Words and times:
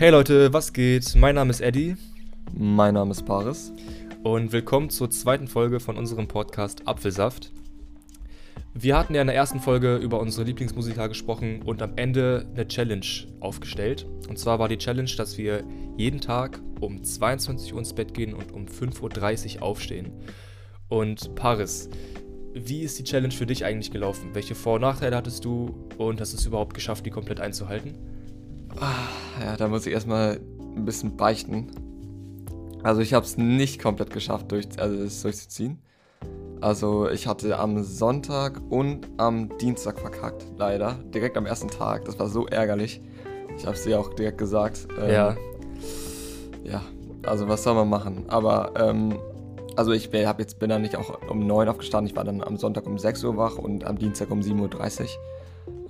Hey 0.00 0.10
Leute, 0.10 0.52
was 0.52 0.72
geht? 0.72 1.16
Mein 1.16 1.34
Name 1.34 1.50
ist 1.50 1.60
Eddie 1.60 1.96
Mein 2.56 2.94
Name 2.94 3.10
ist 3.10 3.26
Paris. 3.26 3.72
und 4.22 4.52
willkommen 4.52 4.90
zur 4.90 5.10
zweiten 5.10 5.48
Folge 5.48 5.80
von 5.80 5.96
unserem 5.96 6.28
Podcast 6.28 6.86
Apfelsaft. 6.86 7.50
Wir 8.74 8.96
hatten 8.96 9.16
ja 9.16 9.22
in 9.22 9.26
der 9.26 9.34
ersten 9.34 9.58
Folge 9.58 9.96
über 9.96 10.20
unsere 10.20 10.46
Lieblingsmusiker 10.46 11.08
gesprochen 11.08 11.62
und 11.62 11.82
am 11.82 11.94
Ende 11.96 12.46
eine 12.54 12.68
Challenge 12.68 13.04
aufgestellt. 13.40 14.06
Und 14.28 14.38
zwar 14.38 14.60
war 14.60 14.68
die 14.68 14.78
Challenge, 14.78 15.10
dass 15.16 15.36
wir 15.36 15.64
jeden 15.96 16.20
Tag 16.20 16.60
um 16.78 17.02
22 17.02 17.72
Uhr 17.72 17.80
ins 17.80 17.92
Bett 17.92 18.14
gehen 18.14 18.34
und 18.34 18.52
um 18.52 18.66
5.30 18.66 19.56
Uhr 19.56 19.62
aufstehen. 19.64 20.12
Und 20.86 21.34
Paris, 21.34 21.90
wie 22.54 22.82
ist 22.82 23.00
die 23.00 23.04
Challenge 23.04 23.34
für 23.34 23.46
dich 23.46 23.64
eigentlich 23.64 23.90
gelaufen? 23.90 24.30
Welche 24.34 24.54
Vor- 24.54 24.76
und 24.76 24.82
Nachteile 24.82 25.16
hattest 25.16 25.44
du 25.44 25.88
und 25.98 26.20
hast 26.20 26.34
du 26.34 26.36
es 26.36 26.46
überhaupt 26.46 26.74
geschafft, 26.74 27.04
die 27.04 27.10
komplett 27.10 27.40
einzuhalten? 27.40 27.96
Ja, 28.80 29.56
da 29.56 29.68
muss 29.68 29.86
ich 29.86 29.92
erstmal 29.92 30.40
ein 30.76 30.84
bisschen 30.84 31.16
beichten. 31.16 31.70
Also 32.82 33.00
ich 33.00 33.14
habe 33.14 33.24
es 33.26 33.36
nicht 33.36 33.80
komplett 33.82 34.10
geschafft, 34.10 34.52
durch, 34.52 34.66
also 34.78 34.96
es 34.96 35.22
durchzuziehen. 35.22 35.78
Also 36.60 37.08
ich 37.08 37.26
hatte 37.26 37.58
am 37.58 37.82
Sonntag 37.82 38.60
und 38.70 39.06
am 39.16 39.56
Dienstag 39.58 40.00
verkackt, 40.00 40.44
leider. 40.56 40.94
Direkt 41.14 41.36
am 41.36 41.46
ersten 41.46 41.68
Tag. 41.68 42.04
Das 42.04 42.18
war 42.18 42.28
so 42.28 42.46
ärgerlich. 42.46 43.00
Ich 43.56 43.64
habe 43.64 43.76
es 43.76 43.84
dir 43.84 43.98
auch 43.98 44.14
direkt 44.14 44.38
gesagt. 44.38 44.88
Ähm, 45.00 45.10
Ja. 45.10 45.36
Ja, 46.64 46.82
also 47.24 47.48
was 47.48 47.62
soll 47.62 47.74
man 47.74 47.88
machen? 47.88 48.24
Aber, 48.28 48.72
ähm, 48.76 49.18
also 49.76 49.92
ich 49.92 50.10
hab 50.12 50.38
jetzt, 50.40 50.58
bin 50.58 50.68
dann 50.68 50.82
nicht 50.82 50.96
auch 50.96 51.18
um 51.30 51.46
9 51.46 51.68
aufgestanden. 51.68 52.10
Ich 52.10 52.16
war 52.16 52.24
dann 52.24 52.42
am 52.42 52.56
Sonntag 52.56 52.86
um 52.86 52.98
6 52.98 53.24
Uhr 53.24 53.36
wach 53.36 53.56
und 53.56 53.84
am 53.84 53.96
Dienstag 53.96 54.30
um 54.30 54.40
7.30 54.40 55.02
Uhr. 55.02 55.08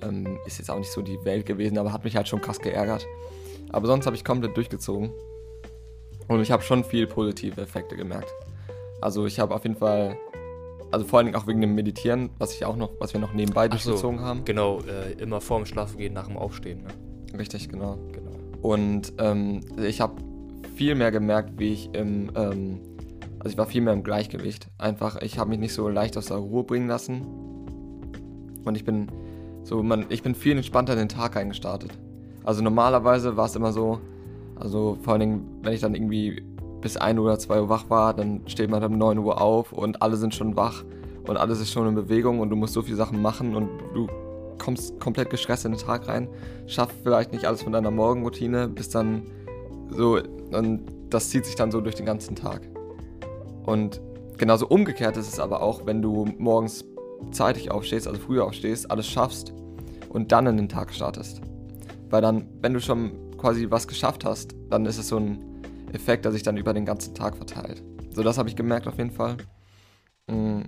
Ähm, 0.01 0.39
ist 0.45 0.57
jetzt 0.57 0.69
auch 0.69 0.77
nicht 0.77 0.91
so 0.91 1.01
die 1.01 1.23
Welt 1.25 1.45
gewesen, 1.45 1.77
aber 1.77 1.93
hat 1.93 2.03
mich 2.03 2.15
halt 2.15 2.27
schon 2.27 2.41
krass 2.41 2.59
geärgert. 2.59 3.05
Aber 3.71 3.87
sonst 3.87 4.05
habe 4.05 4.15
ich 4.15 4.23
komplett 4.23 4.55
durchgezogen. 4.55 5.11
Und 6.27 6.41
ich 6.41 6.51
habe 6.51 6.61
schon 6.63 6.83
viel 6.83 7.07
positive 7.07 7.59
Effekte 7.61 7.95
gemerkt. 7.95 8.31
Also 9.01 9.25
ich 9.25 9.39
habe 9.39 9.55
auf 9.55 9.63
jeden 9.63 9.75
Fall, 9.75 10.17
also 10.91 11.05
vor 11.05 11.19
allen 11.19 11.27
Dingen 11.27 11.37
auch 11.37 11.47
wegen 11.47 11.61
dem 11.61 11.75
Meditieren, 11.75 12.29
was 12.37 12.53
ich 12.53 12.65
auch 12.65 12.75
noch, 12.75 12.91
was 12.99 13.13
wir 13.13 13.19
noch 13.19 13.33
nebenbei 13.33 13.67
Ach 13.69 13.79
so, 13.79 13.91
durchgezogen 13.91 14.21
haben. 14.21 14.45
Genau, 14.45 14.79
äh, 14.81 15.13
immer 15.13 15.41
vorm 15.41 15.65
Schlafengehen, 15.65 16.13
nach 16.13 16.27
dem 16.27 16.37
Aufstehen. 16.37 16.83
Ne? 16.83 17.37
Richtig, 17.37 17.69
genau. 17.69 17.97
Genau. 18.11 18.31
Und 18.61 19.13
ähm, 19.17 19.61
ich 19.77 20.01
habe 20.01 20.21
viel 20.75 20.95
mehr 20.95 21.11
gemerkt, 21.11 21.53
wie 21.57 21.73
ich 21.73 21.89
im, 21.93 22.31
ähm, 22.35 22.79
also 23.39 23.51
ich 23.51 23.57
war 23.57 23.65
viel 23.65 23.81
mehr 23.81 23.93
im 23.93 24.03
Gleichgewicht. 24.03 24.67
Einfach, 24.77 25.21
ich 25.21 25.39
habe 25.39 25.49
mich 25.49 25.59
nicht 25.59 25.73
so 25.73 25.87
leicht 25.89 26.17
aus 26.17 26.27
der 26.27 26.37
Ruhe 26.37 26.63
bringen 26.63 26.87
lassen. 26.87 27.21
Und 28.65 28.75
ich 28.75 28.83
bin 28.83 29.07
so, 29.69 29.83
man, 29.83 30.07
ich 30.09 30.23
bin 30.23 30.33
viel 30.33 30.57
entspannter 30.57 30.93
in 30.93 30.99
den 30.99 31.09
Tag 31.09 31.37
eingestartet. 31.37 31.91
Also 32.43 32.63
normalerweise 32.63 33.37
war 33.37 33.45
es 33.45 33.55
immer 33.55 33.71
so, 33.71 33.99
also 34.55 34.97
vor 35.03 35.13
allen 35.13 35.19
Dingen, 35.19 35.59
wenn 35.61 35.73
ich 35.73 35.81
dann 35.81 35.93
irgendwie 35.93 36.41
bis 36.81 36.97
1 36.97 37.19
oder 37.19 37.37
2 37.37 37.61
Uhr 37.61 37.69
wach 37.69 37.87
war, 37.87 38.15
dann 38.15 38.41
steht 38.47 38.71
man 38.71 38.83
um 38.83 38.97
9 38.97 39.19
Uhr 39.19 39.39
auf 39.39 39.71
und 39.71 40.01
alle 40.01 40.15
sind 40.15 40.33
schon 40.33 40.55
wach 40.55 40.83
und 41.27 41.37
alles 41.37 41.61
ist 41.61 41.71
schon 41.71 41.87
in 41.87 41.93
Bewegung 41.93 42.39
und 42.39 42.49
du 42.49 42.55
musst 42.55 42.73
so 42.73 42.81
viele 42.81 42.97
Sachen 42.97 43.21
machen 43.21 43.55
und 43.55 43.69
du 43.93 44.07
kommst 44.57 44.99
komplett 44.99 45.29
gestresst 45.29 45.65
in 45.65 45.73
den 45.73 45.79
Tag 45.79 46.07
rein, 46.07 46.27
schaffst 46.65 46.97
vielleicht 47.03 47.31
nicht 47.31 47.45
alles 47.45 47.61
von 47.61 47.71
deiner 47.71 47.91
Morgenroutine, 47.91 48.67
bist 48.69 48.95
dann 48.95 49.21
so, 49.91 50.19
und 50.51 50.81
das 51.11 51.29
zieht 51.29 51.45
sich 51.45 51.55
dann 51.55 51.69
so 51.69 51.79
durch 51.79 51.95
den 51.95 52.07
ganzen 52.07 52.35
Tag. 52.35 52.67
Und 53.67 54.01
genauso 54.37 54.67
umgekehrt 54.67 55.15
ist 55.15 55.31
es 55.31 55.39
aber 55.39 55.61
auch, 55.61 55.85
wenn 55.85 56.01
du 56.01 56.25
morgens 56.39 56.85
zeitig 57.31 57.71
aufstehst, 57.71 58.07
also 58.07 58.19
früher 58.19 58.45
aufstehst, 58.45 58.89
alles 58.89 59.07
schaffst 59.07 59.53
und 60.09 60.31
dann 60.31 60.47
in 60.47 60.57
den 60.57 60.69
Tag 60.69 60.93
startest. 60.93 61.41
Weil 62.09 62.21
dann, 62.21 62.47
wenn 62.61 62.73
du 62.73 62.81
schon 62.81 63.11
quasi 63.37 63.67
was 63.69 63.87
geschafft 63.87 64.25
hast, 64.25 64.55
dann 64.69 64.85
ist 64.85 64.97
es 64.97 65.07
so 65.07 65.17
ein 65.17 65.39
Effekt, 65.93 66.25
der 66.25 66.31
sich 66.31 66.43
dann 66.43 66.57
über 66.57 66.73
den 66.73 66.85
ganzen 66.85 67.13
Tag 67.13 67.35
verteilt. 67.35 67.83
So, 68.11 68.23
das 68.23 68.37
habe 68.37 68.49
ich 68.49 68.55
gemerkt 68.55 68.87
auf 68.87 68.97
jeden 68.97 69.11
Fall. 69.11 69.37
Mm, 70.27 70.61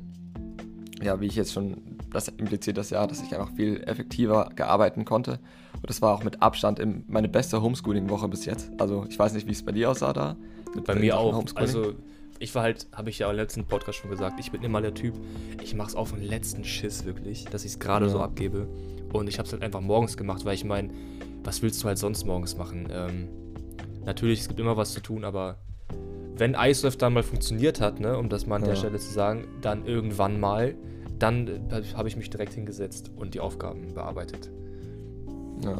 Ja, 1.01 1.19
wie 1.19 1.25
ich 1.25 1.35
jetzt 1.35 1.53
schon, 1.53 1.97
das 2.11 2.27
impliziert 2.27 2.77
das 2.77 2.91
ja, 2.91 3.07
dass 3.07 3.23
ich 3.23 3.33
einfach 3.33 3.51
viel 3.55 3.81
effektiver 3.87 4.49
gearbeitet 4.55 5.03
konnte. 5.05 5.39
Und 5.73 5.89
das 5.89 6.01
war 6.01 6.13
auch 6.13 6.23
mit 6.23 6.43
Abstand 6.43 6.79
meine 7.09 7.27
beste 7.27 7.59
Homeschooling-Woche 7.61 8.27
bis 8.27 8.45
jetzt. 8.45 8.69
Also 8.79 9.05
ich 9.09 9.17
weiß 9.17 9.33
nicht, 9.33 9.47
wie 9.47 9.51
es 9.51 9.63
bei 9.63 9.71
dir 9.71 9.89
aussah 9.89 10.13
da. 10.13 10.35
Mit 10.75 10.85
Bei 10.85 10.93
mir 10.95 11.17
auch. 11.17 11.35
Homeschooling. 11.35 11.57
Also, 11.57 11.93
ich 12.41 12.53
war 12.55 12.63
halt, 12.63 12.87
habe 12.93 13.09
ich 13.09 13.19
ja 13.19 13.27
auch 13.27 13.31
im 13.31 13.37
letzten 13.37 13.65
Podcast 13.65 13.99
schon 13.99 14.09
gesagt, 14.09 14.39
ich 14.39 14.51
bin 14.51 14.61
immer 14.63 14.81
der 14.81 14.93
Typ, 14.93 15.13
ich 15.63 15.75
mache 15.75 15.89
es 15.89 15.95
auf 15.95 16.11
den 16.11 16.23
letzten 16.23 16.63
Schiss 16.63 17.05
wirklich, 17.05 17.45
dass 17.45 17.63
ich 17.63 17.71
es 17.73 17.79
gerade 17.79 18.05
Ja. 18.07 18.11
so 18.11 18.19
abgebe. 18.19 18.67
Und 19.13 19.27
ich 19.27 19.37
habe 19.37 19.45
es 19.47 19.53
halt 19.53 19.61
einfach 19.63 19.81
morgens 19.81 20.17
gemacht, 20.17 20.43
weil 20.45 20.55
ich 20.55 20.63
meine, 20.65 20.89
was 21.43 21.61
willst 21.61 21.83
du 21.83 21.87
halt 21.87 21.97
sonst 21.97 22.25
morgens 22.25 22.57
machen? 22.57 22.87
Ähm, 22.91 23.27
natürlich, 24.05 24.41
es 24.41 24.47
gibt 24.47 24.59
immer 24.59 24.75
was 24.77 24.93
zu 24.93 25.01
tun, 25.01 25.23
aber 25.23 25.57
wenn 26.37 26.55
iSurf 26.55 26.97
dann 26.97 27.13
mal 27.13 27.23
funktioniert 27.23 27.79
hat, 27.81 27.99
ne, 27.99 28.17
um 28.17 28.29
das 28.29 28.47
mal 28.47 28.55
an 28.55 28.61
der 28.63 28.71
Ja. 28.71 28.75
Stelle 28.77 28.97
zu 28.99 29.11
sagen, 29.11 29.45
dann 29.61 29.85
irgendwann 29.85 30.39
mal, 30.39 30.75
dann 31.19 31.47
äh, 31.47 31.83
habe 31.95 32.07
ich 32.07 32.15
mich 32.17 32.29
direkt 32.31 32.53
hingesetzt 32.53 33.11
und 33.15 33.33
die 33.35 33.39
Aufgaben 33.39 33.93
bearbeitet. 33.93 34.49
Ja. 35.63 35.79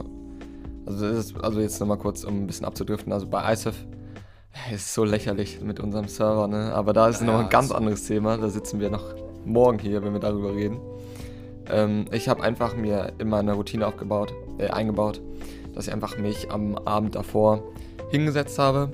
Also, 0.86 1.08
ist, 1.08 1.36
also 1.38 1.60
jetzt 1.62 1.80
nochmal 1.80 1.98
kurz, 1.98 2.24
um 2.24 2.44
ein 2.44 2.48
bisschen 2.48 2.66
abzudriften. 2.66 3.12
Also 3.14 3.28
bei 3.28 3.52
ISF 3.54 3.76
ist 4.72 4.82
es 4.86 4.94
so 4.94 5.04
lächerlich 5.04 5.62
mit 5.62 5.80
unserem 5.80 6.08
Server, 6.08 6.48
ne? 6.48 6.74
Aber 6.74 6.94
da 6.94 7.08
ist 7.08 7.22
Ja, 7.22 7.28
nochmal 7.28 7.44
ein 7.44 7.50
ganz 7.50 7.72
anderes 7.72 8.06
Thema. 8.06 8.38
Da 8.38 8.50
sitzen 8.50 8.80
wir 8.80 8.90
noch 8.90 9.14
morgen 9.46 9.80
hier, 9.80 10.04
wenn 10.04 10.14
wir 10.14 10.20
darüber 10.20 10.54
reden. 10.54 10.80
Ähm, 11.70 12.06
ich 12.12 12.28
habe 12.28 12.44
einfach 12.44 12.76
mir 12.76 13.14
in 13.18 13.30
meine 13.30 13.54
Routine 13.54 13.88
aufgebaut, 13.88 14.34
äh, 14.58 14.68
eingebaut, 14.68 15.22
dass 15.74 15.88
ich 15.88 15.94
einfach 15.94 16.18
mich 16.18 16.52
am 16.52 16.76
Abend 16.80 17.16
davor 17.16 17.64
hingesetzt 18.10 18.60
habe. 18.60 18.92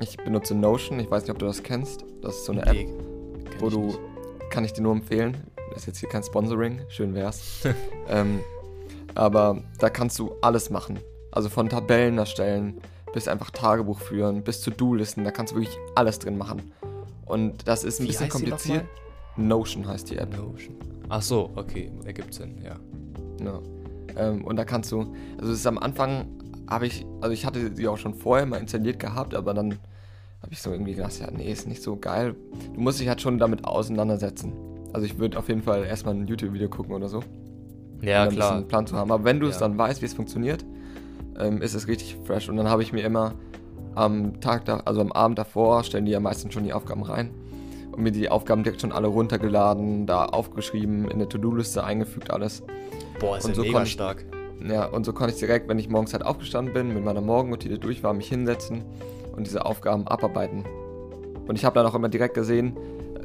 Ich 0.00 0.16
benutze 0.18 0.54
Notion, 0.54 0.98
ich 1.00 1.10
weiß 1.10 1.22
nicht, 1.22 1.30
ob 1.30 1.38
du 1.38 1.46
das 1.46 1.62
kennst. 1.62 2.04
Das 2.22 2.36
ist 2.36 2.44
so 2.44 2.52
eine 2.52 2.62
App, 2.66 2.74
Nee, 2.74 2.84
kenn 2.84 3.60
wo 3.60 3.70
du, 3.70 3.80
nicht. 3.86 3.98
kann 4.50 4.64
ich 4.64 4.72
dir 4.72 4.82
nur 4.82 4.92
empfehlen. 4.92 5.36
Das 5.70 5.78
ist 5.82 5.86
jetzt 5.86 5.98
hier 5.98 6.08
kein 6.08 6.22
Sponsoring, 6.22 6.80
schön 6.88 7.14
wär's. 7.14 7.62
ähm, 8.08 8.40
aber 9.14 9.62
da 9.78 9.88
kannst 9.88 10.18
du 10.18 10.32
alles 10.42 10.68
machen. 10.70 10.98
Also 11.30 11.48
von 11.48 11.68
Tabellen 11.68 12.18
erstellen, 12.18 12.80
bis 13.16 13.28
einfach 13.28 13.50
Tagebuch 13.50 13.98
führen, 13.98 14.42
bis 14.42 14.60
To-Do-Listen, 14.60 15.24
da 15.24 15.30
kannst 15.30 15.54
du 15.54 15.56
wirklich 15.56 15.74
alles 15.94 16.18
drin 16.18 16.36
machen. 16.36 16.70
Und 17.24 17.66
das 17.66 17.82
ist 17.82 17.98
ein 17.98 18.02
Wie 18.02 18.08
bisschen 18.08 18.28
kompliziert. 18.28 18.84
Notion 19.38 19.88
heißt 19.88 20.10
die 20.10 20.18
App. 20.18 20.36
Notion. 20.36 20.76
Ach 21.08 21.22
so, 21.22 21.50
okay, 21.54 21.90
ergibt 22.04 22.34
Sinn, 22.34 22.60
ja. 22.62 22.76
Ja. 23.42 23.60
Ähm, 24.18 24.44
und 24.44 24.56
da 24.56 24.66
kannst 24.66 24.92
du, 24.92 25.14
also 25.40 25.50
es 25.50 25.60
ist 25.60 25.66
am 25.66 25.78
Anfang, 25.78 26.26
habe 26.68 26.86
ich, 26.86 27.06
also 27.22 27.32
ich 27.32 27.46
hatte 27.46 27.74
sie 27.74 27.88
auch 27.88 27.96
schon 27.96 28.12
vorher 28.12 28.44
mal 28.44 28.58
installiert 28.58 28.98
gehabt, 28.98 29.34
aber 29.34 29.54
dann 29.54 29.78
habe 30.42 30.52
ich 30.52 30.60
so 30.60 30.70
irgendwie 30.70 30.92
gedacht, 30.92 31.18
ja, 31.18 31.30
nee, 31.30 31.50
ist 31.50 31.66
nicht 31.66 31.82
so 31.82 31.96
geil. 31.96 32.34
Du 32.74 32.80
musst 32.82 33.00
dich 33.00 33.08
halt 33.08 33.22
schon 33.22 33.38
damit 33.38 33.64
auseinandersetzen. 33.64 34.52
Also 34.92 35.06
ich 35.06 35.18
würde 35.18 35.38
auf 35.38 35.48
jeden 35.48 35.62
Fall 35.62 35.84
erstmal 35.84 36.14
ein 36.14 36.26
YouTube-Video 36.26 36.68
gucken 36.68 36.94
oder 36.94 37.08
so. 37.08 37.22
Ja, 38.02 38.24
um 38.26 38.34
klar. 38.34 38.56
einen 38.56 38.68
Plan 38.68 38.86
zu 38.86 38.94
haben. 38.94 39.10
Aber 39.10 39.24
wenn 39.24 39.40
du 39.40 39.46
es 39.46 39.54
Ja. 39.54 39.60
dann 39.60 39.78
weißt, 39.78 40.02
wie 40.02 40.06
es 40.06 40.12
funktioniert, 40.12 40.66
ähm, 41.38 41.62
ist 41.62 41.74
es 41.74 41.88
richtig 41.88 42.16
fresh. 42.24 42.48
Und 42.48 42.56
dann 42.56 42.68
habe 42.68 42.82
ich 42.82 42.92
mir 42.92 43.04
immer 43.04 43.34
am 43.94 44.40
Tag, 44.40 44.64
da, 44.66 44.78
also 44.84 45.00
am 45.00 45.12
Abend 45.12 45.38
davor, 45.38 45.82
stellen 45.84 46.04
die 46.04 46.12
ja 46.12 46.20
meistens 46.20 46.52
schon 46.54 46.64
die 46.64 46.72
Aufgaben 46.72 47.02
rein 47.02 47.30
und 47.92 48.02
mir 48.02 48.12
die 48.12 48.28
Aufgaben 48.28 48.62
direkt 48.62 48.82
schon 48.82 48.92
alle 48.92 49.06
runtergeladen, 49.08 50.06
da 50.06 50.26
aufgeschrieben, 50.26 51.04
in 51.06 51.12
eine 51.12 51.28
To-Do-Liste 51.28 51.82
eingefügt, 51.82 52.30
alles. 52.30 52.62
Boah, 53.20 53.38
ist 53.38 53.44
Und 53.44 53.50
ja 53.52 53.56
so 53.56 53.62
mega 53.62 53.82
ich- 53.82 53.92
stark. 53.92 54.24
Ja, 54.68 54.86
und 54.86 55.04
so 55.04 55.12
konnte 55.12 55.34
ich 55.34 55.38
direkt, 55.38 55.68
wenn 55.68 55.78
ich 55.78 55.88
morgens 55.88 56.12
halt 56.14 56.24
aufgestanden 56.24 56.72
bin, 56.74 56.92
mit 56.94 57.04
meiner 57.04 57.20
Morgenroutine 57.20 57.78
durch 57.78 58.02
war, 58.02 58.14
mich 58.14 58.28
hinsetzen 58.28 58.84
und 59.36 59.46
diese 59.46 59.64
Aufgaben 59.66 60.08
abarbeiten. 60.08 60.64
Und 61.46 61.56
ich 61.56 61.64
habe 61.64 61.74
dann 61.74 61.86
auch 61.86 61.94
immer 61.94 62.08
direkt 62.08 62.34
gesehen, 62.34 62.76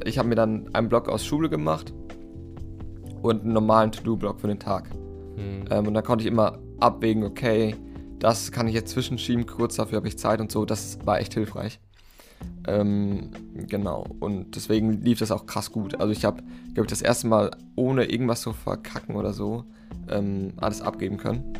ich 0.04 0.18
habe 0.18 0.28
mir 0.28 0.34
dann 0.34 0.68
einen 0.74 0.88
Block 0.88 1.08
aus 1.08 1.24
Schule 1.24 1.48
gemacht 1.48 1.92
und 3.22 3.42
einen 3.42 3.52
normalen 3.54 3.92
To-Do-Block 3.92 4.40
für 4.40 4.46
den 4.48 4.58
Tag. 4.58 4.88
Hm. 5.36 5.64
Ähm, 5.70 5.86
und 5.86 5.94
da 5.94 6.02
konnte 6.02 6.22
ich 6.24 6.30
immer 6.30 6.58
abwägen, 6.80 7.24
okay, 7.24 7.74
das 8.22 8.52
kann 8.52 8.68
ich 8.68 8.74
jetzt 8.74 8.92
zwischenschieben, 8.92 9.46
kurz 9.46 9.74
dafür 9.76 9.96
habe 9.96 10.06
ich 10.06 10.16
Zeit 10.16 10.40
und 10.40 10.52
so. 10.52 10.64
Das 10.64 10.98
war 11.04 11.18
echt 11.18 11.34
hilfreich. 11.34 11.80
Ähm, 12.68 13.30
genau. 13.66 14.06
Und 14.20 14.54
deswegen 14.54 15.02
lief 15.02 15.18
das 15.18 15.32
auch 15.32 15.44
krass 15.46 15.72
gut. 15.72 16.00
Also 16.00 16.12
ich 16.12 16.24
habe, 16.24 16.40
glaube 16.74 16.86
ich, 16.86 16.90
das 16.90 17.02
erste 17.02 17.26
Mal 17.26 17.50
ohne 17.74 18.04
irgendwas 18.04 18.42
zu 18.42 18.52
verkacken 18.52 19.16
oder 19.16 19.32
so 19.32 19.64
ähm, 20.08 20.52
alles 20.58 20.82
abgeben 20.82 21.16
können. 21.16 21.52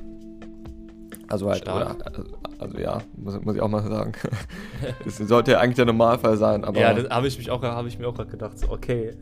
Also 1.28 1.50
halt, 1.50 1.62
oder, 1.62 1.96
also, 2.04 2.24
also 2.58 2.78
ja, 2.78 3.00
muss, 3.16 3.40
muss 3.42 3.56
ich 3.56 3.60
auch 3.60 3.68
mal 3.68 3.82
sagen. 3.82 4.12
das 5.04 5.16
sollte 5.16 5.52
ja 5.52 5.58
eigentlich 5.60 5.76
der 5.76 5.86
Normalfall 5.86 6.36
sein, 6.36 6.64
aber 6.64 6.78
ja, 6.78 6.94
das 6.94 7.10
habe 7.10 7.26
ich 7.26 7.38
mich 7.38 7.50
auch, 7.50 7.62
habe 7.62 7.88
ich 7.88 7.98
mir 7.98 8.06
auch 8.06 8.14
gerade 8.14 8.30
gedacht, 8.30 8.58
so, 8.58 8.70
okay, 8.70 9.16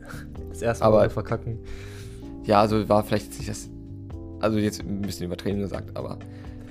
das 0.49 0.61
erste 0.61 0.83
Mal 0.83 0.89
Aber- 0.89 1.09
verkacken. 1.09 1.57
ja, 2.43 2.59
also 2.59 2.87
war 2.87 3.03
vielleicht 3.03 3.27
jetzt 3.27 3.37
nicht 3.39 3.49
das, 3.49 3.69
also 4.41 4.59
jetzt 4.59 4.81
ein 4.81 5.01
bisschen 5.01 5.25
übertrieben 5.25 5.59
gesagt, 5.59 5.95
aber 5.97 6.19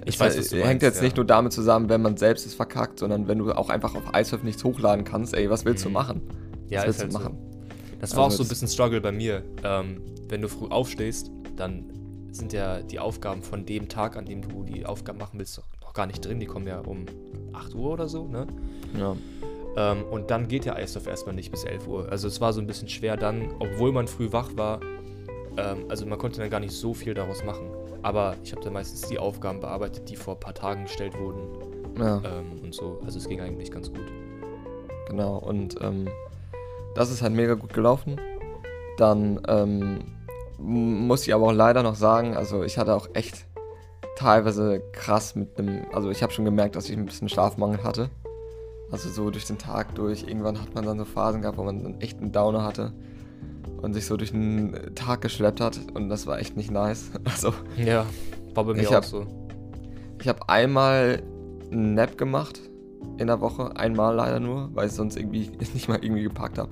Ich 0.07 0.15
es 0.15 0.21
weiß, 0.21 0.39
was 0.39 0.49
du 0.49 0.57
hängt 0.57 0.67
meinst, 0.67 0.83
jetzt 0.83 0.97
ja. 0.97 1.03
nicht 1.03 1.17
nur 1.17 1.27
damit 1.27 1.53
zusammen, 1.53 1.89
wenn 1.89 2.03
man 2.03 2.17
selbst 2.17 2.47
es 2.47 2.55
verkackt, 2.55 2.99
sondern 2.99 3.29
wenn 3.29 3.39
du 3.39 3.53
auch 3.53 3.69
einfach 3.69 3.95
auf 3.95 4.03
iSurf 4.15 4.43
nichts 4.43 4.65
hochladen 4.65 5.05
kannst, 5.05 5.35
ey, 5.35 5.51
was 5.51 5.65
willst 5.65 5.85
du 5.85 5.89
Mhm. 5.89 5.95
machen? 5.95 6.21
Ja, 6.69 6.81
was 6.81 6.89
ist 6.97 7.01
willst 7.01 7.01
halt 7.01 7.09
du 7.09 7.13
so. 7.13 7.19
machen? 7.19 7.39
Das 8.01 8.17
war 8.17 8.25
Also 8.25 8.35
auch 8.35 8.39
so 8.39 8.43
ein 8.45 8.49
bisschen 8.49 8.69
Struggle 8.69 9.01
bei 9.01 9.13
mir. 9.13 9.43
Ähm, 9.63 10.01
wenn 10.29 10.41
du 10.41 10.49
früh 10.49 10.69
aufstehst, 10.69 11.31
dann 11.57 11.93
sind 12.33 12.53
ja 12.53 12.81
die 12.81 12.99
Aufgaben 12.99 13.43
von 13.43 13.67
dem 13.67 13.89
Tag, 13.89 14.17
an 14.17 14.25
dem 14.25 14.41
du 14.41 14.63
die 14.63 14.87
Aufgaben 14.87 15.19
machen 15.19 15.39
willst, 15.39 15.61
noch 15.83 15.93
gar 15.93 16.07
nicht 16.07 16.25
drin. 16.25 16.41
Die 16.41 16.47
kommen 16.47 16.67
ja 16.67 16.79
um 16.81 17.05
8 17.53 17.75
Uhr 17.75 17.91
oder 17.91 18.09
so, 18.09 18.27
ne? 18.27 18.47
Ja. 18.99 19.17
Ähm, 19.77 20.05
und 20.11 20.31
dann 20.31 20.49
geht 20.49 20.65
der 20.65 20.77
Eisstoff 20.77 21.07
erstmal 21.07 21.35
nicht 21.35 21.51
bis 21.51 21.65
11 21.65 21.87
Uhr. 21.87 22.09
Also 22.11 22.27
es 22.29 22.41
war 22.41 22.53
so 22.53 22.61
ein 22.61 22.67
bisschen 22.67 22.89
schwer 22.89 23.17
dann, 23.17 23.49
obwohl 23.59 23.93
man 23.93 24.09
früh 24.09 24.33
wach 24.33 24.51
war. 24.57 24.81
Ähm, 25.57 25.85
also 25.89 26.07
man 26.07 26.19
konnte 26.19 26.41
dann 26.41 26.49
gar 26.51 26.61
nicht 26.61 26.73
so 26.73 26.95
viel 26.95 27.15
daraus 27.15 27.45
machen. 27.45 27.67
Aber 28.03 28.37
ich 28.43 28.53
habe 28.53 28.63
dann 28.63 28.73
meistens 28.73 29.03
die 29.03 29.19
Aufgaben 29.19 29.61
bearbeitet, 29.61 30.09
die 30.09 30.17
vor 30.17 30.35
ein 30.35 30.41
paar 30.41 30.55
Tagen 30.55 30.85
gestellt 30.85 31.19
wurden. 31.19 31.41
Ja. 31.99 32.23
Ähm, 32.25 32.61
und 32.63 32.75
so. 32.75 33.01
Also 33.05 33.19
es 33.19 33.29
ging 33.29 33.41
eigentlich 33.41 33.71
ganz 33.71 33.91
gut. 33.91 34.11
Genau, 35.09 35.37
und 35.39 35.77
ähm, 35.83 36.09
das 36.95 37.11
ist 37.11 37.23
halt 37.23 37.35
mega 37.35 37.55
gut 37.55 37.73
gelaufen. 37.73 38.21
Dann 38.97 39.41
ähm, 39.49 39.99
muss 40.59 41.27
ich 41.27 41.35
aber 41.35 41.47
auch 41.47 41.53
leider 41.53 41.83
noch 41.83 41.95
sagen, 41.95 42.37
also 42.37 42.63
ich 42.63 42.79
hatte 42.79 42.95
auch 42.95 43.09
echt 43.15 43.47
teilweise 44.17 44.83
krass 44.93 45.35
mit 45.35 45.59
einem, 45.59 45.87
also 45.93 46.11
ich 46.11 46.23
habe 46.23 46.33
schon 46.33 46.45
gemerkt, 46.45 46.77
dass 46.77 46.89
ich 46.89 46.97
ein 46.97 47.07
bisschen 47.07 47.29
Schlafmangel 47.29 47.83
hatte. 47.83 48.11
Also 48.91 49.09
so 49.09 49.31
durch 49.31 49.47
den 49.47 49.59
Tag 49.59 49.95
durch. 49.95 50.25
Irgendwann 50.25 50.61
hat 50.61 50.75
man 50.75 50.85
dann 50.85 50.99
so 50.99 51.05
Phasen 51.05 51.43
gehabt, 51.43 51.59
wo 51.59 51.65
man 51.65 51.83
dann 51.83 52.01
echt 52.01 52.19
einen 52.19 52.33
Downer 52.33 52.65
hatte 52.65 52.93
und 53.83 53.95
sich 53.95 54.07
so 54.07 54.17
durch 54.17 54.33
den 54.33 54.75
Tag 54.95 55.21
geschleppt 55.23 55.61
hat 55.61 55.79
und 55.95 56.09
das 56.09 56.27
war 56.27 56.39
echt 56.39 56.57
nicht 56.57 56.71
nice. 56.71 57.11
Also 57.25 57.53
Ja, 57.77 58.07
war 58.55 58.65
bei 58.65 58.75
mir 58.75 58.83
Ich 58.83 58.89
auch 58.89 58.95
hab- 58.95 59.05
so. 59.05 59.27
ich 60.21 60.29
habe 60.29 60.49
einmal 60.49 61.23
einen 61.71 61.95
Nap 61.95 62.19
gemacht 62.19 62.61
in 63.19 63.27
der 63.29 63.41
Woche, 63.41 63.77
einmal 63.77 64.15
leider 64.15 64.41
nur, 64.41 64.71
weil 64.75 64.87
ich 64.89 64.93
sonst 64.93 65.17
irgendwie 65.17 65.51
nicht 65.75 65.89
mal 65.89 65.99
irgendwie 66.03 66.23
gepackt 66.23 66.59
habe. 66.59 66.71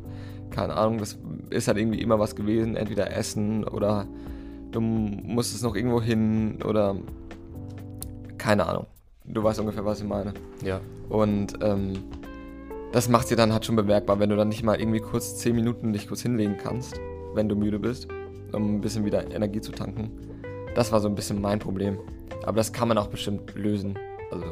Keine 0.51 0.75
Ahnung, 0.77 0.99
das 0.99 1.19
ist 1.51 1.69
halt 1.69 1.79
irgendwie 1.79 2.01
immer 2.01 2.19
was 2.19 2.35
gewesen, 2.35 2.75
entweder 2.77 3.15
Essen 3.15 3.65
oder 3.65 4.07
du 4.73 4.81
musstest 4.81 5.63
noch 5.63 5.75
irgendwo 5.77 6.01
hin 6.03 6.59
oder 6.67 6.97
keine 8.39 8.67
Ahnung. 8.67 8.87
Du 9.25 9.43
weißt 9.43 9.61
ungefähr, 9.61 9.85
was 9.85 10.01
ich 10.01 10.07
meine. 10.07 10.33
Ja. 10.65 10.81
Und 11.11 11.55
ähm, 11.63 11.93
das 12.93 13.09
macht 13.09 13.31
dir 13.31 13.37
dann 13.37 13.53
halt 13.53 13.65
schon 13.65 13.77
bemerkbar, 13.77 14.19
wenn 14.21 14.31
du 14.31 14.37
dann 14.37 14.49
nicht 14.49 14.63
mal 14.63 14.79
irgendwie 14.81 15.01
kurz 15.01 15.37
10 15.39 15.55
Minuten 15.55 15.93
dich 15.93 16.09
kurz 16.09 16.23
hinlegen 16.23 16.57
kannst, 16.57 17.01
wenn 17.35 17.49
du 17.49 17.55
müde 17.57 17.79
bist, 17.79 18.09
um 18.53 18.77
ein 18.77 18.81
bisschen 18.81 19.05
wieder 19.05 19.31
Energie 19.31 19.61
zu 19.61 19.73
tanken. 19.73 20.11
Das 20.75 20.93
war 20.93 21.01
so 21.01 21.09
ein 21.09 21.15
bisschen 21.15 21.41
mein 21.41 21.59
Problem. 21.59 21.99
Aber 22.45 22.57
das 22.57 22.73
kann 22.73 22.89
man 22.89 22.99
auch 22.99 23.09
bestimmt 23.09 23.55
lösen. 23.55 23.99
Also, 24.31 24.45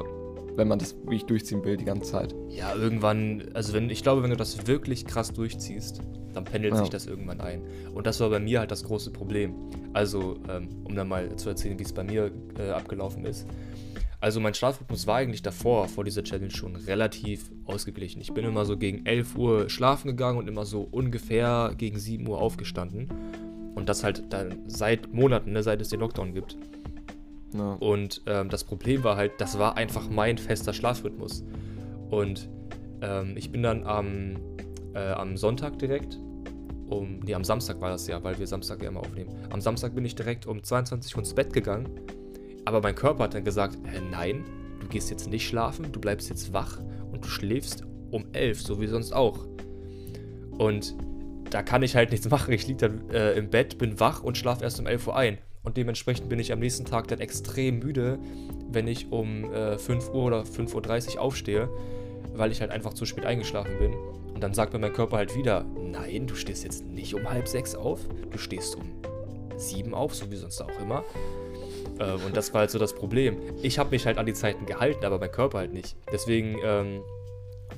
wenn 0.56 0.68
man 0.68 0.78
das 0.78 0.94
wirklich 1.02 1.24
durchziehen 1.26 1.64
will 1.64 1.76
die 1.76 1.84
ganze 1.84 2.10
Zeit. 2.12 2.34
Ja, 2.48 2.74
irgendwann, 2.74 3.44
also 3.54 3.72
wenn, 3.74 3.90
ich 3.90 4.02
glaube, 4.02 4.22
wenn 4.22 4.30
du 4.30 4.36
das 4.36 4.66
wirklich 4.66 5.06
krass 5.06 5.32
durchziehst, 5.32 6.00
dann 6.32 6.44
pendelt 6.44 6.74
Ja. 6.74 6.80
sich 6.80 6.88
das 6.90 7.06
irgendwann 7.06 7.40
ein. 7.40 7.62
Und 7.94 8.06
das 8.06 8.20
war 8.20 8.28
bei 8.30 8.40
mir 8.40 8.60
halt 8.60 8.70
das 8.70 8.84
große 8.84 9.10
Problem. 9.10 9.54
Also, 9.92 10.36
ähm, 10.50 10.68
um 10.84 10.94
dann 10.94 11.08
mal 11.08 11.34
zu 11.36 11.48
erzählen, 11.48 11.78
wie 11.78 11.82
es 11.84 11.92
bei 11.92 12.04
mir 12.04 12.30
äh, 12.58 12.70
abgelaufen 12.70 13.24
ist. 13.24 13.46
Also 14.26 14.40
mein 14.40 14.54
Schlafrhythmus 14.54 15.06
war 15.06 15.18
eigentlich 15.18 15.42
davor, 15.42 15.86
vor 15.86 16.02
dieser 16.02 16.24
Challenge 16.24 16.50
schon 16.50 16.74
relativ 16.74 17.48
ausgeglichen. 17.64 18.20
Ich 18.20 18.34
bin 18.34 18.44
immer 18.44 18.64
so 18.64 18.76
gegen 18.76 19.06
11 19.06 19.36
Uhr 19.36 19.70
schlafen 19.70 20.08
gegangen 20.08 20.36
und 20.36 20.48
immer 20.48 20.64
so 20.64 20.80
ungefähr 20.90 21.72
gegen 21.78 21.96
7 21.96 22.26
Uhr 22.26 22.40
aufgestanden. 22.40 23.08
Und 23.76 23.88
das 23.88 24.02
halt 24.02 24.24
dann 24.30 24.64
seit 24.66 25.14
Monaten, 25.14 25.52
ne, 25.52 25.62
seit 25.62 25.80
es 25.80 25.90
den 25.90 26.00
Lockdown 26.00 26.34
gibt. 26.34 26.56
Ja. 27.54 27.74
Und 27.74 28.22
ähm, 28.26 28.48
das 28.48 28.64
Problem 28.64 29.04
war 29.04 29.16
halt, 29.16 29.30
das 29.38 29.60
war 29.60 29.76
einfach 29.76 30.10
mein 30.10 30.38
fester 30.38 30.72
Schlafrhythmus. 30.72 31.44
Und 32.10 32.48
ähm, 33.02 33.36
ich 33.36 33.52
bin 33.52 33.62
dann 33.62 33.84
am, 33.84 34.38
äh, 34.92 35.12
am 35.12 35.36
Sonntag 35.36 35.78
direkt, 35.78 36.18
um, 36.88 37.20
nee, 37.20 37.34
am 37.34 37.44
Samstag 37.44 37.80
war 37.80 37.90
das 37.90 38.08
ja, 38.08 38.24
weil 38.24 38.36
wir 38.40 38.48
Samstag 38.48 38.82
ja 38.82 38.88
immer 38.88 39.02
aufnehmen. 39.02 39.30
Am 39.50 39.60
Samstag 39.60 39.94
bin 39.94 40.04
ich 40.04 40.16
direkt 40.16 40.46
um 40.46 40.64
22 40.64 41.14
Uhr 41.14 41.20
ins 41.20 41.32
Bett 41.32 41.52
gegangen. 41.52 41.88
Aber 42.66 42.82
mein 42.82 42.94
Körper 42.94 43.24
hat 43.24 43.34
dann 43.34 43.44
gesagt, 43.44 43.76
äh, 43.86 44.00
nein, 44.10 44.44
du 44.80 44.88
gehst 44.88 45.08
jetzt 45.08 45.30
nicht 45.30 45.46
schlafen, 45.48 45.90
du 45.90 46.00
bleibst 46.00 46.28
jetzt 46.28 46.52
wach 46.52 46.80
und 47.12 47.24
du 47.24 47.28
schläfst 47.28 47.84
um 48.10 48.26
11, 48.32 48.60
so 48.60 48.80
wie 48.80 48.88
sonst 48.88 49.12
auch. 49.12 49.46
Und 50.58 50.94
da 51.48 51.62
kann 51.62 51.82
ich 51.82 51.96
halt 51.96 52.10
nichts 52.10 52.28
machen. 52.30 52.52
Ich 52.52 52.66
liege 52.66 52.88
dann 52.88 53.10
äh, 53.10 53.32
im 53.32 53.48
Bett, 53.48 53.78
bin 53.78 53.98
wach 54.00 54.22
und 54.22 54.36
schlafe 54.36 54.64
erst 54.64 54.80
um 54.80 54.86
11 54.86 55.06
Uhr 55.06 55.16
ein. 55.16 55.38
Und 55.62 55.76
dementsprechend 55.76 56.28
bin 56.28 56.38
ich 56.38 56.52
am 56.52 56.58
nächsten 56.58 56.84
Tag 56.84 57.08
dann 57.08 57.20
extrem 57.20 57.78
müde, 57.78 58.18
wenn 58.70 58.86
ich 58.86 59.10
um 59.10 59.52
äh, 59.52 59.78
5 59.78 60.10
Uhr 60.10 60.24
oder 60.24 60.42
5.30 60.42 61.14
Uhr 61.16 61.20
aufstehe, 61.22 61.68
weil 62.34 62.52
ich 62.52 62.60
halt 62.60 62.70
einfach 62.70 62.94
zu 62.94 63.04
spät 63.04 63.24
eingeschlafen 63.24 63.78
bin. 63.78 63.92
Und 64.34 64.42
dann 64.42 64.54
sagt 64.54 64.72
mir 64.72 64.78
mein 64.78 64.92
Körper 64.92 65.16
halt 65.16 65.36
wieder, 65.36 65.64
nein, 65.64 66.26
du 66.26 66.34
stehst 66.34 66.62
jetzt 66.64 66.84
nicht 66.84 67.14
um 67.14 67.28
halb 67.28 67.48
sechs 67.48 67.74
auf, 67.74 68.00
du 68.30 68.38
stehst 68.38 68.76
um 68.76 68.84
sieben 69.56 69.94
auf, 69.94 70.14
so 70.14 70.30
wie 70.30 70.36
sonst 70.36 70.60
auch 70.60 70.80
immer. 70.80 71.04
Ähm, 71.98 72.20
und 72.26 72.36
das 72.36 72.52
war 72.52 72.60
halt 72.60 72.70
so 72.70 72.78
das 72.78 72.94
Problem. 72.94 73.36
Ich 73.62 73.78
habe 73.78 73.90
mich 73.90 74.06
halt 74.06 74.18
an 74.18 74.26
die 74.26 74.34
Zeiten 74.34 74.66
gehalten, 74.66 75.04
aber 75.04 75.18
mein 75.18 75.30
Körper 75.32 75.58
halt 75.58 75.72
nicht. 75.72 75.96
Deswegen 76.12 76.58
ähm, 76.62 77.02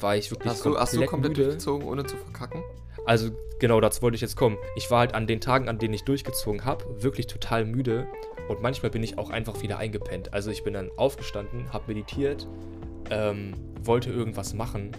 war 0.00 0.17
ich 0.17 0.31
wirklich 0.31 0.53
Hast, 0.53 0.65
du, 0.65 0.79
hast 0.79 0.94
du 0.94 1.05
komplett 1.06 1.32
müde. 1.32 1.44
durchgezogen, 1.44 1.87
ohne 1.87 2.05
zu 2.05 2.17
verkacken? 2.17 2.62
Also 3.06 3.31
genau, 3.59 3.81
dazu 3.81 4.03
wollte 4.03 4.17
ich 4.17 4.20
jetzt 4.20 4.37
kommen. 4.37 4.59
Ich 4.76 4.91
war 4.91 5.00
halt 5.00 5.15
an 5.15 5.26
den 5.26 5.41
Tagen, 5.41 5.69
an 5.69 5.79
denen 5.79 5.94
ich 5.94 6.05
durchgezogen 6.05 6.65
habe, 6.65 7.03
wirklich 7.03 7.26
total 7.26 7.65
müde 7.65 8.06
und 8.49 8.61
manchmal 8.61 8.91
bin 8.91 9.03
ich 9.03 9.19
auch 9.19 9.31
einfach 9.31 9.62
wieder 9.62 9.79
eingepennt. 9.79 10.35
Also 10.35 10.50
ich 10.50 10.64
bin 10.64 10.75
dann 10.75 10.91
aufgestanden, 10.97 11.73
habe 11.73 11.85
meditiert, 11.88 12.47
ähm, 13.11 13.55
wollte 13.82 14.11
irgendwas 14.11 14.53
machen 14.55 14.93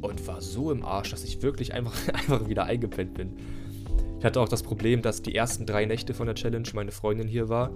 und 0.00 0.26
war 0.26 0.40
so 0.40 0.70
im 0.72 0.84
Arsch, 0.84 1.10
dass 1.10 1.24
ich 1.24 1.42
wirklich 1.42 1.72
einfach, 1.74 1.94
einfach 2.12 2.48
wieder 2.48 2.64
eingepennt 2.64 3.14
bin. 3.14 3.36
Ich 4.18 4.24
hatte 4.24 4.40
auch 4.40 4.48
das 4.48 4.62
Problem, 4.62 5.02
dass 5.02 5.22
die 5.22 5.34
ersten 5.34 5.66
drei 5.66 5.84
Nächte 5.84 6.14
von 6.14 6.26
der 6.26 6.34
Challenge 6.34 6.68
meine 6.74 6.92
Freundin 6.92 7.26
hier 7.26 7.48
war 7.48 7.70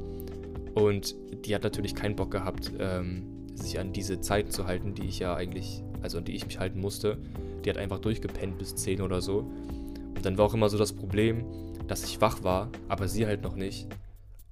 und 0.76 1.17
die 1.46 1.55
hat 1.55 1.62
natürlich 1.62 1.94
keinen 1.94 2.17
Bock 2.17 2.31
gehabt, 2.31 2.70
ähm, 2.78 3.25
sich 3.55 3.81
an 3.81 3.94
diese 3.94 4.20
Zeiten 4.20 4.50
zu 4.50 4.67
halten, 4.67 4.94
die 4.94 5.06
ich 5.06 5.19
ja 5.19 5.34
eigentlich, 5.34 5.82
also 6.02 6.19
an 6.19 6.26
die 6.26 6.37
ich 6.37 6.44
mich 6.44 6.58
halten 6.58 6.81
musste. 6.81 7.17
Die 7.64 7.70
hat 7.70 7.78
einfach 7.78 7.99
durchgepennt 7.99 8.58
bis 8.58 8.76
10 8.76 9.00
oder 9.00 9.23
so. 9.23 9.38
Und 9.38 10.26
dann 10.26 10.37
war 10.37 10.44
auch 10.44 10.52
immer 10.52 10.69
so 10.69 10.76
das 10.76 10.93
Problem, 10.93 11.46
dass 11.88 12.05
ich 12.05 12.20
wach 12.20 12.44
war, 12.44 12.70
aber 12.88 13.08
sie 13.08 13.26
halt 13.26 13.43
noch 13.43 13.56
nicht. 13.56 13.88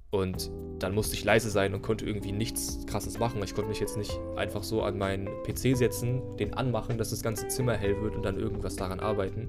Und 0.09 0.49
dann 0.79 0.95
musste 0.95 1.13
ich 1.13 1.23
leise 1.23 1.51
sein 1.51 1.75
und 1.75 1.83
konnte 1.83 2.07
irgendwie 2.07 2.31
nichts 2.31 2.83
krasses 2.87 3.19
machen. 3.19 3.39
Ich 3.43 3.53
konnte 3.53 3.69
mich 3.69 3.79
jetzt 3.79 3.95
nicht 3.95 4.19
einfach 4.35 4.63
so 4.63 4.81
an 4.81 4.97
meinen 4.97 5.27
PC 5.43 5.77
setzen, 5.77 6.23
den 6.37 6.55
anmachen, 6.55 6.97
dass 6.97 7.11
das 7.11 7.21
ganze 7.21 7.49
Zimmer 7.49 7.73
hell 7.73 8.01
wird 8.01 8.15
und 8.15 8.25
dann 8.25 8.39
irgendwas 8.39 8.75
daran 8.75 8.99
arbeiten. 8.99 9.45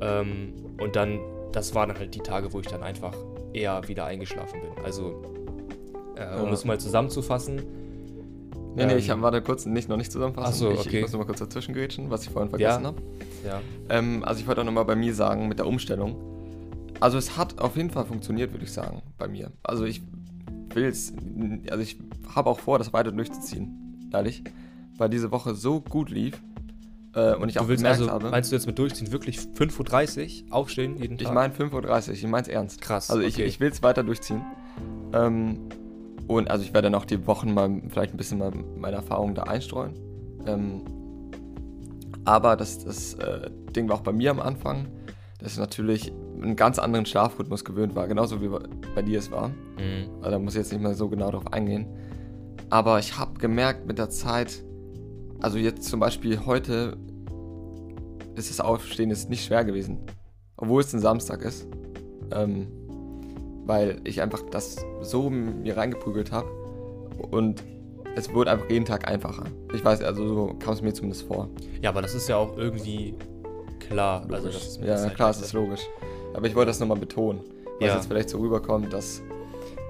Ähm, 0.00 0.54
und 0.80 0.96
dann, 0.96 1.20
das 1.52 1.74
waren 1.74 1.92
halt 1.92 2.14
die 2.14 2.20
Tage, 2.20 2.54
wo 2.54 2.60
ich 2.60 2.68
dann 2.68 2.82
einfach 2.82 3.14
eher 3.52 3.86
wieder 3.86 4.06
eingeschlafen 4.06 4.62
bin. 4.62 4.70
Also, 4.82 5.37
äh, 6.18 6.40
um 6.40 6.46
Ja. 6.48 6.52
es 6.52 6.64
mal 6.64 6.78
zusammenzufassen. 6.78 7.62
Nee, 8.76 8.86
nee, 8.86 8.92
ähm, 8.92 8.98
ich 8.98 9.10
hab, 9.10 9.20
warte 9.22 9.42
kurz, 9.42 9.66
nicht, 9.66 9.88
noch 9.88 9.96
nicht 9.96 10.12
zusammenfassen. 10.12 10.48
Ach 10.48 10.54
so, 10.56 10.70
ich, 10.70 10.80
okay. 10.80 10.96
ich 10.98 11.02
muss 11.02 11.12
noch 11.12 11.18
mal 11.20 11.24
kurz 11.26 11.38
dazwischen 11.40 11.74
grätschen, 11.74 12.10
was 12.10 12.22
ich 12.24 12.30
vorhin 12.30 12.50
vergessen 12.50 12.82
Ja. 12.82 12.88
habe. 12.88 13.02
Ja. 13.44 13.60
Ähm, 13.88 14.22
also 14.24 14.40
ich 14.40 14.46
wollte 14.46 14.60
auch 14.60 14.64
nochmal 14.66 14.84
bei 14.84 14.94
mir 14.96 15.14
sagen, 15.14 15.48
mit 15.48 15.58
der 15.58 15.66
Umstellung. 15.66 16.16
Also 17.00 17.18
es 17.18 17.36
hat 17.36 17.60
auf 17.60 17.76
jeden 17.76 17.90
Fall 17.90 18.04
funktioniert, 18.04 18.52
würde 18.52 18.64
ich 18.64 18.72
sagen, 18.72 19.02
bei 19.18 19.26
mir. 19.28 19.52
Also 19.62 19.84
ich 19.84 20.02
will 20.74 20.84
es, 20.84 21.12
also 21.70 21.82
ich 21.82 21.96
habe 22.34 22.50
auch 22.50 22.58
vor, 22.60 22.78
das 22.78 22.92
weiter 22.92 23.10
durchzuziehen, 23.12 24.08
ehrlich. 24.12 24.42
Weil 24.96 25.08
diese 25.08 25.30
Woche 25.30 25.54
so 25.54 25.80
gut 25.80 26.10
lief 26.10 26.40
äh, 27.14 27.34
und 27.36 27.48
ich 27.48 27.58
auch 27.58 27.62
Du 27.64 27.68
willst 27.68 27.82
gemerkt 27.84 28.00
also, 28.00 28.12
habe. 28.12 28.30
meinst 28.30 28.50
du 28.50 28.56
jetzt 28.56 28.66
mit 28.66 28.78
durchziehen, 28.78 29.12
wirklich 29.12 29.38
5.30 29.38 30.46
Uhr 30.48 30.54
aufstehen 30.54 30.96
jeden 30.96 31.18
Tag? 31.18 31.28
Ich 31.28 31.32
meine 31.32 31.54
5.30 31.54 32.08
Uhr, 32.08 32.14
ich 32.14 32.26
meine 32.26 32.42
es 32.42 32.48
ernst. 32.48 32.80
Krass, 32.80 33.10
Also 33.10 33.22
ich, 33.22 33.34
okay. 33.34 33.44
ich 33.44 33.60
will 33.60 33.70
es 33.70 33.82
weiter 33.82 34.02
durchziehen. 34.02 34.42
Ähm, 35.12 35.58
und 36.28 36.50
also 36.50 36.62
ich 36.62 36.74
werde 36.74 36.86
dann 36.86 36.94
auch 36.94 37.06
die 37.06 37.26
Wochen 37.26 37.52
mal 37.52 37.82
vielleicht 37.88 38.14
ein 38.14 38.18
bisschen 38.18 38.38
mal 38.38 38.52
meine 38.76 38.96
Erfahrungen 38.96 39.34
da 39.34 39.44
einstreuen. 39.44 39.94
Ähm, 40.46 40.82
aber 42.24 42.54
das, 42.54 42.84
das 42.84 43.14
äh, 43.14 43.50
Ding 43.74 43.88
war 43.88 43.96
auch 43.96 44.02
bei 44.02 44.12
mir 44.12 44.30
am 44.30 44.38
Anfang, 44.38 44.88
dass 45.38 45.52
ich 45.52 45.58
natürlich 45.58 46.12
einen 46.40 46.54
ganz 46.54 46.78
anderen 46.78 47.06
Schlafrhythmus 47.06 47.64
gewöhnt 47.64 47.96
war, 47.96 48.06
genauso 48.06 48.42
wie 48.42 48.50
bei 48.94 49.02
dir 49.02 49.18
es 49.18 49.30
war. 49.30 49.48
Mhm. 49.48 50.10
Also 50.18 50.30
da 50.30 50.38
muss 50.38 50.54
ich 50.54 50.58
jetzt 50.58 50.72
nicht 50.72 50.82
mehr 50.82 50.94
so 50.94 51.08
genau 51.08 51.30
drauf 51.30 51.50
eingehen. 51.52 51.86
Aber 52.68 52.98
ich 52.98 53.18
habe 53.18 53.38
gemerkt 53.38 53.86
mit 53.86 53.98
der 53.98 54.10
Zeit, 54.10 54.62
also 55.40 55.56
jetzt 55.56 55.84
zum 55.84 55.98
Beispiel 55.98 56.44
heute 56.44 56.98
ist 58.34 58.50
das 58.50 58.60
Aufstehen 58.60 59.08
jetzt 59.08 59.30
nicht 59.30 59.44
schwer 59.44 59.64
gewesen. 59.64 59.98
Obwohl 60.58 60.82
es 60.82 60.92
ein 60.92 61.00
Samstag 61.00 61.42
ist. 61.42 61.66
Ähm, 62.30 62.66
weil 63.68 64.00
ich 64.04 64.20
einfach 64.22 64.42
das 64.50 64.84
so 65.02 65.28
mir 65.30 65.76
reingeprügelt 65.76 66.32
habe. 66.32 66.48
Und 67.30 67.62
es 68.16 68.32
wurde 68.32 68.50
einfach 68.50 68.68
jeden 68.70 68.86
Tag 68.86 69.06
einfacher. 69.06 69.44
Ich 69.74 69.84
weiß, 69.84 70.02
also 70.02 70.26
so 70.26 70.54
kam 70.58 70.72
es 70.72 70.82
mir 70.82 70.92
zumindest 70.94 71.22
vor. 71.28 71.48
Ja, 71.82 71.90
aber 71.90 72.02
das 72.02 72.14
ist 72.14 72.28
ja 72.28 72.36
auch 72.36 72.56
irgendwie 72.56 73.14
klar. 73.78 74.26
Also 74.32 74.48
das 74.48 74.80
ja, 74.82 74.96
Zeit 74.96 75.14
klar, 75.14 75.30
es 75.30 75.40
ist 75.40 75.52
logisch. 75.52 75.82
Aber 76.34 76.46
ich 76.46 76.54
wollte 76.56 76.68
das 76.70 76.80
nochmal 76.80 76.98
betonen. 76.98 77.40
Weil 77.78 77.88
Ja. 77.88 77.94
es 77.94 78.00
jetzt 78.00 78.06
vielleicht 78.08 78.30
so 78.30 78.38
rüberkommt, 78.38 78.92
dass 78.92 79.22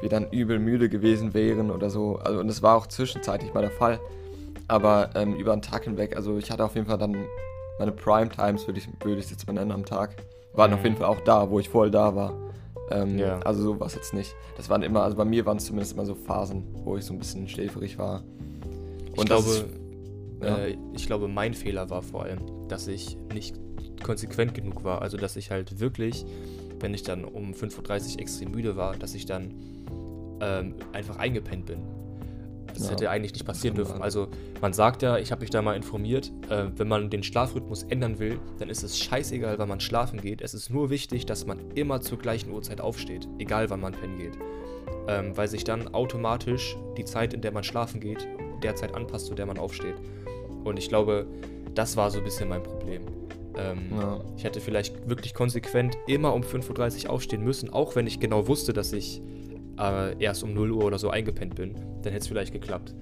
wir 0.03 0.09
dann 0.09 0.29
übel 0.31 0.59
müde 0.59 0.89
gewesen 0.89 1.33
wären 1.33 1.71
oder 1.71 1.89
so. 1.89 2.17
Also, 2.17 2.41
und 2.41 2.49
das 2.49 2.63
war 2.63 2.77
auch 2.77 2.87
zwischenzeitlich 2.89 3.55
mal 3.55 3.61
der 3.63 3.71
Fall. 3.71 3.99
Aber 4.67 5.11
ähm, 5.15 5.35
über 5.37 5.53
den 5.57 5.63
Tag 5.63 5.85
hinweg, 5.85 6.17
also 6.17 6.37
ich 6.37 6.51
hatte 6.51 6.65
auf 6.65 6.75
jeden 6.75 6.87
Fall 6.87 6.99
dann 6.99 7.17
meine 7.79 7.93
Prime 7.93 8.29
Times, 8.29 8.67
würde 8.67 8.81
ich, 8.81 8.89
würde 9.05 9.21
ich 9.21 9.31
jetzt 9.31 9.47
mal 9.47 9.53
nennen, 9.55 9.71
am 9.73 9.85
Tag. 9.87 10.11
Waren 10.53 10.73
Mhm. 10.73 10.77
auf 10.77 10.85
jeden 10.85 10.97
Fall 10.97 11.07
auch 11.07 11.21
da, 11.21 11.49
wo 11.49 11.61
ich 11.61 11.69
voll 11.69 11.91
da 11.91 12.15
war. 12.15 12.33
Ähm, 12.91 13.19
Ja. 13.19 13.39
Also 13.41 13.63
so 13.63 13.81
war 13.81 13.87
es 13.87 13.95
jetzt 13.95 14.15
nicht. 14.15 14.35
Das 14.57 14.69
waren 14.71 14.83
immer, 14.83 15.03
also 15.03 15.17
bei 15.17 15.25
mir 15.25 15.45
waren 15.47 15.57
es 15.59 15.67
zumindest 15.67 15.93
immer 15.95 16.07
so 16.07 16.15
Phasen, 16.15 16.65
wo 16.85 16.97
ich 16.97 17.05
so 17.05 17.13
ein 17.13 17.19
bisschen 17.19 17.49
schläferig 17.49 17.99
war. 17.99 18.23
Ich 19.13 19.19
Und 19.19 19.31
das 19.31 19.45
glaube, 19.45 19.59
ist- 19.59 20.45
ja. 20.45 20.57
äh, 20.59 20.77
ich 20.95 21.07
glaube, 21.07 21.29
mein 21.29 21.55
Fehler 21.55 21.91
war 21.91 22.03
vor 22.03 22.23
allem, 22.25 22.39
dass 22.69 22.87
ich 22.89 23.17
nicht 23.35 23.57
konsequent 24.03 24.55
genug 24.55 24.85
war. 24.85 25.03
Also, 25.03 25.17
dass 25.17 25.37
ich 25.37 25.51
halt 25.51 25.81
wirklich, 25.81 26.25
wenn 26.81 26.95
ich 26.95 27.03
dann 27.03 27.25
um 27.25 27.53
5.30 27.53 28.15
Uhr 28.15 28.21
extrem 28.21 28.51
müde 28.53 28.77
war, 28.77 28.97
dass 28.97 29.15
ich 29.15 29.27
dann 29.27 29.53
ähm, 30.41 30.75
einfach 30.93 31.17
eingepennt 31.17 31.67
bin. 31.67 31.79
Das 32.79 32.87
Ja, 32.87 32.93
hätte 32.93 33.11
eigentlich 33.11 33.33
nicht 33.33 33.45
passieren 33.45 33.77
kann 33.77 33.85
dürfen. 33.85 34.03
Also, 34.03 34.29
man 34.61 34.73
sagt 34.73 35.03
ja, 35.03 35.19
ich 35.19 35.31
habe 35.33 35.41
mich 35.41 35.51
da 35.51 35.63
mal 35.63 35.75
informiert, 35.77 36.33
äh, 36.49 36.67
wenn 36.77 36.89
man 36.89 37.11
den 37.11 37.23
Schlafrhythmus 37.23 37.83
ändern 37.85 38.19
will, 38.19 38.39
dann 38.59 38.69
ist 38.71 38.83
es 38.83 38.99
scheißegal, 38.99 39.59
wann 39.59 39.69
man 39.69 39.81
schlafen 39.81 40.21
geht. 40.21 40.41
Es 40.43 40.55
ist 40.55 40.71
nur 40.71 40.91
wichtig, 40.91 41.27
dass 41.27 41.47
man 41.47 41.59
immer 41.75 42.01
zur 42.01 42.19
gleichen 42.19 42.51
Uhrzeit 42.53 42.81
aufsteht, 42.81 43.29
egal 43.39 43.69
wann 43.71 43.81
man 43.81 43.93
pennen 43.93 44.19
geht. 44.19 44.39
Ähm, 45.09 45.37
weil 45.37 45.49
sich 45.49 45.65
dann 45.65 45.95
automatisch 45.95 46.77
die 46.97 47.05
Zeit, 47.05 47.33
in 47.35 47.41
der 47.41 47.51
man 47.53 47.65
schlafen 47.65 47.99
geht, 48.01 48.29
der 48.63 48.75
Zeit 48.77 48.95
anpasst, 48.95 49.27
zu 49.27 49.35
der 49.35 49.47
man 49.47 49.59
aufsteht. 49.59 49.95
Und 50.65 50.79
ich 50.79 50.89
glaube, 50.89 51.27
das 51.75 51.97
war 51.97 52.11
so 52.11 52.19
ein 52.19 52.25
bisschen 52.25 52.49
mein 52.49 52.63
Problem. 52.63 53.03
Ähm, 53.57 53.79
Ja. 53.99 54.21
Ich 54.37 54.45
hätte 54.45 54.61
vielleicht 54.61 55.09
wirklich 55.09 55.35
konsequent 55.35 55.97
immer 56.07 56.35
um 56.35 56.43
5.30 56.43 57.05
Uhr 57.07 57.11
aufstehen 57.11 57.43
müssen, 57.43 57.71
auch 57.71 57.97
wenn 57.97 58.07
ich 58.07 58.21
genau 58.21 58.47
wusste, 58.49 58.73
dass 58.73 58.93
ich 58.93 59.21
äh, 59.79 60.17
erst 60.19 60.43
um 60.43 60.55
0 60.55 60.73
Uhr 60.73 60.85
oder 60.85 60.99
so 60.99 61.11
eingepennt 61.11 61.55
bin. 61.55 61.75
Dann 62.03 62.13
hätte 62.13 62.19
es 62.19 62.29
vielleicht 62.29 62.53
geklappt. 62.53 62.95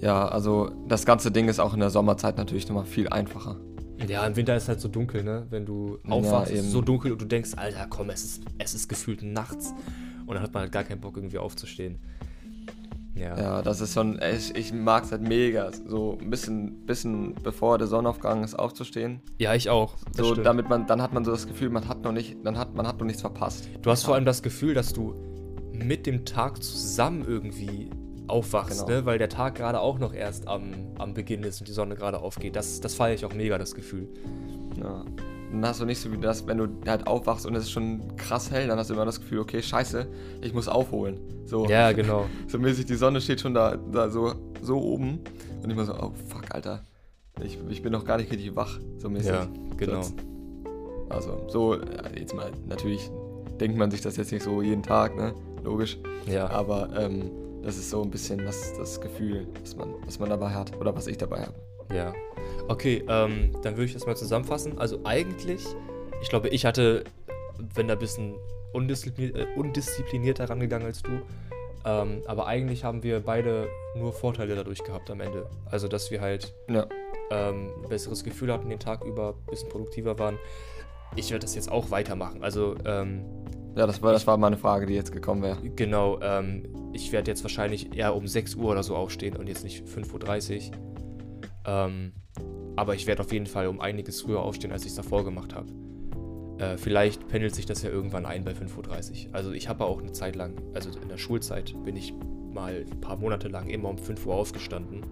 Ja, 0.00 0.28
also 0.28 0.70
das 0.86 1.04
ganze 1.04 1.30
Ding 1.32 1.48
ist 1.48 1.58
auch 1.58 1.74
in 1.74 1.80
der 1.80 1.90
Sommerzeit 1.90 2.36
natürlich 2.36 2.68
nochmal 2.68 2.84
viel 2.84 3.08
einfacher. 3.08 3.56
Ja, 4.06 4.24
im 4.24 4.36
Winter 4.36 4.54
ist 4.56 4.64
es 4.64 4.68
halt 4.68 4.80
so 4.80 4.86
dunkel, 4.88 5.24
ne? 5.24 5.46
Wenn 5.50 5.66
du 5.66 5.98
Ja, 6.04 6.12
aufwachst, 6.12 6.52
ist 6.52 6.66
es 6.66 6.72
so 6.72 6.80
dunkel 6.80 7.10
und 7.12 7.20
du 7.20 7.24
denkst, 7.26 7.50
Alter, 7.56 7.86
komm, 7.90 8.10
es 8.10 8.22
ist, 8.24 8.42
es 8.58 8.74
ist 8.74 8.88
gefühlt 8.88 9.22
nachts. 9.22 9.74
Und 10.26 10.34
dann 10.34 10.42
hat 10.42 10.54
man 10.54 10.62
halt 10.62 10.72
gar 10.72 10.84
keinen 10.84 11.00
Bock, 11.00 11.16
irgendwie 11.16 11.38
aufzustehen. 11.38 11.98
Ja. 13.18 13.38
Ja, 13.38 13.62
das 13.62 13.80
ist 13.80 13.94
schon, 13.94 14.18
ich, 14.22 14.54
ich 14.54 14.72
mag 14.72 15.04
es 15.04 15.10
halt 15.12 15.22
mega, 15.22 15.70
so 15.86 16.16
ein 16.20 16.30
bisschen, 16.30 16.86
bisschen 16.86 17.34
bevor 17.42 17.78
der 17.78 17.86
Sonnenaufgang 17.88 18.44
ist, 18.44 18.54
aufzustehen. 18.58 19.20
Ja, 19.38 19.54
ich 19.54 19.68
auch. 19.70 19.94
So, 20.16 20.32
stimmt. 20.32 20.46
damit 20.46 20.68
man, 20.68 20.86
dann 20.86 21.02
hat 21.02 21.12
man 21.12 21.24
so 21.24 21.30
das 21.32 21.46
Gefühl, 21.46 21.70
man 21.70 21.88
hat 21.88 22.02
noch 22.02 22.12
nicht, 22.12 22.36
dann 22.44 22.56
hat, 22.56 22.74
man 22.74 22.86
hat 22.86 22.98
noch 22.98 23.06
nichts 23.06 23.20
verpasst. 23.22 23.68
Du 23.82 23.90
hast 23.90 24.04
vor 24.04 24.14
allem 24.14 24.24
das 24.24 24.42
Gefühl, 24.42 24.74
dass 24.74 24.92
du 24.92 25.14
mit 25.72 26.06
dem 26.06 26.24
Tag 26.24 26.62
zusammen 26.62 27.24
irgendwie 27.26 27.90
aufwachst, 28.28 28.86
Genau. 28.86 29.00
ne? 29.00 29.06
weil 29.06 29.18
der 29.18 29.28
Tag 29.30 29.54
gerade 29.56 29.80
auch 29.80 29.98
noch 29.98 30.12
erst 30.12 30.46
am, 30.48 30.72
am 30.98 31.14
Beginn 31.14 31.42
ist 31.42 31.60
und 31.60 31.68
die 31.68 31.72
Sonne 31.72 31.94
gerade 31.96 32.20
aufgeht. 32.20 32.56
Das, 32.56 32.80
das 32.80 32.94
feiere 32.94 33.14
ich 33.14 33.24
auch 33.24 33.34
mega, 33.34 33.58
das 33.58 33.74
Gefühl. 33.74 34.08
Ja. 34.76 35.04
Dann 35.50 35.64
hast 35.66 35.80
du 35.80 35.84
nicht 35.86 35.98
so 36.00 36.12
wie 36.12 36.18
das, 36.18 36.46
wenn 36.46 36.58
du 36.58 36.68
halt 36.86 37.06
aufwachst 37.06 37.46
und 37.46 37.54
es 37.54 37.64
ist 37.64 37.70
schon 37.70 38.16
krass 38.16 38.50
hell, 38.50 38.66
dann 38.68 38.78
hast 38.78 38.90
du 38.90 38.94
immer 38.94 39.04
das 39.06 39.18
Gefühl, 39.20 39.38
okay, 39.40 39.62
scheiße, 39.62 40.06
ich 40.42 40.52
muss 40.52 40.68
aufholen. 40.68 41.18
So, 41.46 41.66
Ja, 41.66 41.92
genau. 41.92 42.26
so 42.48 42.58
mäßig, 42.58 42.84
die 42.86 42.94
Sonne 42.96 43.20
steht 43.20 43.40
schon 43.40 43.54
da, 43.54 43.76
da 43.76 44.10
so, 44.10 44.34
so 44.60 44.78
oben 44.78 45.20
und 45.62 45.64
ich 45.64 45.70
immer 45.70 45.84
so, 45.86 45.94
oh 45.94 46.12
fuck, 46.28 46.42
Alter, 46.50 46.82
ich, 47.42 47.58
ich 47.70 47.82
bin 47.82 47.92
noch 47.92 48.04
gar 48.04 48.18
nicht 48.18 48.30
richtig 48.30 48.54
wach, 48.56 48.78
so 48.98 49.08
mäßig. 49.08 49.30
Ja, 49.30 49.46
genau. 49.76 50.02
So, 50.02 50.12
Also, 51.08 51.42
so, 51.48 51.74
ja, 51.76 51.80
jetzt 52.14 52.34
mal, 52.34 52.50
natürlich 52.68 53.10
denkt 53.58 53.78
man 53.78 53.90
sich 53.90 54.02
das 54.02 54.16
jetzt 54.16 54.30
nicht 54.32 54.42
so 54.42 54.60
jeden 54.62 54.82
Tag, 54.82 55.16
ne, 55.16 55.34
logisch, 55.64 55.98
Ja. 56.26 56.50
aber 56.50 56.90
ähm, 56.98 57.30
das 57.62 57.76
ist 57.78 57.90
so 57.90 58.02
ein 58.02 58.10
bisschen 58.10 58.44
das, 58.44 58.74
das 58.78 59.00
Gefühl, 59.00 59.46
was 59.62 59.74
man, 59.76 59.94
was 60.04 60.18
man 60.18 60.28
dabei 60.28 60.50
hat 60.50 60.78
oder 60.78 60.94
was 60.94 61.06
ich 61.06 61.16
dabei 61.16 61.40
habe. 61.40 61.54
Ja. 61.94 62.12
Okay, 62.68 63.02
ähm, 63.08 63.52
dann 63.62 63.76
würde 63.76 63.86
ich 63.86 63.94
das 63.94 64.06
mal 64.06 64.16
zusammenfassen. 64.16 64.78
Also 64.78 65.00
eigentlich, 65.04 65.64
ich 66.20 66.28
glaube, 66.28 66.48
ich 66.48 66.64
hatte, 66.64 67.04
wenn 67.74 67.88
da 67.88 67.94
ein 67.94 67.98
bisschen 67.98 68.34
undiszipliniert, 68.72 69.36
äh, 69.36 69.46
undisziplinierter 69.56 70.48
rangegangen 70.48 70.86
als 70.86 71.02
du. 71.02 71.20
Ähm, 71.84 72.22
aber 72.26 72.46
eigentlich 72.46 72.84
haben 72.84 73.02
wir 73.02 73.20
beide 73.20 73.68
nur 73.96 74.12
Vorteile 74.12 74.54
dadurch 74.54 74.84
gehabt 74.84 75.10
am 75.10 75.20
Ende. 75.20 75.48
Also, 75.66 75.88
dass 75.88 76.10
wir 76.10 76.20
halt 76.20 76.54
Ja, 76.68 76.86
ähm, 77.30 77.70
ein 77.82 77.88
besseres 77.88 78.24
Gefühl 78.24 78.52
hatten 78.52 78.68
den 78.68 78.80
Tag 78.80 79.04
über, 79.04 79.30
ein 79.30 79.50
bisschen 79.50 79.68
produktiver 79.68 80.18
waren. 80.18 80.38
Ich 81.16 81.30
werde 81.30 81.44
das 81.46 81.54
jetzt 81.54 81.72
auch 81.72 81.90
weitermachen. 81.90 82.42
Also, 82.42 82.74
ähm, 82.84 83.24
ja 83.76 83.86
das, 83.86 84.02
war, 84.02 84.12
das 84.12 84.26
war 84.26 84.36
meine 84.36 84.58
Frage, 84.58 84.86
die 84.86 84.94
jetzt 84.94 85.12
gekommen 85.12 85.42
wäre. 85.42 85.56
genau, 85.70 86.20
ähm, 86.20 86.90
ich 86.92 87.12
werde 87.12 87.30
jetzt 87.30 87.44
wahrscheinlich 87.44 87.96
eher 87.96 88.14
um 88.14 88.26
6 88.26 88.56
Uhr 88.56 88.70
oder 88.70 88.82
so 88.82 88.94
aufstehen 88.94 89.36
und 89.36 89.46
jetzt 89.46 89.64
nicht 89.64 89.86
5.30 89.86 90.70
Uhr. 90.70 90.76
Ähm, 91.64 92.12
aber 92.76 92.94
ich 92.94 93.06
werde 93.06 93.22
auf 93.22 93.32
jeden 93.32 93.46
Fall 93.46 93.66
um 93.66 93.80
einiges 93.80 94.22
früher 94.22 94.40
aufstehen, 94.40 94.72
als 94.72 94.82
ich 94.82 94.90
es 94.90 94.96
davor 94.96 95.24
gemacht 95.24 95.54
habe. 95.54 95.68
Äh, 96.58 96.76
vielleicht 96.76 97.28
pendelt 97.28 97.54
sich 97.54 97.66
das 97.66 97.82
ja 97.82 97.90
irgendwann 97.90 98.26
ein 98.26 98.44
bei 98.44 98.52
5.30 98.52 99.28
Uhr. 99.28 99.34
Also 99.34 99.52
ich 99.52 99.68
habe 99.68 99.84
auch 99.84 100.00
eine 100.00 100.12
Zeit 100.12 100.36
lang, 100.36 100.54
also 100.74 100.90
in 101.00 101.08
der 101.08 101.18
Schulzeit 101.18 101.74
bin 101.84 101.96
ich 101.96 102.12
mal 102.52 102.84
ein 102.90 103.00
paar 103.00 103.16
Monate 103.16 103.48
lang 103.48 103.68
immer 103.68 103.88
um 103.88 103.98
5 103.98 104.26
Uhr 104.26 104.34
aufgestanden, 104.34 105.02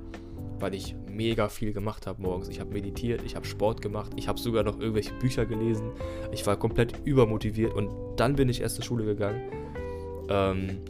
weil 0.59 0.75
ich 0.75 0.97
mega 1.09 1.49
viel 1.49 1.73
gemacht 1.73 2.07
habe 2.07 2.21
morgens. 2.21 2.49
Ich 2.49 2.61
habe 2.61 2.73
meditiert, 2.73 3.23
ich 3.25 3.37
habe 3.37 3.47
Sport 3.47 3.81
gemacht, 3.81 4.13
ich 4.17 4.29
habe 4.29 4.39
sogar 4.39 4.65
noch 4.65 4.79
irgendwelche 4.79 5.15
Bücher 5.15 5.47
gelesen. 5.47 5.91
Ich 6.33 6.47
war 6.47 6.57
komplett 6.57 6.95
übermotiviert 7.05 7.75
und 7.75 7.91
dann 8.17 8.37
bin 8.37 8.49
ich 8.49 8.61
erst 8.61 8.77
zur 8.77 8.85
Schule 8.85 9.05
gegangen. 9.05 9.43
Ähm, 10.29 10.81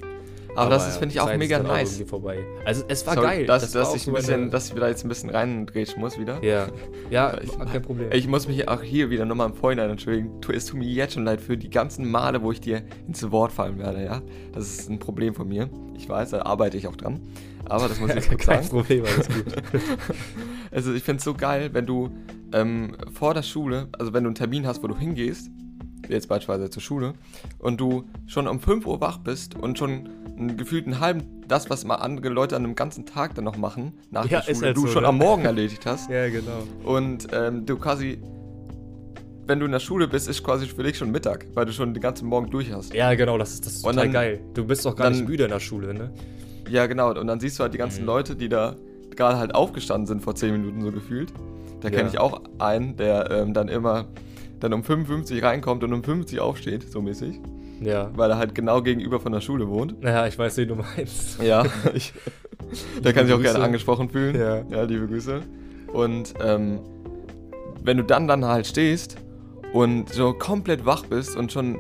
Aber, 0.57 0.71
das 0.71 0.89
ist, 0.89 0.97
finde 0.99 1.15
ich, 1.15 1.21
auch 1.21 1.37
mega 1.37 1.59
auch 1.59 1.63
nice. 1.65 2.03
vorbei. 2.07 2.39
Also 2.65 2.85
es 2.89 3.07
war 3.07 3.15
Sorry, 3.15 3.27
geil. 3.27 3.47
Dass, 3.47 3.75
war 3.75 3.81
dass, 3.81 3.91
auch 3.91 3.97
ich 3.97 4.07
ein 4.07 4.15
bisschen, 4.15 4.51
dass 4.51 4.69
ich 4.69 4.75
da 4.75 4.89
jetzt 4.89 5.05
ein 5.05 5.09
bisschen 5.09 5.31
reingrätschen 5.31 6.01
muss 6.01 6.19
wieder. 6.19 6.43
ja, 6.43 6.67
ja, 7.11 7.37
Ich- 7.43 7.57
kein 7.59 7.83
Problem. 7.83 8.11
Ich 8.13 8.27
muss 8.29 8.49
mich 8.49 8.69
auch 8.69 8.83
hier 8.83 9.11
wieder 9.11 9.25
nochmal 9.25 9.49
im 9.51 9.55
Vorhinein 9.55 9.91
entschuldigen. 9.91 10.31
Es 10.53 10.67
tut 10.67 10.79
mir 10.79 10.87
jetzt 10.89 11.15
schon 11.15 11.25
leid 11.25 11.41
für 11.41 11.57
die 11.57 11.71
ganzen 11.71 12.11
Male, 12.11 12.43
wo 12.43 12.53
ich 12.53 12.61
dir 12.61 12.83
ins 13.07 13.31
Wort 13.31 13.53
fallen 13.53 13.79
werde, 13.79 14.05
ja. 14.05 14.23
Das 14.53 14.69
ist 14.69 14.89
ein 14.91 14.99
Problem 14.99 15.35
von 15.35 15.49
mir. 15.49 15.69
Ich 15.97 16.09
weiß, 16.09 16.31
da 16.31 16.43
arbeite 16.43 16.77
ich 16.77 16.87
auch 16.89 16.97
dran. 16.97 17.21
Aber 17.69 17.89
das 17.89 17.99
muss 18.01 18.11
ich 18.11 18.17
jetzt 18.17 18.29
kurz 18.31 18.47
kein 18.47 18.63
sagen. 18.63 18.69
Problem, 18.77 19.05
alles 19.05 19.29
gut. 19.29 19.45
Also 20.71 20.93
ich 20.93 21.03
finde 21.03 21.19
es 21.19 21.25
so 21.25 21.35
geil, 21.35 21.71
wenn 21.73 21.87
du 21.87 22.11
ähm, 22.53 22.97
vor 23.13 23.35
der 23.35 23.43
Schule, 23.43 23.89
also 23.99 24.13
wenn 24.13 24.25
du 24.25 24.29
einen 24.29 24.35
Termin 24.35 24.67
hast, 24.67 24.83
wo 24.83 24.89
du 24.89 24.97
hingehst, 24.97 25.51
jetzt 26.09 26.29
beispielsweise 26.29 26.71
zur 26.71 26.83
Schule, 26.83 27.15
und 27.59 27.81
du 27.81 28.05
schon 28.27 28.47
um 28.47 28.61
5 28.61 28.87
Uhr 28.87 29.01
wach 29.01 29.19
bist 29.19 29.55
und 29.55 29.79
schon 29.79 30.09
einen 30.39 30.57
gefühlten 30.57 31.01
halben, 31.01 31.23
das, 31.49 31.71
was 31.71 31.85
mal 31.85 31.97
andere 31.97 32.29
Leute 32.29 32.57
an 32.57 32.65
einem 32.65 32.75
ganzen 32.75 33.07
Tag 33.07 33.35
dann 33.35 33.45
noch 33.45 33.57
machen, 33.57 33.95
nach 34.11 34.29
Ja, 34.29 34.41
der 34.41 34.55
Schule, 34.55 34.67
halt 34.67 34.77
du 34.77 34.81
so, 34.83 34.87
schon 34.89 35.03
ne? 35.03 35.09
am 35.09 35.19
Morgen 35.19 35.45
erledigt 35.45 35.87
hast. 35.87 36.11
ja, 36.11 36.29
genau. 36.29 36.63
Und 36.85 37.29
ähm, 37.33 37.65
du 37.67 37.77
quasi, 37.77 38.19
wenn 39.47 39.61
du 39.61 39.67
in 39.67 39.73
der 39.73 39.79
Schule 39.81 40.09
bist, 40.09 40.29
ist 40.29 40.43
quasi 40.43 40.67
für 40.67 40.83
dich 40.83 40.99
schon 40.99 41.11
Mittag, 41.11 41.47
weil 41.55 41.65
du 41.67 41.73
schon 41.73 41.95
den 41.95 42.01
ganzen 42.03 42.29
Morgen 42.29 42.51
durch 42.51 42.73
hast. 42.73 42.93
Ja, 42.93 43.15
genau, 43.15 43.39
das 43.39 43.53
ist, 43.55 43.65
das 43.67 43.75
ist 43.77 43.83
total 43.83 43.97
dann- 44.05 44.13
geil. 44.13 44.41
Du 44.55 44.65
bist 44.67 44.85
doch 44.85 44.97
gar 44.97 45.05
dann- 45.11 45.19
nicht 45.19 45.29
müde 45.29 45.45
in 45.45 45.51
der 45.51 45.61
Schule, 45.61 45.95
ne? 45.95 46.11
Ja, 46.69 46.87
genau. 46.87 47.11
Und 47.19 47.27
dann 47.29 47.39
siehst 47.39 47.59
du 47.59 47.63
halt 47.63 47.73
die 47.75 47.79
ganzen 47.79 48.01
Mhm. 48.03 48.07
Leute, 48.07 48.35
die 48.37 48.49
da 48.49 48.75
gerade 49.15 49.39
halt 49.39 49.55
aufgestanden 49.55 50.07
sind 50.07 50.23
vor 50.23 50.35
10 50.35 50.53
Minuten 50.53 50.83
so 50.83 50.91
gefühlt. 50.91 51.33
Da 51.81 51.91
kenne 51.91 52.03
Ja. 52.03 52.09
ich 52.09 52.19
auch 52.19 52.41
einen, 52.59 52.97
der 52.97 53.31
ähm, 53.31 53.55
dann 53.55 53.69
immer 53.69 54.07
dann 54.59 54.73
um 54.73 54.83
55 54.83 55.43
reinkommt 55.43 55.85
und 55.85 55.93
um 55.93 56.03
50 56.03 56.41
aufsteht, 56.41 56.91
so 56.91 57.01
mäßig, 57.01 57.39
Ja. 57.81 58.11
weil 58.15 58.31
er 58.31 58.39
halt 58.39 58.55
genau 58.55 58.83
gegenüber 58.83 59.21
von 59.21 59.33
der 59.33 59.41
Schule 59.41 59.69
wohnt. 59.69 60.01
Naja, 60.03 60.27
ich 60.27 60.39
weiß, 60.39 60.57
wen 60.57 60.69
du 60.69 60.75
meinst. 60.77 61.43
Ja, 61.43 61.65
ich, 61.95 62.13
da 63.03 63.13
kann 63.13 63.27
sich 63.27 63.35
auch 63.35 63.39
Grüße. 63.39 63.53
gerne 63.53 63.65
angesprochen 63.65 64.09
fühlen. 64.09 64.35
Ja. 64.39 64.63
ja 64.69 64.83
liebe 64.83 65.07
Grüße. 65.07 65.41
Und 65.93 66.35
ähm, 66.43 66.81
wenn 67.83 67.97
du 67.99 68.05
dann 68.05 68.27
dann 68.27 68.45
halt 68.45 68.67
stehst 68.67 69.17
und 69.73 70.09
so 70.13 70.33
komplett 70.33 70.85
wach 70.87 71.05
bist 71.07 71.37
und 71.37 71.53
schon, 71.53 71.79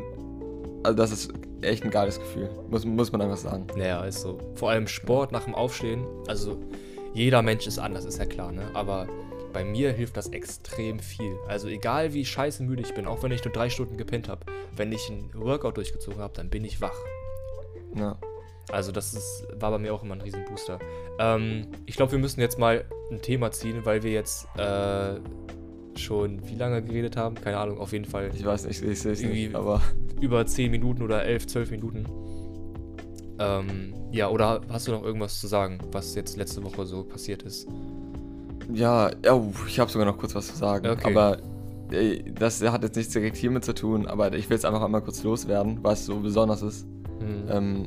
also 0.85 0.97
das 0.97 1.11
ist 1.11 1.33
echt 1.63 1.85
ein 1.85 1.91
geiles 1.91 2.19
Gefühl, 2.19 2.51
muss, 2.71 2.85
muss 2.85 3.11
man 3.13 3.23
einfach 3.23 3.37
sagen. 3.39 3.67
Naja, 3.77 4.05
ist 4.05 4.21
so. 4.21 4.39
Vor 4.55 4.71
allem 4.71 4.87
Sport 4.87 5.33
nach 5.33 5.45
dem 5.45 5.55
Aufstehen. 5.55 6.05
Also, 6.29 6.59
jeder 7.15 7.43
Mensch 7.43 7.67
ist 7.67 7.79
anders, 7.79 8.05
ist 8.05 8.19
ja 8.19 8.27
klar, 8.27 8.53
ne? 8.53 8.63
Aber 8.75 9.07
bei 9.57 9.65
mir 9.65 9.91
hilft 9.91 10.19
das 10.19 10.29
extrem 10.29 10.99
viel. 10.99 11.35
Also, 11.49 11.69
egal 11.69 12.13
wie 12.13 12.27
scheiße 12.27 12.63
müde 12.63 12.83
ich 12.83 12.93
bin, 12.93 13.07
auch 13.07 13.23
wenn 13.23 13.33
ich 13.33 13.43
nur 13.43 13.55
drei 13.55 13.71
Stunden 13.71 13.97
gepennt 13.97 14.29
habe, 14.29 14.45
wenn 14.77 14.93
ich 14.93 15.09
ein 15.09 15.31
Workout 15.33 15.79
durchgezogen 15.79 16.21
habe, 16.21 16.35
dann 16.35 16.51
bin 16.51 16.63
ich 16.63 16.83
wach. 16.83 16.99
Ja. 17.95 18.19
Also 18.69 18.93
das 18.93 19.15
ist, 19.15 19.47
war 19.55 19.71
bei 19.71 19.79
mir 19.79 19.95
auch 19.95 20.03
immer 20.03 20.15
ein 20.15 20.21
Riesenbooster. 20.21 20.79
Ähm, 21.19 21.69
ich 21.87 21.97
glaube, 21.97 22.13
wir 22.13 22.19
müssen 22.19 22.39
jetzt 22.41 22.59
mal 22.59 22.85
ein 23.11 23.23
Thema 23.23 23.51
ziehen, 23.51 23.87
weil 23.87 24.03
wir 24.03 24.11
jetzt 24.11 24.47
äh, 24.59 25.21
schon 25.99 26.47
wie 26.47 26.57
lange 26.57 26.83
geredet 26.83 27.17
haben? 27.17 27.37
Keine 27.37 27.57
Ahnung, 27.57 27.79
auf 27.79 27.93
jeden 27.93 28.05
Fall 28.05 28.31
Ich 28.35 28.45
weiß 28.45 28.67
nicht, 28.67 28.83
ich 28.83 29.01
sehe 29.01 29.13
es 29.13 29.23
Irgendwie- 29.23 29.45
nicht, 29.47 29.55
aber 29.57 29.81
über 30.21 30.45
10 30.45 30.71
Minuten 30.71 31.01
oder 31.01 31.25
11, 31.25 31.47
12 31.47 31.71
Minuten. 31.71 32.05
Ähm, 33.39 33.95
ja, 34.13 34.29
oder 34.29 34.61
hast 34.69 34.87
du 34.87 34.93
noch 34.93 35.03
irgendwas 35.03 35.41
zu 35.41 35.47
sagen, 35.47 35.79
was 35.93 36.15
jetzt 36.15 36.37
letzte 36.37 36.63
Woche 36.63 36.85
so 36.85 37.05
passiert 37.05 37.43
ist? 37.43 37.67
Ja, 38.73 39.11
oh, 39.31 39.51
ich 39.67 39.79
habe 39.81 39.91
sogar 39.91 40.07
noch 40.07 40.19
kurz 40.19 40.35
was 40.35 40.49
zu 40.49 40.57
sagen. 40.57 40.87
Okay. 40.89 41.11
Aber 41.11 41.39
äh, 41.93 42.23
das 42.39 42.63
hat 42.63 42.83
jetzt 42.83 42.97
nichts 42.97 43.13
direkt 43.13 43.37
hiermit 43.37 43.65
zu 43.65 43.75
tun, 43.75 44.07
aber 44.07 44.33
ich 44.35 44.49
will 44.51 44.57
es 44.57 44.65
einfach 44.65 44.83
einmal 44.83 45.03
kurz 45.03 45.23
loswerden, 45.23 45.79
was 45.83 46.07
so 46.07 46.17
besonders 46.21 46.63
ist. 46.63 46.87
Hm. 47.21 47.45
Ähm, 47.51 47.87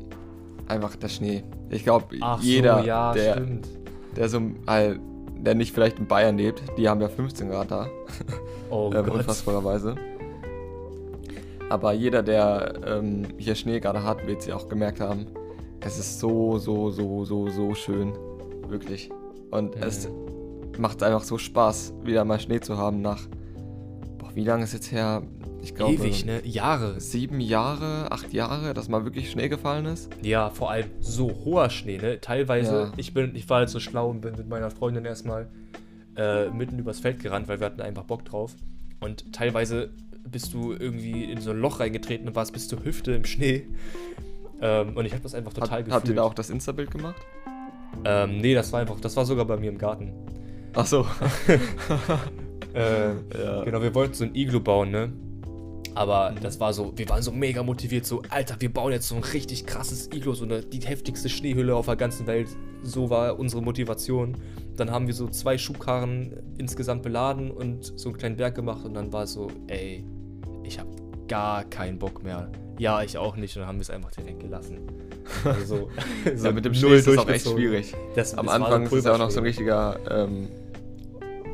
einfach 0.67 0.95
der 0.95 1.09
Schnee. 1.09 1.43
Ich 1.69 1.83
glaube, 1.83 2.15
jeder, 2.41 2.79
so, 2.81 2.85
ja, 2.87 3.13
der, 3.13 3.33
stimmt. 3.33 3.67
der 4.15 4.29
so 4.29 4.41
halt, 4.67 4.99
der 5.37 5.55
nicht 5.55 5.73
vielleicht 5.73 5.99
in 5.99 6.07
Bayern 6.07 6.37
lebt, 6.37 6.61
die 6.77 6.87
haben 6.89 7.01
ja 7.01 7.07
15 7.09 7.49
Grad 7.49 7.71
da. 7.71 7.87
Oh 8.71 8.91
äh, 8.93 9.01
Gott. 9.01 9.09
unfassbarerweise. 9.09 9.95
Aber 11.69 11.93
jeder, 11.93 12.21
der 12.21 12.73
ähm, 12.85 13.23
hier 13.37 13.55
Schnee 13.55 13.79
gerade 13.79 14.03
hat, 14.03 14.25
wird 14.27 14.43
sie 14.43 14.53
auch 14.53 14.69
gemerkt 14.69 14.99
haben. 14.99 15.25
Es 15.81 15.97
ist 15.97 16.19
so, 16.19 16.57
so, 16.59 16.91
so, 16.91 17.25
so, 17.25 17.47
so 17.49 17.73
schön. 17.73 18.13
Wirklich. 18.67 19.09
Und 19.51 19.75
Mhm. 19.75 19.81
es 19.83 20.07
macht 20.77 21.03
einfach 21.03 21.23
so 21.23 21.37
Spaß, 21.37 21.93
wieder 22.03 22.23
mal 22.25 22.39
Schnee 22.39 22.59
zu 22.59 22.77
haben 22.77 23.01
nach. 23.01 23.27
Boah, 24.17 24.31
wie 24.35 24.43
lange 24.43 24.63
ist 24.63 24.73
jetzt 24.73 24.91
her? 24.91 25.23
Ich 25.61 25.75
glaube. 25.75 25.93
Ewig, 25.95 26.25
ne? 26.25 26.41
Jahre. 26.45 26.99
Sieben 27.01 27.41
Jahre, 27.41 28.11
acht 28.11 28.31
Jahre, 28.31 28.73
dass 28.73 28.87
mal 28.87 29.03
wirklich 29.03 29.29
Schnee 29.29 29.49
gefallen 29.49 29.85
ist. 29.85 30.09
Ja, 30.21 30.49
vor 30.49 30.71
allem 30.71 30.85
so 31.01 31.29
hoher 31.43 31.69
Schnee, 31.69 31.97
ne? 31.97 32.21
Teilweise, 32.21 32.73
Ja. 32.73 32.91
ich 32.95 33.13
bin, 33.13 33.35
ich 33.35 33.49
war 33.49 33.59
halt 33.59 33.69
so 33.69 33.79
schlau 33.79 34.09
und 34.09 34.21
bin 34.21 34.35
mit 34.37 34.47
meiner 34.47 34.71
Freundin 34.71 35.03
erstmal 35.05 35.49
äh, 36.15 36.49
mitten 36.49 36.79
übers 36.79 36.99
Feld 36.99 37.21
gerannt, 37.21 37.47
weil 37.47 37.59
wir 37.59 37.65
hatten 37.65 37.81
einfach 37.81 38.03
Bock 38.03 38.23
drauf. 38.25 38.55
Und 39.01 39.33
teilweise 39.33 39.89
bist 40.29 40.53
du 40.53 40.73
irgendwie 40.73 41.23
in 41.25 41.41
so 41.41 41.51
ein 41.51 41.59
Loch 41.59 41.79
reingetreten 41.79 42.27
und 42.27 42.35
warst 42.35 42.53
bis 42.53 42.67
zur 42.67 42.83
Hüfte 42.83 43.11
im 43.13 43.25
Schnee. 43.25 43.63
Ähm, 44.61 44.95
und 44.95 45.05
ich 45.05 45.13
habe 45.13 45.23
das 45.23 45.33
einfach 45.33 45.53
total 45.53 45.69
Hat, 45.71 45.77
gefühlt. 45.79 45.93
habt 45.95 46.07
ihr 46.09 46.15
da 46.15 46.23
auch 46.23 46.33
das 46.33 46.49
Insta-Bild 46.49 46.91
gemacht? 46.91 47.15
Ähm, 48.05 48.37
nee, 48.39 48.53
das 48.53 48.71
war 48.71 48.79
einfach, 48.81 48.99
das 48.99 49.15
war 49.17 49.25
sogar 49.25 49.45
bei 49.45 49.57
mir 49.57 49.69
im 49.69 49.77
Garten. 49.77 50.11
Ach 50.73 50.85
so. 50.85 51.05
Äh, 52.73 53.13
Ja. 53.41 53.63
Genau, 53.63 53.81
wir 53.81 53.95
wollten 53.95 54.13
so 54.13 54.23
ein 54.25 54.35
Iglu 54.35 54.59
bauen, 54.59 54.91
ne? 54.91 55.11
Aber 55.95 56.35
das 56.39 56.59
war 56.59 56.71
so, 56.71 56.93
wir 56.95 57.09
waren 57.09 57.21
so 57.23 57.31
mega 57.31 57.63
motiviert, 57.63 58.05
so, 58.05 58.21
Alter, 58.29 58.55
wir 58.59 58.71
bauen 58.71 58.91
jetzt 58.91 59.07
so 59.07 59.15
ein 59.15 59.23
richtig 59.23 59.65
krasses 59.65 60.07
Iglu, 60.13 60.33
so 60.35 60.45
eine, 60.45 60.61
die 60.61 60.79
heftigste 60.79 61.29
Schneehülle 61.29 61.75
auf 61.75 61.87
der 61.87 61.95
ganzen 61.95 62.27
Welt. 62.27 62.47
So 62.83 63.09
war 63.09 63.39
unsere 63.39 63.61
Motivation. 63.61 64.37
Dann 64.77 64.91
haben 64.91 65.07
wir 65.07 65.13
so 65.13 65.27
zwei 65.27 65.57
Schubkarren 65.57 66.35
insgesamt 66.57 67.01
beladen 67.01 67.49
und 67.51 67.99
so 67.99 68.09
einen 68.09 68.17
kleinen 68.17 68.37
Berg 68.37 68.55
gemacht 68.55 68.85
und 68.85 68.93
dann 68.93 69.11
war 69.11 69.23
es 69.23 69.33
so, 69.33 69.47
ey, 69.67 70.05
ich 70.63 70.79
habe 70.79 70.89
gar 71.27 71.63
keinen 71.65 71.97
Bock 71.97 72.23
mehr. 72.23 72.51
Ja, 72.77 73.01
ich 73.01 73.17
auch 73.17 73.35
nicht 73.35 73.55
und 73.57 73.61
dann 73.61 73.67
haben 73.69 73.77
wir 73.77 73.81
es 73.81 73.89
einfach 73.89 74.11
direkt 74.11 74.39
gelassen. 74.39 74.79
Also 75.45 75.75
so, 75.75 75.89
so 76.35 76.47
ja, 76.47 76.53
mit 76.53 76.65
dem 76.65 76.71
null 76.73 76.79
Schnee 76.81 76.95
ist 76.95 77.07
das 77.07 77.17
auch 77.17 77.27
echt 77.29 77.47
schwierig. 77.47 77.93
Das, 78.15 78.33
Am 78.37 78.45
das 78.47 78.55
Anfang 78.55 78.83
ist 78.83 78.91
es 78.93 79.05
ja 79.05 79.13
auch 79.13 79.17
noch 79.19 79.31
so 79.31 79.39
ein 79.39 79.45
richtiger 79.45 79.97
ähm, 80.09 80.49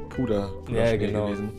Puder, 0.10 0.50
Puder 0.66 0.92
Ja, 0.92 0.98
genau. 0.98 1.26
gewesen. 1.28 1.50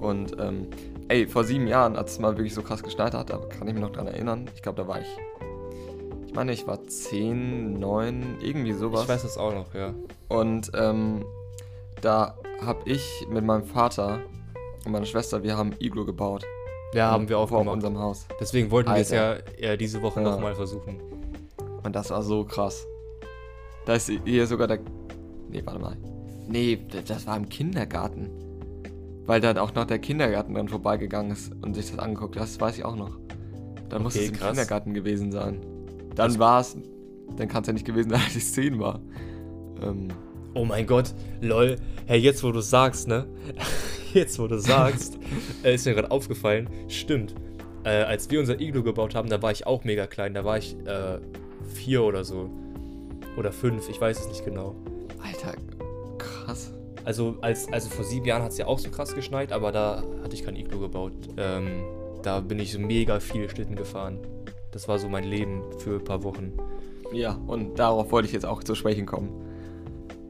Und 0.00 0.36
ähm, 0.40 0.66
ey, 1.08 1.26
vor 1.26 1.44
sieben 1.44 1.66
Jahren, 1.66 1.96
als 1.96 2.12
es 2.12 2.18
mal 2.18 2.36
wirklich 2.36 2.54
so 2.54 2.62
krass 2.62 2.82
geschneit 2.82 3.14
hat, 3.14 3.30
da 3.30 3.36
kann 3.36 3.68
ich 3.68 3.74
mich 3.74 3.82
noch 3.82 3.92
dran 3.92 4.06
erinnern. 4.06 4.48
Ich 4.54 4.62
glaube, 4.62 4.82
da 4.82 4.88
war 4.88 5.00
ich. 5.00 5.06
Ich 6.26 6.34
meine, 6.34 6.52
ich 6.52 6.66
war 6.66 6.82
10, 6.86 7.78
9, 7.78 8.38
irgendwie 8.42 8.72
sowas. 8.72 9.02
Ich 9.02 9.08
weiß 9.08 9.22
das 9.22 9.36
auch 9.36 9.52
noch, 9.52 9.74
ja. 9.74 9.92
Und 10.28 10.70
ähm, 10.74 11.24
da 12.00 12.36
habe 12.64 12.80
ich 12.86 13.26
mit 13.30 13.44
meinem 13.44 13.64
Vater 13.64 14.20
und 14.86 14.92
meiner 14.92 15.04
Schwester, 15.04 15.42
wir 15.42 15.56
haben 15.58 15.72
Iglo 15.78 16.04
gebaut. 16.06 16.44
Ja, 16.94 17.10
haben 17.10 17.28
wir 17.28 17.38
auch 17.38 17.48
vor 17.50 17.58
gemacht. 17.60 17.74
unserem 17.74 17.98
Haus. 17.98 18.26
Deswegen 18.40 18.70
wollten 18.70 18.90
wir 18.90 18.96
es 18.96 19.10
ja 19.10 19.34
eher 19.58 19.76
diese 19.76 20.00
Woche 20.02 20.20
Ja. 20.22 20.30
nochmal 20.30 20.54
versuchen. 20.54 21.00
Und 21.84 21.96
das 21.96 22.10
war 22.10 22.22
so 22.22 22.44
krass. 22.44 22.86
Da 23.86 23.94
ist 23.94 24.10
hier 24.24 24.46
sogar 24.46 24.68
der. 24.68 24.78
Nee, 25.50 25.62
warte 25.64 25.80
mal. 25.80 25.96
Nee, 26.48 26.78
das 27.06 27.26
war 27.26 27.36
im 27.36 27.48
Kindergarten. 27.48 28.30
Weil 29.26 29.40
dann 29.40 29.58
auch 29.58 29.74
noch 29.74 29.84
der 29.84 29.98
Kindergarten 29.98 30.54
dran 30.54 30.68
vorbeigegangen 30.68 31.32
ist 31.32 31.52
und 31.62 31.74
sich 31.74 31.90
das 31.90 31.98
angeguckt 31.98 32.36
hat. 32.36 32.42
Das 32.44 32.60
weiß 32.60 32.76
ich 32.78 32.84
auch 32.84 32.96
noch. 32.96 33.18
Dann 33.88 34.02
muss 34.02 34.14
Okay, 34.16 34.24
es 34.24 34.30
im 34.30 34.36
krass. 34.36 34.48
Kindergarten 34.50 34.94
gewesen 34.94 35.30
sein. 35.32 35.60
Dann 36.14 36.28
Das- 36.28 36.38
war 36.38 36.60
es. 36.60 36.76
Dann 37.36 37.48
kann 37.48 37.62
es 37.62 37.66
ja 37.68 37.72
nicht 37.72 37.86
gewesen 37.86 38.10
sein, 38.10 38.20
als 38.24 38.36
ich 38.36 38.44
10 38.52 38.78
war. 38.78 39.00
Ähm, 39.82 40.08
Oh 40.54 40.66
mein 40.66 40.86
Gott, 40.86 41.14
lol. 41.40 41.76
Hey, 42.04 42.18
jetzt 42.20 42.44
wo 42.44 42.52
du 42.52 42.60
sagst, 42.60 43.08
ne? 43.08 43.24
Jetzt 44.12 44.38
wo 44.38 44.46
du 44.46 44.58
sagst, 44.58 45.18
äh, 45.64 45.74
ist 45.74 45.86
mir 45.86 45.94
gerade 45.94 46.10
aufgefallen. 46.10 46.68
Stimmt. 46.88 47.34
Äh, 47.84 48.02
als 48.02 48.30
wir 48.30 48.38
unser 48.38 48.60
Iglu 48.60 48.82
gebaut 48.82 49.14
haben, 49.14 49.30
da 49.30 49.40
war 49.40 49.50
ich 49.50 49.66
auch 49.66 49.84
mega 49.84 50.06
klein. 50.06 50.34
Da 50.34 50.44
war 50.44 50.58
ich 50.58 50.76
äh, 50.84 51.18
vier 51.64 52.02
oder 52.02 52.24
so. 52.24 52.50
Oder 53.36 53.52
fünf, 53.52 53.88
ich 53.88 54.00
weiß 54.00 54.20
es 54.20 54.28
nicht 54.28 54.44
genau. 54.44 54.74
Alter, 55.22 55.54
krass. 56.18 56.72
Also, 57.04 57.36
als, 57.40 57.72
also 57.72 57.88
vor 57.88 58.04
sieben 58.04 58.26
Jahren 58.26 58.42
hat 58.42 58.52
es 58.52 58.58
ja 58.58 58.66
auch 58.66 58.78
so 58.78 58.90
krass 58.90 59.14
geschneit, 59.14 59.52
aber 59.52 59.72
da 59.72 60.02
hatte 60.22 60.34
ich 60.34 60.44
kein 60.44 60.56
Iglu 60.56 60.80
gebaut. 60.80 61.12
Ähm, 61.36 61.82
da 62.22 62.40
bin 62.40 62.58
ich 62.58 62.72
so 62.72 62.78
mega 62.78 63.18
viel 63.20 63.48
Schlitten 63.48 63.74
gefahren. 63.74 64.18
Das 64.70 64.88
war 64.88 64.98
so 64.98 65.08
mein 65.08 65.24
Leben 65.24 65.62
für 65.78 65.96
ein 65.96 66.04
paar 66.04 66.22
Wochen. 66.22 66.52
Ja, 67.12 67.38
und 67.46 67.78
darauf 67.78 68.12
wollte 68.12 68.26
ich 68.26 68.32
jetzt 68.32 68.46
auch 68.46 68.62
zu 68.62 68.74
sprechen 68.74 69.06
kommen. 69.06 69.30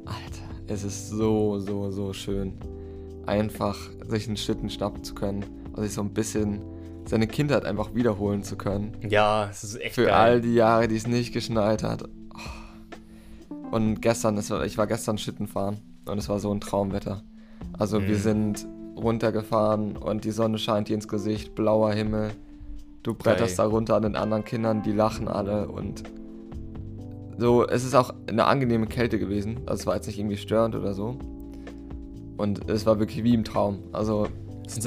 Alter, 0.05 0.49
es 0.67 0.83
ist 0.85 1.11
so, 1.11 1.59
so, 1.61 1.91
so 1.91 2.13
schön, 2.13 2.55
einfach 3.27 3.79
sich 4.09 4.27
einen 4.27 4.37
Schlitten 4.37 4.71
schnappen 4.71 5.05
zu 5.05 5.15
können 5.15 5.45
und 5.73 5.83
sich 5.83 5.93
so 5.93 6.01
ein 6.01 6.11
bisschen 6.11 6.61
seine 7.05 7.27
Kindheit 7.27 7.65
einfach 7.65 7.95
wiederholen 7.95 8.43
zu 8.43 8.57
können. 8.57 8.97
Ja, 9.09 9.49
es 9.51 9.65
ist 9.65 9.81
echt 9.81 9.95
Für 9.95 10.05
geil. 10.07 10.15
all 10.15 10.41
die 10.41 10.55
Jahre, 10.55 10.89
die 10.89 10.97
es 10.97 11.07
nicht 11.07 11.33
geschneit 11.33 11.83
hat. 11.83 12.05
Oh. 12.35 13.75
Und 13.77 14.01
gestern, 14.03 14.37
es 14.39 14.51
war, 14.51 14.65
ich 14.65 14.79
war 14.79 14.87
gestern 14.87 15.19
Schlitten 15.19 15.47
fahren 15.47 15.79
und 16.07 16.19
es 16.19 16.29
war 16.29 16.39
so 16.39 16.53
ein 16.53 16.61
Traumwetter. 16.61 17.23
Also 17.79 18.01
wir 18.03 18.17
Mhm. 18.17 18.21
sind 18.21 18.67
runtergefahren 18.97 19.97
und 19.97 20.25
die 20.25 20.31
Sonne 20.31 20.59
scheint 20.59 20.89
dir 20.89 20.95
ins 20.95 21.09
Gesicht, 21.09 21.55
blauer 21.55 21.93
Himmel. 21.93 22.31
Du 23.03 23.15
bretterst 23.15 23.59
da 23.59 23.65
runter 23.65 23.97
an 23.97 24.03
den 24.03 24.17
anderen 24.17 24.45
Kindern, 24.45 24.83
die 24.83 24.93
lachen 24.93 25.27
alle 25.29 25.69
und 25.69 26.03
so, 27.39 27.67
es 27.67 27.83
ist 27.85 27.95
auch 27.95 28.13
eine 28.29 28.45
angenehme 28.45 28.87
Kälte 28.87 29.19
gewesen. 29.19 29.63
Also 29.67 29.81
es 29.81 29.87
war 29.87 29.95
jetzt 29.97 30.07
nicht 30.07 30.19
irgendwie 30.19 30.37
störend 30.37 30.75
oder 30.77 30.93
so. 30.95 31.17
Und 32.37 32.69
es 32.71 32.87
war 32.87 32.99
wirklich 33.01 33.25
wie 33.25 33.35
im 33.35 33.43
Traum. 33.43 33.79
Also 33.93 34.29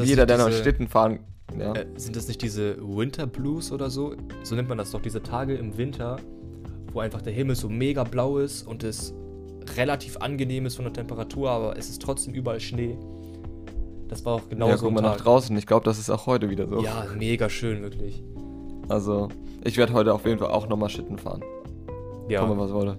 jeder, 0.03 0.25
der 0.25 0.37
noch 0.37 0.47
diese- 0.47 0.61
Schlitten 0.61 0.87
fahren, 0.87 1.19
ja. 1.57 1.73
Äh, 1.73 1.85
sind 1.95 2.15
das 2.15 2.27
nicht 2.27 2.41
diese 2.41 2.77
Winter 2.79 3.27
Blues 3.27 3.71
oder 3.71 3.89
so? 3.89 4.15
So 4.43 4.55
nennt 4.55 4.69
man 4.69 4.77
das 4.77 4.91
doch, 4.91 5.01
diese 5.01 5.21
Tage 5.21 5.55
im 5.55 5.77
Winter, 5.77 6.17
wo 6.91 6.99
einfach 6.99 7.21
der 7.21 7.33
Himmel 7.33 7.55
so 7.55 7.69
mega 7.69 8.03
blau 8.03 8.37
ist 8.37 8.67
und 8.67 8.83
es 8.83 9.13
relativ 9.75 10.17
angenehm 10.17 10.65
ist 10.65 10.75
von 10.75 10.85
der 10.85 10.93
Temperatur, 10.93 11.49
aber 11.49 11.77
es 11.77 11.89
ist 11.89 12.01
trotzdem 12.01 12.33
überall 12.33 12.59
Schnee. 12.59 12.97
Das 14.07 14.23
war 14.23 14.35
auch 14.35 14.49
genau 14.49 14.67
ja, 14.69 14.77
so 14.77 14.85
guck 14.85 14.91
ein 14.91 15.03
mal 15.03 15.09
nach 15.09 15.17
draußen. 15.17 15.55
Ich 15.57 15.65
glaube, 15.65 15.85
das 15.85 15.97
ist 15.97 16.09
auch 16.09 16.27
heute 16.27 16.49
wieder 16.49 16.67
so. 16.67 16.83
Ja, 16.83 17.05
mega 17.17 17.49
schön, 17.49 17.81
wirklich. 17.81 18.23
Also, 18.87 19.29
ich 19.63 19.77
werde 19.77 19.93
heute 19.93 20.13
auf 20.13 20.25
jeden 20.25 20.37
Fall 20.37 20.51
auch 20.51 20.69
nochmal 20.69 20.89
Schlitten 20.89 21.17
fahren. 21.17 21.43
Ja, 22.29 22.41
Komme, 22.41 22.57
was 22.57 22.71
wolle. 22.71 22.97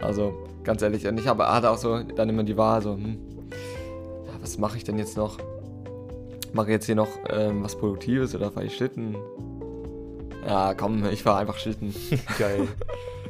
Also, 0.00 0.32
ganz 0.62 0.82
ehrlich, 0.82 1.04
ich 1.04 1.26
habe, 1.26 1.48
hatte 1.48 1.70
auch 1.70 1.78
so 1.78 2.02
dann 2.02 2.28
immer 2.28 2.44
die 2.44 2.56
Wahl, 2.56 2.82
so, 2.82 2.94
hm, 2.94 3.18
ja, 4.26 4.32
was 4.40 4.58
mache 4.58 4.76
ich 4.76 4.84
denn 4.84 4.98
jetzt 4.98 5.16
noch? 5.16 5.38
Mache 6.56 6.70
jetzt 6.72 6.86
hier 6.86 6.94
noch 6.96 7.08
ähm, 7.30 7.62
was 7.62 7.76
Produktives 7.76 8.34
oder 8.34 8.50
fahre 8.50 8.66
ich 8.66 8.74
Schlitten? 8.74 9.14
Ja, 10.46 10.74
komm, 10.74 11.04
ich 11.06 11.22
fahre 11.22 11.38
einfach 11.40 11.58
Schlitten. 11.58 11.94
geil. 12.38 12.66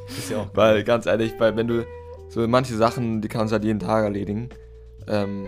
ist 0.09 0.31
ja 0.31 0.39
auch 0.39 0.49
Weil, 0.55 0.85
ganz 0.85 1.07
ehrlich, 1.07 1.33
weil 1.39 1.57
wenn 1.57 1.67
du 1.69 1.85
so 2.29 2.47
manche 2.49 2.75
Sachen, 2.77 3.21
die 3.21 3.29
kannst 3.29 3.53
du 3.53 3.55
halt 3.55 3.65
jeden 3.65 3.81
Tag 3.81 4.05
erledigen. 4.05 4.49
Ähm, 5.09 5.47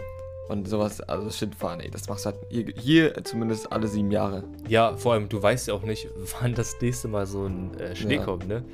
und 0.49 0.67
sowas, 0.67 1.01
also 1.03 1.29
Schlitten 1.31 1.57
fahren, 1.59 1.81
ey, 1.81 1.91
das 1.91 2.09
machst 2.09 2.25
du 2.25 2.31
halt 2.31 2.39
hier, 2.49 2.65
hier 2.77 3.25
zumindest 3.25 3.71
alle 3.71 3.87
sieben 3.87 4.11
Jahre. 4.11 4.45
Ja, 4.67 4.97
vor 4.97 5.13
allem, 5.13 5.29
du 5.29 5.43
weißt 5.43 5.69
ja 5.69 5.75
auch 5.75 5.83
nicht, 5.83 6.09
wann 6.41 6.55
das 6.55 6.75
nächste 6.81 7.09
Mal 7.09 7.27
so 7.27 7.45
ein 7.45 7.75
äh, 7.79 7.95
Schnee 7.95 8.17
Ja. 8.17 8.25
kommt, 8.25 8.49
ne? 8.49 8.65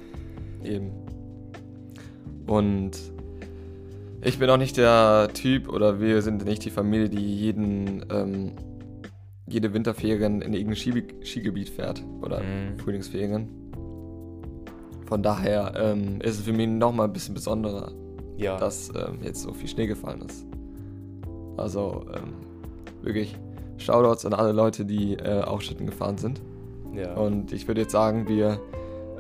Eben. 0.63 0.93
Und 2.47 2.93
ich 4.23 4.39
bin 4.39 4.49
auch 4.51 4.57
nicht 4.57 4.77
der 4.77 5.29
Typ 5.35 5.69
oder 5.69 6.01
wir 6.01 6.23
sind 6.23 6.45
nicht 6.45 6.65
die 6.65 6.71
Familie, 6.71 7.09
die 7.09 7.37
jeden, 7.41 8.07
ähm, 8.11 8.53
jede 9.47 9.73
Winterferien 9.75 10.41
in 10.43 10.53
irgendein 10.55 10.77
Ski 10.77 11.05
Skigebiet 11.23 11.69
fährt 11.69 12.03
oder 12.23 12.41
Mhm. 12.41 12.79
Frühlingsferien. 12.79 13.49
Von 15.07 15.23
daher 15.23 15.73
ähm, 15.77 16.21
ist 16.23 16.39
es 16.39 16.45
für 16.45 16.53
mich 16.53 16.67
nochmal 16.69 17.07
ein 17.09 17.13
bisschen 17.13 17.35
besonderer, 17.35 17.93
Ja. 18.39 18.57
dass 18.57 18.89
ähm, 18.91 19.19
jetzt 19.23 19.43
so 19.43 19.53
viel 19.53 19.69
Schnee 19.69 19.87
gefallen 19.87 20.23
ist. 20.23 20.47
Also 21.57 22.05
ähm, 22.15 22.33
wirklich 23.03 23.37
Shoutouts 23.77 24.25
an 24.25 24.33
alle 24.33 24.53
Leute, 24.53 24.85
die 24.87 25.15
äh, 25.15 25.43
auch 25.43 25.61
Schlitten 25.61 25.87
gefahren 25.87 26.17
sind. 26.19 26.41
ja. 26.95 27.15
Und 27.15 27.53
ich 27.53 27.69
würde 27.69 27.83
jetzt 27.83 27.93
sagen, 27.93 28.27
wir 28.29 28.59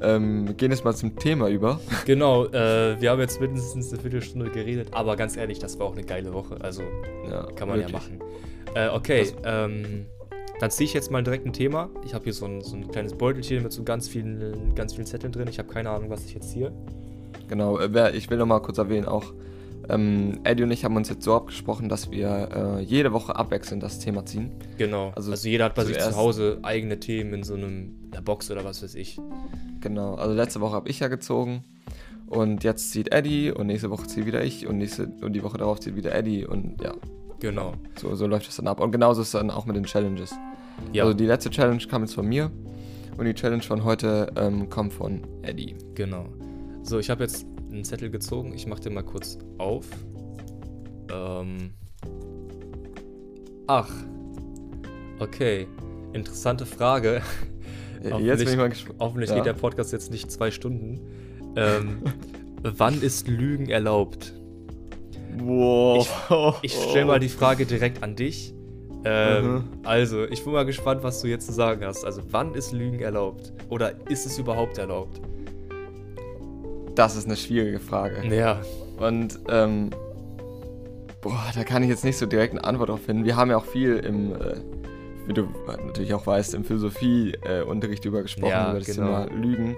ähm, 0.04 0.56
gehen 0.56 0.70
jetzt 0.70 0.84
mal 0.84 0.94
zum 0.94 1.16
Thema 1.16 1.48
über. 1.48 1.80
Genau, 2.06 2.44
äh, 2.46 3.00
wir 3.00 3.10
haben 3.10 3.20
jetzt 3.20 3.40
mindestens 3.40 3.92
eine 3.92 4.00
Viertelstunde 4.02 4.50
geredet, 4.50 4.88
aber 4.92 5.16
ganz 5.16 5.36
ehrlich, 5.36 5.58
das 5.58 5.78
war 5.78 5.86
auch 5.86 5.92
eine 5.92 6.04
geile 6.04 6.32
Woche. 6.32 6.56
Also 6.60 6.82
Ja, 7.30 7.46
kann 7.56 7.68
man 7.68 7.78
wirklich. 7.78 7.92
ja 7.92 7.98
machen. 7.98 8.20
Äh, 8.74 8.88
okay, 8.88 9.20
Das- 9.20 9.34
ähm, 9.44 10.06
dann 10.60 10.70
ziehe 10.70 10.86
ich 10.86 10.94
jetzt 10.94 11.10
mal 11.10 11.22
direkt 11.22 11.46
ein 11.46 11.52
Thema. 11.52 11.90
Ich 12.04 12.14
habe 12.14 12.24
hier 12.24 12.32
so 12.32 12.46
ein, 12.46 12.60
so 12.62 12.76
ein 12.76 12.88
kleines 12.88 13.14
Beutelchen 13.14 13.62
mit 13.62 13.72
so 13.72 13.82
ganz 13.82 14.08
vielen, 14.08 14.74
ganz 14.74 14.94
vielen 14.94 15.06
Zetteln 15.06 15.32
drin. 15.32 15.48
Ich 15.48 15.58
habe 15.58 15.68
keine 15.68 15.90
Ahnung, 15.90 16.10
was 16.10 16.24
ich 16.26 16.34
jetzt 16.34 16.52
hier. 16.52 16.72
Genau, 17.48 17.78
äh, 17.78 18.16
ich 18.16 18.30
will 18.30 18.38
noch 18.38 18.46
mal 18.46 18.60
kurz 18.60 18.78
erwähnen, 18.78 19.06
auch 19.06 19.32
ähm, 19.88 20.40
Eddie 20.44 20.62
und 20.62 20.70
ich 20.70 20.84
haben 20.84 20.96
uns 20.96 21.08
jetzt 21.08 21.24
so 21.24 21.34
abgesprochen, 21.34 21.88
dass 21.88 22.10
wir 22.10 22.48
äh, 22.78 22.82
jede 22.82 23.12
Woche 23.12 23.36
abwechselnd 23.36 23.82
das 23.82 23.98
Thema 23.98 24.24
ziehen. 24.26 24.50
Genau. 24.78 25.12
Also, 25.14 25.30
Also 25.30 25.48
jeder 25.48 25.66
hat 25.66 25.74
bei 25.74 25.84
sich 25.84 25.98
zu 25.98 26.16
Hause 26.16 26.58
eigene 26.62 27.00
Themen 27.00 27.34
in 27.34 27.42
so 27.42 27.54
einem 27.54 27.94
einer 28.12 28.22
Box 28.22 28.50
oder 28.50 28.64
was 28.64 28.82
weiß 28.82 28.94
ich. 28.94 29.18
Genau, 29.80 30.14
also 30.14 30.34
letzte 30.34 30.60
Woche 30.60 30.74
habe 30.74 30.88
ich 30.88 31.00
ja 31.00 31.08
gezogen 31.08 31.64
und 32.26 32.64
jetzt 32.64 32.90
zieht 32.92 33.12
Eddie 33.12 33.50
und 33.50 33.66
nächste 33.66 33.90
Woche 33.90 34.06
zieht 34.06 34.26
wieder 34.26 34.42
ich 34.44 34.66
und, 34.66 34.78
nächste, 34.78 35.08
und 35.20 35.32
die 35.32 35.42
Woche 35.42 35.58
darauf 35.58 35.80
zieht 35.80 35.96
wieder 35.96 36.14
Eddie 36.14 36.46
und 36.46 36.80
ja, 36.82 36.94
Genau. 37.40 37.74
so, 37.96 38.14
so 38.14 38.26
läuft 38.26 38.48
es 38.48 38.56
dann 38.56 38.68
ab. 38.68 38.80
Und 38.80 38.92
genauso 38.92 39.20
ist 39.20 39.28
es 39.28 39.32
dann 39.32 39.50
auch 39.50 39.66
mit 39.66 39.76
den 39.76 39.84
Challenges. 39.84 40.34
Ja. 40.92 41.04
Also 41.04 41.14
die 41.14 41.26
letzte 41.26 41.50
Challenge 41.50 41.82
kam 41.90 42.02
jetzt 42.02 42.14
von 42.14 42.26
mir 42.26 42.50
und 43.18 43.26
die 43.26 43.34
Challenge 43.34 43.62
von 43.62 43.84
heute 43.84 44.32
ähm, 44.36 44.70
kommt 44.70 44.92
von 44.92 45.22
Eddie. 45.42 45.74
Genau. 45.94 46.26
So, 46.82 46.98
ich 46.98 47.10
habe 47.10 47.24
jetzt 47.24 47.46
einen 47.74 47.84
Zettel 47.84 48.10
gezogen. 48.10 48.52
Ich 48.54 48.66
mache 48.66 48.80
den 48.80 48.94
mal 48.94 49.02
kurz 49.02 49.38
auf. 49.58 49.86
Ähm. 51.10 51.72
Ach. 53.66 53.90
Okay. 55.18 55.66
Interessante 56.12 56.66
Frage. 56.66 57.22
Jetzt 58.02 58.38
bin 58.38 58.48
ich 58.48 58.56
mal 58.56 58.68
gespannt. 58.68 58.98
Hoffentlich 59.00 59.30
ja. 59.30 59.36
geht 59.36 59.46
der 59.46 59.54
Podcast 59.54 59.90
jetzt 59.92 60.10
nicht 60.10 60.30
zwei 60.30 60.50
Stunden. 60.50 61.00
Ähm, 61.56 62.02
wann 62.62 63.00
ist 63.00 63.28
Lügen 63.28 63.70
erlaubt? 63.70 64.34
Wow. 65.38 66.58
Ich, 66.60 66.74
ich 66.74 66.82
stelle 66.90 67.06
mal 67.06 67.18
die 67.18 67.30
Frage 67.30 67.64
direkt 67.64 68.02
an 68.02 68.14
dich. 68.14 68.54
Ähm, 69.06 69.46
mhm. 69.46 69.64
Also, 69.84 70.24
ich 70.24 70.44
bin 70.44 70.52
mal 70.52 70.66
gespannt, 70.66 71.02
was 71.02 71.22
du 71.22 71.28
jetzt 71.28 71.46
zu 71.46 71.52
sagen 71.52 71.82
hast. 71.84 72.04
Also, 72.04 72.20
wann 72.30 72.54
ist 72.54 72.72
Lügen 72.72 73.00
erlaubt? 73.00 73.54
Oder 73.70 73.94
ist 74.10 74.26
es 74.26 74.38
überhaupt 74.38 74.76
erlaubt? 74.76 75.20
Das 76.94 77.16
ist 77.16 77.26
eine 77.26 77.36
schwierige 77.36 77.80
Frage. 77.80 78.24
Ja. 78.34 78.60
Und, 78.98 79.40
ähm, 79.48 79.90
boah, 81.20 81.44
da 81.54 81.64
kann 81.64 81.82
ich 81.82 81.88
jetzt 81.88 82.04
nicht 82.04 82.16
so 82.16 82.26
direkt 82.26 82.52
eine 82.52 82.64
Antwort 82.64 82.90
drauf 82.90 83.02
finden. 83.02 83.24
Wir 83.24 83.36
haben 83.36 83.50
ja 83.50 83.56
auch 83.56 83.64
viel 83.64 83.96
im, 83.96 84.32
äh, 84.32 84.56
wie 85.26 85.32
du 85.32 85.48
natürlich 85.66 86.14
auch 86.14 86.26
weißt, 86.26 86.54
im 86.54 86.64
Philosophieunterricht 86.64 88.04
äh, 88.04 88.08
über 88.08 88.22
gesprochen, 88.22 88.50
ja, 88.50 88.70
über 88.70 88.78
das 88.78 88.86
genau. 88.86 89.24
Thema 89.24 89.34
Lügen 89.34 89.76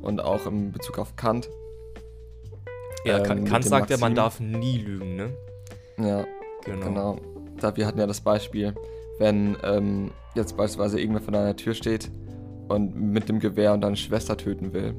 und 0.00 0.22
auch 0.22 0.46
in 0.46 0.72
Bezug 0.72 0.98
auf 0.98 1.16
Kant. 1.16 1.50
Ja, 3.04 3.24
ähm, 3.24 3.44
Kant 3.44 3.64
sagt 3.64 3.90
ja, 3.90 3.98
man 3.98 4.14
darf 4.14 4.40
nie 4.40 4.78
lügen, 4.78 5.16
ne? 5.16 5.30
Ja, 5.98 6.24
genau. 6.64 6.86
genau. 6.86 7.16
Da, 7.60 7.76
wir 7.76 7.86
hatten 7.86 7.98
ja 7.98 8.06
das 8.06 8.20
Beispiel, 8.20 8.74
wenn 9.18 9.56
ähm, 9.62 10.10
jetzt 10.34 10.56
beispielsweise 10.56 11.00
irgendwer 11.00 11.22
vor 11.22 11.32
deiner 11.32 11.56
Tür 11.56 11.74
steht 11.74 12.10
und 12.68 12.96
mit 12.96 13.28
dem 13.28 13.40
Gewehr 13.40 13.72
und 13.74 13.82
deine 13.82 13.96
Schwester 13.96 14.36
töten 14.36 14.72
will 14.72 14.94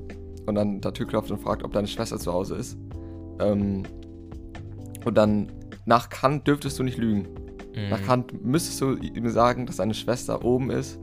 und 0.48 0.56
dann 0.56 0.82
der 0.82 0.94
Tür 0.94 1.06
klopft 1.06 1.30
und 1.30 1.40
fragt, 1.40 1.64
ob 1.64 1.74
deine 1.74 1.88
Schwester 1.88 2.18
zu 2.18 2.34
Hause 2.34 2.56
ist. 2.56 2.78
Ähm, 3.40 3.84
und 5.06 5.16
dann 5.16 5.52
nach 5.86 6.10
Kant 6.10 6.48
dürftest 6.48 6.80
du 6.80 6.84
nicht 6.84 6.98
lügen. 6.98 7.28
Mhm. 7.76 7.90
Nach 7.90 8.04
Kant 8.04 8.44
müsstest 8.44 8.82
du 8.82 8.96
ihm 8.96 9.30
sagen, 9.30 9.68
dass 9.68 9.78
deine 9.78 9.94
Schwester 9.94 10.44
oben 10.44 10.72
ist 10.72 11.00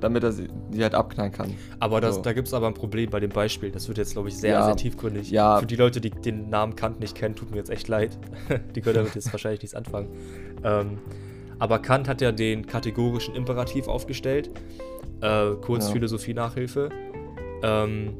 damit 0.00 0.22
er 0.22 0.32
sie, 0.32 0.48
sie 0.70 0.82
halt 0.82 0.94
abknallen 0.94 1.32
kann. 1.32 1.54
Aber 1.80 2.00
das, 2.00 2.16
so. 2.16 2.22
da 2.22 2.32
gibt 2.32 2.48
es 2.48 2.54
aber 2.54 2.66
ein 2.66 2.74
Problem 2.74 3.10
bei 3.10 3.20
dem 3.20 3.30
Beispiel. 3.30 3.70
Das 3.70 3.88
wird 3.88 3.98
jetzt, 3.98 4.12
glaube 4.12 4.28
ich, 4.28 4.36
sehr, 4.36 4.52
ja, 4.52 4.64
sehr 4.64 4.76
tiefgründig. 4.76 5.30
Ja. 5.30 5.58
Für 5.58 5.66
die 5.66 5.76
Leute, 5.76 6.00
die 6.00 6.10
den 6.10 6.50
Namen 6.50 6.76
Kant 6.76 7.00
nicht 7.00 7.14
kennen, 7.14 7.34
tut 7.34 7.50
mir 7.50 7.56
jetzt 7.56 7.70
echt 7.70 7.88
leid. 7.88 8.18
die 8.74 8.80
können 8.80 8.96
damit 8.96 9.14
jetzt 9.14 9.32
wahrscheinlich 9.32 9.62
nichts 9.62 9.74
anfangen. 9.74 10.08
Ähm, 10.62 10.98
aber 11.58 11.80
Kant 11.80 12.08
hat 12.08 12.20
ja 12.20 12.32
den 12.32 12.66
kategorischen 12.66 13.34
Imperativ 13.34 13.88
aufgestellt. 13.88 14.50
Äh, 15.20 15.52
kurz 15.60 15.86
ja. 15.86 15.92
Philosophie-Nachhilfe. 15.92 16.90
Ähm, 17.62 18.14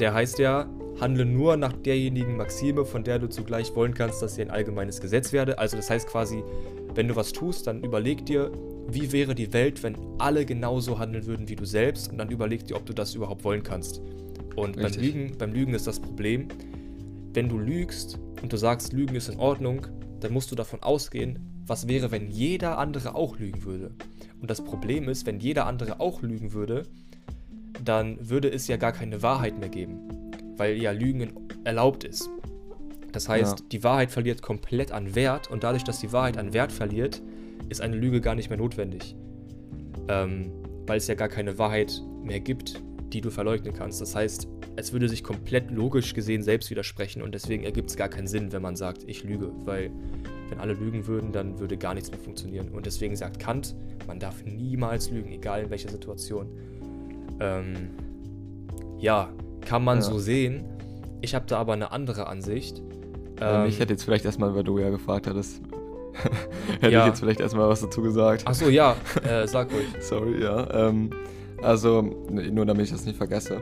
der 0.00 0.14
heißt 0.14 0.38
ja, 0.38 0.68
handle 1.00 1.24
nur 1.24 1.56
nach 1.56 1.72
derjenigen 1.72 2.36
Maxime, 2.36 2.84
von 2.84 3.04
der 3.04 3.18
du 3.18 3.28
zugleich 3.28 3.74
wollen 3.74 3.94
kannst, 3.94 4.22
dass 4.22 4.34
sie 4.34 4.42
ein 4.42 4.50
allgemeines 4.50 5.00
Gesetz 5.00 5.32
werde. 5.32 5.58
Also 5.58 5.76
das 5.76 5.90
heißt 5.90 6.08
quasi, 6.08 6.42
wenn 6.94 7.08
du 7.08 7.16
was 7.16 7.32
tust, 7.32 7.66
dann 7.66 7.82
überleg 7.82 8.26
dir, 8.26 8.50
wie 8.88 9.12
wäre 9.12 9.34
die 9.34 9.52
Welt, 9.52 9.82
wenn 9.82 9.96
alle 10.18 10.44
genauso 10.44 10.98
handeln 10.98 11.26
würden 11.26 11.48
wie 11.48 11.56
du 11.56 11.64
selbst 11.64 12.10
und 12.10 12.18
dann 12.18 12.30
überleg 12.30 12.66
dir, 12.66 12.76
ob 12.76 12.86
du 12.86 12.92
das 12.92 13.14
überhaupt 13.14 13.44
wollen 13.44 13.62
kannst. 13.62 14.02
Und 14.56 14.76
beim 14.76 14.92
Lügen, 14.92 15.32
beim 15.38 15.52
Lügen 15.52 15.74
ist 15.74 15.86
das 15.86 16.00
Problem, 16.00 16.48
wenn 17.32 17.48
du 17.48 17.58
lügst 17.58 18.18
und 18.42 18.52
du 18.52 18.56
sagst, 18.56 18.92
Lügen 18.92 19.14
ist 19.14 19.28
in 19.28 19.38
Ordnung, 19.38 19.86
dann 20.18 20.32
musst 20.32 20.50
du 20.50 20.56
davon 20.56 20.82
ausgehen, 20.82 21.38
was 21.66 21.86
wäre, 21.86 22.10
wenn 22.10 22.30
jeder 22.30 22.78
andere 22.78 23.14
auch 23.14 23.38
lügen 23.38 23.64
würde. 23.64 23.92
Und 24.40 24.50
das 24.50 24.64
Problem 24.64 25.08
ist, 25.08 25.24
wenn 25.26 25.38
jeder 25.38 25.66
andere 25.66 26.00
auch 26.00 26.22
lügen 26.22 26.52
würde, 26.52 26.86
dann 27.84 28.16
würde 28.28 28.50
es 28.50 28.66
ja 28.68 28.76
gar 28.76 28.92
keine 28.92 29.22
Wahrheit 29.22 29.58
mehr 29.58 29.68
geben, 29.68 29.98
weil 30.56 30.76
ja 30.76 30.90
Lügen 30.90 31.32
erlaubt 31.64 32.04
ist. 32.04 32.28
Das 33.12 33.28
heißt, 33.28 33.60
ja. 33.60 33.66
die 33.72 33.82
Wahrheit 33.82 34.10
verliert 34.10 34.42
komplett 34.42 34.92
an 34.92 35.14
Wert 35.14 35.50
und 35.50 35.64
dadurch, 35.64 35.84
dass 35.84 36.00
die 36.00 36.12
Wahrheit 36.12 36.36
an 36.36 36.52
Wert 36.52 36.72
verliert, 36.72 37.22
ist 37.68 37.80
eine 37.80 37.96
Lüge 37.96 38.20
gar 38.20 38.34
nicht 38.34 38.50
mehr 38.50 38.58
notwendig. 38.58 39.16
Ähm, 40.08 40.52
weil 40.86 40.98
es 40.98 41.06
ja 41.06 41.14
gar 41.14 41.28
keine 41.28 41.58
Wahrheit 41.58 42.02
mehr 42.22 42.40
gibt, 42.40 42.80
die 43.12 43.20
du 43.20 43.30
verleugnen 43.30 43.74
kannst. 43.74 44.00
Das 44.00 44.14
heißt, 44.14 44.48
es 44.76 44.92
würde 44.92 45.08
sich 45.08 45.24
komplett 45.24 45.70
logisch 45.70 46.14
gesehen 46.14 46.42
selbst 46.42 46.70
widersprechen 46.70 47.22
und 47.22 47.34
deswegen 47.34 47.64
ergibt 47.64 47.90
es 47.90 47.96
gar 47.96 48.08
keinen 48.08 48.26
Sinn, 48.26 48.52
wenn 48.52 48.62
man 48.62 48.76
sagt, 48.76 49.04
ich 49.06 49.24
lüge, 49.24 49.52
weil 49.64 49.90
wenn 50.48 50.58
alle 50.58 50.74
lügen 50.74 51.06
würden, 51.06 51.32
dann 51.32 51.58
würde 51.58 51.76
gar 51.76 51.94
nichts 51.94 52.10
mehr 52.10 52.20
funktionieren. 52.20 52.68
Und 52.70 52.86
deswegen 52.86 53.14
sagt 53.16 53.38
Kant, 53.38 53.74
man 54.06 54.18
darf 54.18 54.44
niemals 54.44 55.10
lügen, 55.10 55.30
egal 55.30 55.64
in 55.64 55.70
welcher 55.70 55.90
Situation. 55.90 56.48
Ähm, 57.40 57.90
ja, 58.98 59.30
kann 59.62 59.84
man 59.84 59.98
ja. 59.98 60.02
so 60.02 60.18
sehen. 60.18 60.64
Ich 61.20 61.34
habe 61.34 61.46
da 61.46 61.58
aber 61.58 61.72
eine 61.72 61.92
andere 61.92 62.26
Ansicht. 62.26 62.82
Ähm, 63.40 63.66
ich 63.66 63.80
hätte 63.80 63.92
jetzt 63.92 64.04
vielleicht 64.04 64.24
erstmal, 64.24 64.54
weil 64.54 64.64
du 64.64 64.78
ja 64.78 64.90
gefragt 64.90 65.26
hattest, 65.26 65.62
Hätte 66.80 66.92
ja. 66.92 67.00
ich 67.00 67.06
jetzt 67.06 67.20
vielleicht 67.20 67.40
erstmal 67.40 67.68
was 67.68 67.80
dazu 67.80 68.02
gesagt. 68.02 68.46
Achso, 68.46 68.68
ja, 68.68 68.96
äh, 69.28 69.46
sag 69.46 69.72
ruhig. 69.72 69.86
Sorry, 70.00 70.42
ja. 70.42 70.88
Ähm, 70.88 71.10
also, 71.62 72.02
nur 72.02 72.66
damit 72.66 72.86
ich 72.86 72.92
das 72.92 73.04
nicht 73.04 73.16
vergesse. 73.16 73.60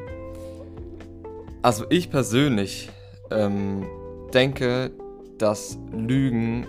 Also, 1.62 1.84
ich 1.90 2.10
persönlich 2.10 2.90
ähm, 3.30 3.86
denke, 4.32 4.90
dass 5.38 5.78
Lügen 5.92 6.66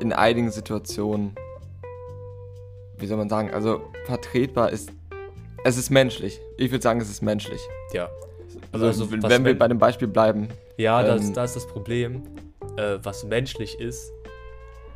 in 0.00 0.12
einigen 0.12 0.50
Situationen, 0.50 1.34
wie 2.98 3.06
soll 3.06 3.18
man 3.18 3.28
sagen, 3.28 3.50
also 3.50 3.82
vertretbar 4.04 4.70
ist. 4.70 4.90
Es 5.64 5.76
ist 5.76 5.90
menschlich. 5.90 6.40
Ich 6.56 6.70
würde 6.70 6.82
sagen, 6.82 7.00
es 7.00 7.10
ist 7.10 7.22
menschlich. 7.22 7.60
Ja. 7.92 8.08
Also, 8.72 8.86
also 8.86 9.10
wenn 9.10 9.44
wir 9.44 9.58
bei 9.58 9.68
dem 9.68 9.78
Beispiel 9.78 10.08
bleiben. 10.08 10.48
Ja, 10.76 11.00
ähm, 11.00 11.06
das, 11.06 11.32
das 11.32 11.56
ist 11.56 11.64
das 11.64 11.72
Problem. 11.72 12.22
Äh, 12.76 12.98
was 13.02 13.24
menschlich 13.24 13.78
ist, 13.78 14.12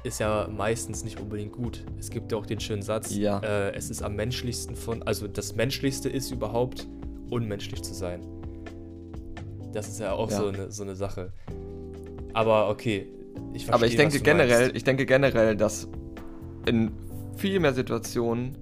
ist 0.05 0.20
ja 0.20 0.48
meistens 0.50 1.05
nicht 1.05 1.18
unbedingt 1.20 1.53
gut. 1.53 1.83
Es 1.98 2.11
gibt 2.11 2.33
ja 2.33 2.38
auch 2.38 2.46
den 2.46 2.61
schönen 2.61 2.83
Satz, 2.83 3.14
ja. 3.14 3.38
äh, 3.40 3.74
es 3.74 3.90
ist 3.90 4.03
am 4.03 4.16
menschlichsten 4.16 4.77
von, 4.77 5.03
also 5.03 5.27
das 5.27 5.55
Menschlichste 5.55 6.09
ist 6.09 6.31
überhaupt, 6.31 6.87
unmenschlich 7.31 7.83
zu 7.83 7.94
sein. 7.94 8.20
Das 9.72 9.88
ist 9.88 10.00
ja 10.00 10.12
auch 10.12 10.31
ja. 10.31 10.37
So, 10.37 10.48
eine, 10.48 10.70
so 10.70 10.83
eine 10.83 10.94
Sache. 10.94 11.33
Aber 12.33 12.68
okay, 12.68 13.09
ich 13.53 13.64
verstehe, 13.64 13.74
Aber 13.74 13.87
ich 13.87 13.96
denke 13.96 14.20
generell, 14.20 14.61
meinst. 14.61 14.77
ich 14.77 14.85
denke 14.85 15.07
generell, 15.07 15.57
dass 15.57 15.88
in 16.66 16.92
viel 17.37 17.59
mehr 17.61 17.72
Situationen, 17.72 18.57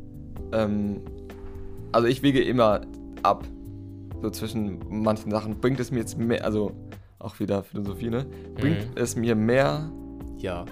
ähm, 0.52 1.02
also 1.92 2.08
ich 2.08 2.22
wiege 2.22 2.42
immer 2.42 2.80
ab, 3.22 3.44
so 4.20 4.30
zwischen 4.30 4.80
manchen 4.88 5.30
Sachen. 5.30 5.60
Bringt 5.60 5.80
es 5.80 5.90
mir 5.90 5.98
jetzt 5.98 6.18
mehr, 6.18 6.44
also 6.44 6.72
auch 7.18 7.38
wieder 7.38 7.62
Philosophie, 7.62 8.10
ne? 8.10 8.26
Bringt 8.56 8.90
mhm. 8.90 8.96
es 8.96 9.16
mir 9.16 9.34
mehr 9.34 9.90
ja. 10.38 10.64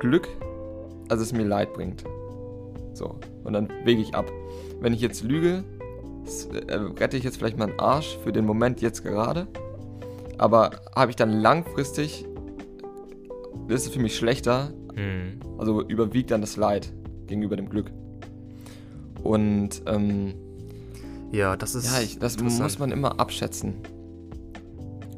Glück, 0.00 0.28
als 1.08 1.20
es 1.20 1.32
mir 1.32 1.44
Leid 1.44 1.72
bringt. 1.74 2.04
So, 2.94 3.18
und 3.44 3.52
dann 3.52 3.68
wege 3.84 4.02
ich 4.02 4.14
ab. 4.14 4.30
Wenn 4.80 4.92
ich 4.92 5.00
jetzt 5.00 5.22
lüge, 5.22 5.64
äh, 6.66 6.74
rette 6.74 7.16
ich 7.16 7.24
jetzt 7.24 7.36
vielleicht 7.36 7.58
meinen 7.58 7.78
Arsch 7.78 8.18
für 8.22 8.32
den 8.32 8.44
Moment 8.44 8.80
jetzt 8.80 9.02
gerade, 9.02 9.46
aber 10.38 10.70
habe 10.94 11.10
ich 11.10 11.16
dann 11.16 11.30
langfristig, 11.30 12.26
ist 13.68 13.86
es 13.86 13.92
für 13.92 14.00
mich 14.00 14.16
schlechter, 14.16 14.72
mhm. 14.94 15.40
also 15.58 15.82
überwiegt 15.82 16.30
dann 16.30 16.40
das 16.40 16.56
Leid 16.56 16.92
gegenüber 17.26 17.56
dem 17.56 17.68
Glück. 17.68 17.90
Und 19.22 19.82
ähm, 19.86 20.34
ja, 21.32 21.56
das 21.56 21.74
ist. 21.74 21.92
Ja, 21.92 22.00
ich, 22.00 22.18
das 22.18 22.40
muss 22.40 22.78
man 22.78 22.92
immer 22.92 23.18
abschätzen. 23.18 23.74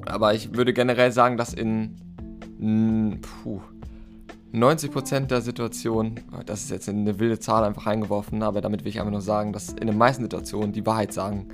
Aber 0.07 0.35
ich 0.35 0.55
würde 0.55 0.73
generell 0.73 1.13
sagen, 1.13 1.37
dass 1.37 1.53
in. 1.53 1.97
Puh, 3.21 3.61
90% 4.55 5.27
der 5.27 5.41
Situationen, 5.41 6.21
das 6.47 6.63
ist 6.63 6.71
jetzt 6.71 6.89
eine 6.89 7.19
wilde 7.19 7.41
Zahl 7.41 7.65
einfach 7.65 7.87
eingeworfen, 7.87 8.43
aber 8.45 8.61
damit 8.61 8.85
will 8.85 8.91
ich 8.91 9.01
einfach 9.01 9.11
nur 9.11 9.21
sagen, 9.21 9.53
dass 9.53 9.71
in 9.71 9.89
den 9.89 9.99
meisten 9.99 10.23
Situationen 10.23 10.73
die 10.73 10.87
Wahrheit 10.87 11.13
sagen 11.13 11.49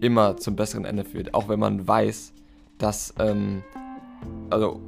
immer 0.00 0.36
zum 0.36 0.54
besseren 0.54 0.84
Ende 0.84 1.04
führt. 1.04 1.32
Auch 1.32 1.48
wenn 1.48 1.58
man 1.58 1.88
weiß, 1.88 2.34
dass, 2.76 3.14
ähm, 3.18 3.62
also, 4.50 4.80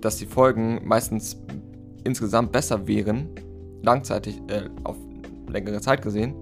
dass 0.00 0.16
die 0.16 0.26
Folgen 0.26 0.80
meistens 0.84 1.36
insgesamt 2.02 2.50
besser 2.50 2.88
wären, 2.88 3.28
langzeitig, 3.82 4.42
äh, 4.48 4.68
auf 4.82 4.96
längere 5.48 5.80
Zeit 5.80 6.02
gesehen, 6.02 6.34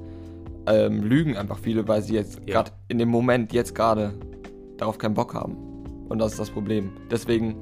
ähm, 0.67 1.03
lügen 1.03 1.37
einfach 1.37 1.59
viele, 1.59 1.87
weil 1.89 2.03
sie 2.03 2.15
jetzt 2.15 2.41
ja. 2.47 2.55
gerade 2.55 2.73
in 2.89 2.99
dem 2.99 3.09
Moment, 3.09 3.53
jetzt 3.53 3.75
gerade, 3.75 4.15
darauf 4.79 4.99
keinen 4.99 5.15
Bock 5.15 5.35
haben. 5.35 5.57
Und 6.09 6.19
das 6.19 6.33
ist 6.33 6.41
das 6.41 6.51
Problem. 6.51 6.93
Deswegen 7.11 7.57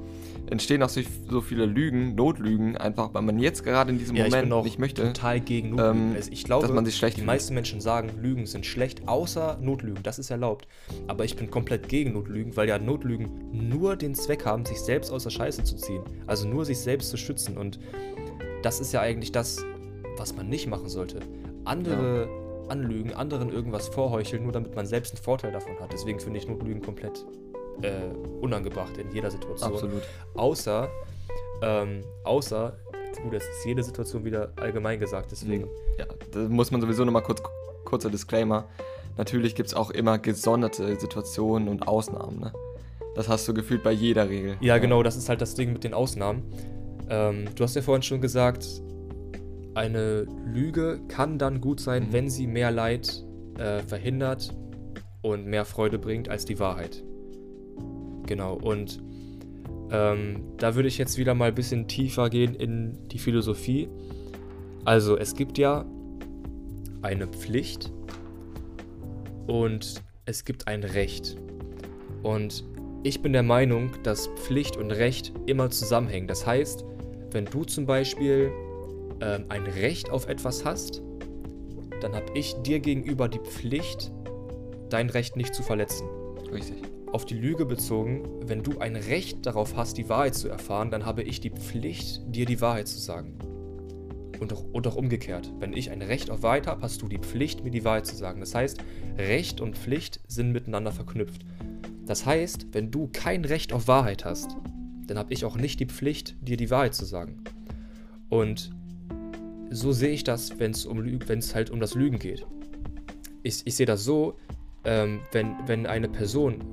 entstehen 0.51 0.83
auch 0.83 0.89
so 0.89 1.41
viele 1.41 1.65
Lügen, 1.65 2.15
Notlügen, 2.15 2.75
einfach 2.75 3.13
weil 3.13 3.21
man 3.21 3.39
jetzt 3.39 3.63
gerade 3.63 3.91
in 3.91 3.97
diesem 3.97 4.17
ja, 4.17 4.25
Moment 4.25 4.65
nicht 4.65 4.79
möchte. 4.79 5.03
Total 5.03 5.39
gegen 5.39 5.69
Notlügen. 5.69 6.09
Ähm, 6.09 6.15
also 6.15 6.31
ich 6.31 6.43
glaube, 6.43 6.67
dass 6.67 6.75
man 6.75 6.85
sich 6.85 6.97
schlecht 6.97 7.17
die 7.17 7.21
meisten 7.21 7.53
Menschen 7.53 7.79
sagen, 7.79 8.11
Lügen 8.21 8.45
sind 8.45 8.65
schlecht, 8.65 9.07
außer 9.07 9.57
Notlügen. 9.61 10.03
Das 10.03 10.19
ist 10.19 10.29
erlaubt. 10.29 10.67
Aber 11.07 11.23
ich 11.23 11.37
bin 11.37 11.49
komplett 11.49 11.87
gegen 11.87 12.13
Notlügen, 12.13 12.55
weil 12.57 12.67
ja 12.67 12.77
Notlügen 12.77 13.29
nur 13.51 13.95
den 13.95 14.13
Zweck 14.13 14.45
haben, 14.45 14.65
sich 14.65 14.79
selbst 14.79 15.11
aus 15.11 15.23
der 15.23 15.29
Scheiße 15.29 15.63
zu 15.63 15.77
ziehen. 15.77 16.03
Also 16.27 16.47
nur 16.47 16.65
sich 16.65 16.79
selbst 16.79 17.09
zu 17.09 17.17
schützen. 17.17 17.57
Und 17.57 17.79
das 18.61 18.81
ist 18.81 18.91
ja 18.91 18.99
eigentlich 18.99 19.31
das, 19.31 19.63
was 20.17 20.35
man 20.35 20.49
nicht 20.49 20.67
machen 20.67 20.89
sollte. 20.89 21.21
andere 21.63 22.27
anlügen, 22.71 23.13
anderen 23.13 23.51
irgendwas 23.51 23.89
vorheucheln, 23.89 24.43
nur 24.43 24.53
damit 24.53 24.75
man 24.75 24.85
selbst 24.85 25.13
einen 25.13 25.23
Vorteil 25.23 25.51
davon 25.51 25.77
hat. 25.79 25.91
Deswegen 25.91 26.19
finde 26.19 26.39
ich 26.39 26.47
Notlügen 26.47 26.81
komplett 26.81 27.25
äh, 27.81 27.91
unangebracht 28.39 28.97
in 28.97 29.11
jeder 29.13 29.29
Situation. 29.29 29.73
Absolut. 29.73 30.01
Außer, 30.35 30.89
ähm, 31.61 32.03
außer, 32.23 32.77
gut, 33.21 33.33
das 33.33 33.43
ist 33.43 33.65
jede 33.65 33.83
Situation 33.83 34.23
wieder 34.23 34.53
allgemein 34.55 34.99
gesagt, 34.99 35.31
deswegen. 35.31 35.67
Ja, 35.99 36.05
da 36.31 36.39
muss 36.39 36.71
man 36.71 36.81
sowieso 36.81 37.03
nochmal 37.03 37.23
kurz, 37.23 37.43
kurzer 37.83 38.09
Disclaimer. 38.09 38.69
Natürlich 39.17 39.53
gibt 39.53 39.67
es 39.67 39.73
auch 39.75 39.89
immer 39.89 40.17
gesonderte 40.17 40.97
Situationen 40.99 41.67
und 41.67 41.87
Ausnahmen, 41.87 42.39
ne? 42.39 42.53
Das 43.13 43.27
hast 43.27 43.45
du 43.45 43.53
gefühlt 43.53 43.83
bei 43.83 43.91
jeder 43.91 44.29
Regel. 44.29 44.55
Ja, 44.61 44.77
genau, 44.77 45.03
das 45.03 45.17
ist 45.17 45.27
halt 45.27 45.41
das 45.41 45.53
Ding 45.55 45.73
mit 45.73 45.83
den 45.83 45.93
Ausnahmen. 45.93 46.43
Ähm, 47.09 47.45
du 47.55 47.63
hast 47.65 47.75
ja 47.75 47.81
vorhin 47.81 48.03
schon 48.03 48.21
gesagt, 48.21 48.65
eine 49.73 50.25
Lüge 50.45 51.01
kann 51.07 51.37
dann 51.37 51.61
gut 51.61 51.79
sein, 51.79 52.07
Mhm. 52.07 52.13
wenn 52.13 52.29
sie 52.29 52.47
mehr 52.47 52.71
Leid 52.71 53.23
äh, 53.57 53.79
verhindert 53.81 54.53
und 55.21 55.45
mehr 55.45 55.65
Freude 55.65 55.99
bringt 55.99 56.29
als 56.29 56.45
die 56.45 56.59
Wahrheit. 56.59 57.03
Genau, 58.25 58.55
und 58.55 59.01
ähm, 59.91 60.43
da 60.57 60.75
würde 60.75 60.87
ich 60.87 60.97
jetzt 60.97 61.17
wieder 61.17 61.33
mal 61.33 61.49
ein 61.49 61.55
bisschen 61.55 61.87
tiefer 61.87 62.29
gehen 62.29 62.55
in 62.55 62.97
die 63.09 63.19
Philosophie. 63.19 63.89
Also 64.85 65.17
es 65.17 65.35
gibt 65.35 65.57
ja 65.57 65.85
eine 67.01 67.27
Pflicht 67.27 67.91
und 69.47 70.01
es 70.25 70.45
gibt 70.45 70.67
ein 70.67 70.83
Recht. 70.83 71.35
Und 72.23 72.63
ich 73.03 73.21
bin 73.21 73.33
der 73.33 73.43
Meinung, 73.43 73.91
dass 74.03 74.27
Pflicht 74.35 74.77
und 74.77 74.91
Recht 74.91 75.33
immer 75.45 75.69
zusammenhängen. 75.69 76.27
Das 76.27 76.45
heißt, 76.45 76.85
wenn 77.31 77.45
du 77.45 77.63
zum 77.63 77.85
Beispiel 77.85 78.51
ähm, 79.21 79.45
ein 79.49 79.63
Recht 79.63 80.09
auf 80.09 80.27
etwas 80.27 80.65
hast, 80.65 81.01
dann 82.01 82.15
habe 82.15 82.31
ich 82.33 82.55
dir 82.63 82.79
gegenüber 82.79 83.29
die 83.29 83.39
Pflicht, 83.39 84.11
dein 84.89 85.09
Recht 85.09 85.37
nicht 85.37 85.53
zu 85.53 85.63
verletzen. 85.63 86.07
Richtig. 86.51 86.77
Auf 87.11 87.25
die 87.25 87.35
Lüge 87.35 87.65
bezogen, 87.65 88.23
wenn 88.45 88.63
du 88.63 88.79
ein 88.79 88.95
Recht 88.95 89.45
darauf 89.45 89.75
hast, 89.75 89.97
die 89.97 90.09
Wahrheit 90.09 90.35
zu 90.35 90.47
erfahren, 90.47 90.91
dann 90.91 91.05
habe 91.05 91.23
ich 91.23 91.39
die 91.39 91.49
Pflicht, 91.49 92.21
dir 92.27 92.45
die 92.45 92.61
Wahrheit 92.61 92.87
zu 92.87 92.99
sagen. 92.99 93.37
Und 94.39 94.53
auch, 94.53 94.63
und 94.71 94.87
auch 94.87 94.95
umgekehrt. 94.95 95.51
Wenn 95.59 95.73
ich 95.73 95.91
ein 95.91 96.01
Recht 96.01 96.31
auf 96.31 96.41
Wahrheit 96.41 96.65
habe, 96.65 96.81
hast 96.81 97.01
du 97.01 97.07
die 97.07 97.19
Pflicht, 97.19 97.63
mir 97.63 97.69
die 97.69 97.83
Wahrheit 97.83 98.07
zu 98.07 98.15
sagen. 98.15 98.39
Das 98.39 98.55
heißt, 98.55 98.79
Recht 99.17 99.61
und 99.61 99.77
Pflicht 99.77 100.19
sind 100.27 100.51
miteinander 100.51 100.91
verknüpft. 100.91 101.43
Das 102.05 102.25
heißt, 102.25 102.67
wenn 102.71 102.89
du 102.89 103.09
kein 103.13 103.45
Recht 103.45 103.71
auf 103.71 103.87
Wahrheit 103.87 104.25
hast, 104.25 104.57
dann 105.05 105.19
habe 105.19 105.33
ich 105.33 105.45
auch 105.45 105.57
nicht 105.57 105.79
die 105.79 105.85
Pflicht, 105.85 106.35
dir 106.41 106.57
die 106.57 106.71
Wahrheit 106.71 106.95
zu 106.95 107.05
sagen. 107.05 107.43
Und 108.29 108.71
so 109.71 109.91
sehe 109.91 110.09
ich 110.11 110.23
das, 110.23 110.59
wenn 110.59 110.71
es 110.71 110.85
um, 110.85 111.03
wenn's 111.27 111.55
halt 111.55 111.69
um 111.69 111.79
das 111.79 111.95
Lügen 111.95 112.19
geht. 112.19 112.45
Ich, 113.43 113.61
ich 113.65 113.75
sehe 113.75 113.85
das 113.85 114.03
so, 114.03 114.35
ähm, 114.83 115.21
wenn, 115.31 115.55
wenn 115.65 115.85
eine 115.85 116.09
Person, 116.09 116.63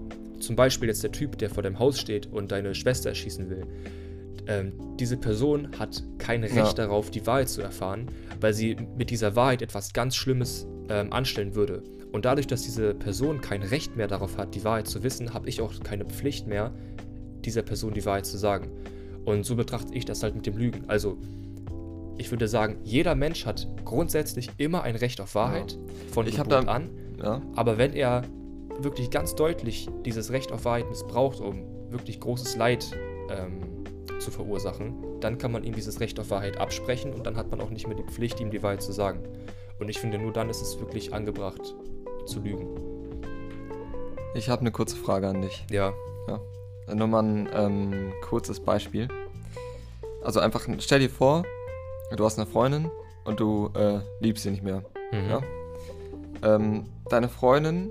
zum 0.40 0.56
Beispiel 0.56 0.88
jetzt 0.88 1.02
der 1.02 1.12
Typ, 1.12 1.38
der 1.38 1.50
vor 1.50 1.62
deinem 1.62 1.78
Haus 1.78 1.98
steht 1.98 2.26
und 2.26 2.52
deine 2.52 2.74
Schwester 2.74 3.08
erschießen 3.10 3.48
will, 3.50 3.66
ähm, 4.46 4.72
diese 4.98 5.16
Person 5.16 5.68
hat 5.78 6.02
kein 6.18 6.42
Recht 6.42 6.56
Ja. 6.56 6.72
darauf, 6.72 7.10
die 7.10 7.26
Wahrheit 7.26 7.48
zu 7.48 7.60
erfahren, 7.62 8.06
weil 8.40 8.54
sie 8.54 8.76
mit 8.96 9.10
dieser 9.10 9.36
Wahrheit 9.36 9.62
etwas 9.62 9.92
ganz 9.92 10.16
Schlimmes 10.16 10.66
ähm, 10.88 11.12
anstellen 11.12 11.54
würde. 11.54 11.82
Und 12.12 12.24
dadurch, 12.24 12.46
dass 12.46 12.62
diese 12.62 12.94
Person 12.94 13.40
kein 13.42 13.62
Recht 13.62 13.96
mehr 13.96 14.08
darauf 14.08 14.38
hat, 14.38 14.54
die 14.54 14.64
Wahrheit 14.64 14.88
zu 14.88 15.02
wissen, 15.02 15.34
habe 15.34 15.48
ich 15.48 15.60
auch 15.60 15.78
keine 15.80 16.06
Pflicht 16.06 16.46
mehr, 16.46 16.72
dieser 17.44 17.62
Person 17.62 17.92
die 17.92 18.04
Wahrheit 18.06 18.24
zu 18.26 18.38
sagen. 18.38 18.70
Und 19.26 19.44
so 19.44 19.56
betrachte 19.56 19.94
ich 19.94 20.06
das 20.06 20.22
halt 20.22 20.34
mit 20.34 20.46
dem 20.46 20.56
Lügen. 20.56 20.84
Also, 20.88 21.18
ich 22.18 22.30
würde 22.30 22.48
sagen, 22.48 22.78
jeder 22.82 23.14
Mensch 23.14 23.46
hat 23.46 23.66
grundsätzlich 23.84 24.50
immer 24.58 24.82
ein 24.82 24.96
Recht 24.96 25.20
auf 25.20 25.34
Wahrheit 25.34 25.78
von 26.12 26.26
Ich 26.26 26.36
Geburt 26.36 26.52
da- 26.52 26.72
an. 26.72 26.90
Ja. 27.22 27.42
Aber 27.56 27.78
wenn 27.78 27.94
er 27.94 28.22
wirklich 28.80 29.10
ganz 29.10 29.34
deutlich 29.34 29.88
dieses 30.04 30.30
Recht 30.30 30.52
auf 30.52 30.64
Wahrheit 30.64 30.88
missbraucht, 30.88 31.40
um 31.40 31.64
wirklich 31.90 32.20
großes 32.20 32.56
Leid 32.56 32.90
ähm, 33.30 33.60
zu 34.20 34.30
verursachen, 34.30 34.94
dann 35.20 35.38
kann 35.38 35.50
man 35.52 35.64
ihm 35.64 35.74
dieses 35.74 36.00
Recht 36.00 36.20
auf 36.20 36.30
Wahrheit 36.30 36.58
absprechen 36.58 37.12
und 37.12 37.26
dann 37.26 37.36
hat 37.36 37.50
man 37.50 37.60
auch 37.60 37.70
nicht 37.70 37.86
mehr 37.88 37.96
die 37.96 38.04
Pflicht, 38.04 38.40
ihm 38.40 38.50
die 38.50 38.62
Wahrheit 38.62 38.82
zu 38.82 38.92
sagen. 38.92 39.20
Und 39.80 39.88
ich 39.88 39.98
finde, 39.98 40.18
nur 40.18 40.32
dann 40.32 40.50
ist 40.50 40.60
es 40.60 40.78
wirklich 40.78 41.12
angebracht 41.14 41.74
zu 42.26 42.40
lügen. 42.40 42.66
Ich 44.34 44.48
habe 44.48 44.60
eine 44.60 44.70
kurze 44.70 44.96
Frage 44.96 45.28
an 45.28 45.42
dich. 45.42 45.64
Ja. 45.70 45.92
Nur 46.92 47.06
mal 47.06 47.22
ein 47.22 47.48
ähm, 47.52 48.12
kurzes 48.22 48.60
Beispiel. 48.60 49.08
Also 50.22 50.40
einfach, 50.40 50.66
stell 50.78 51.00
dir 51.00 51.10
vor, 51.10 51.42
du 52.16 52.24
hast 52.24 52.38
eine 52.38 52.46
Freundin 52.46 52.90
und 53.24 53.40
du 53.40 53.70
äh, 53.74 54.00
liebst 54.20 54.42
sie 54.44 54.50
nicht 54.50 54.62
mehr. 54.62 54.82
Mhm. 55.12 55.28
Ja. 55.30 55.40
Ähm, 56.42 56.84
deine 57.10 57.28
Freundin 57.28 57.90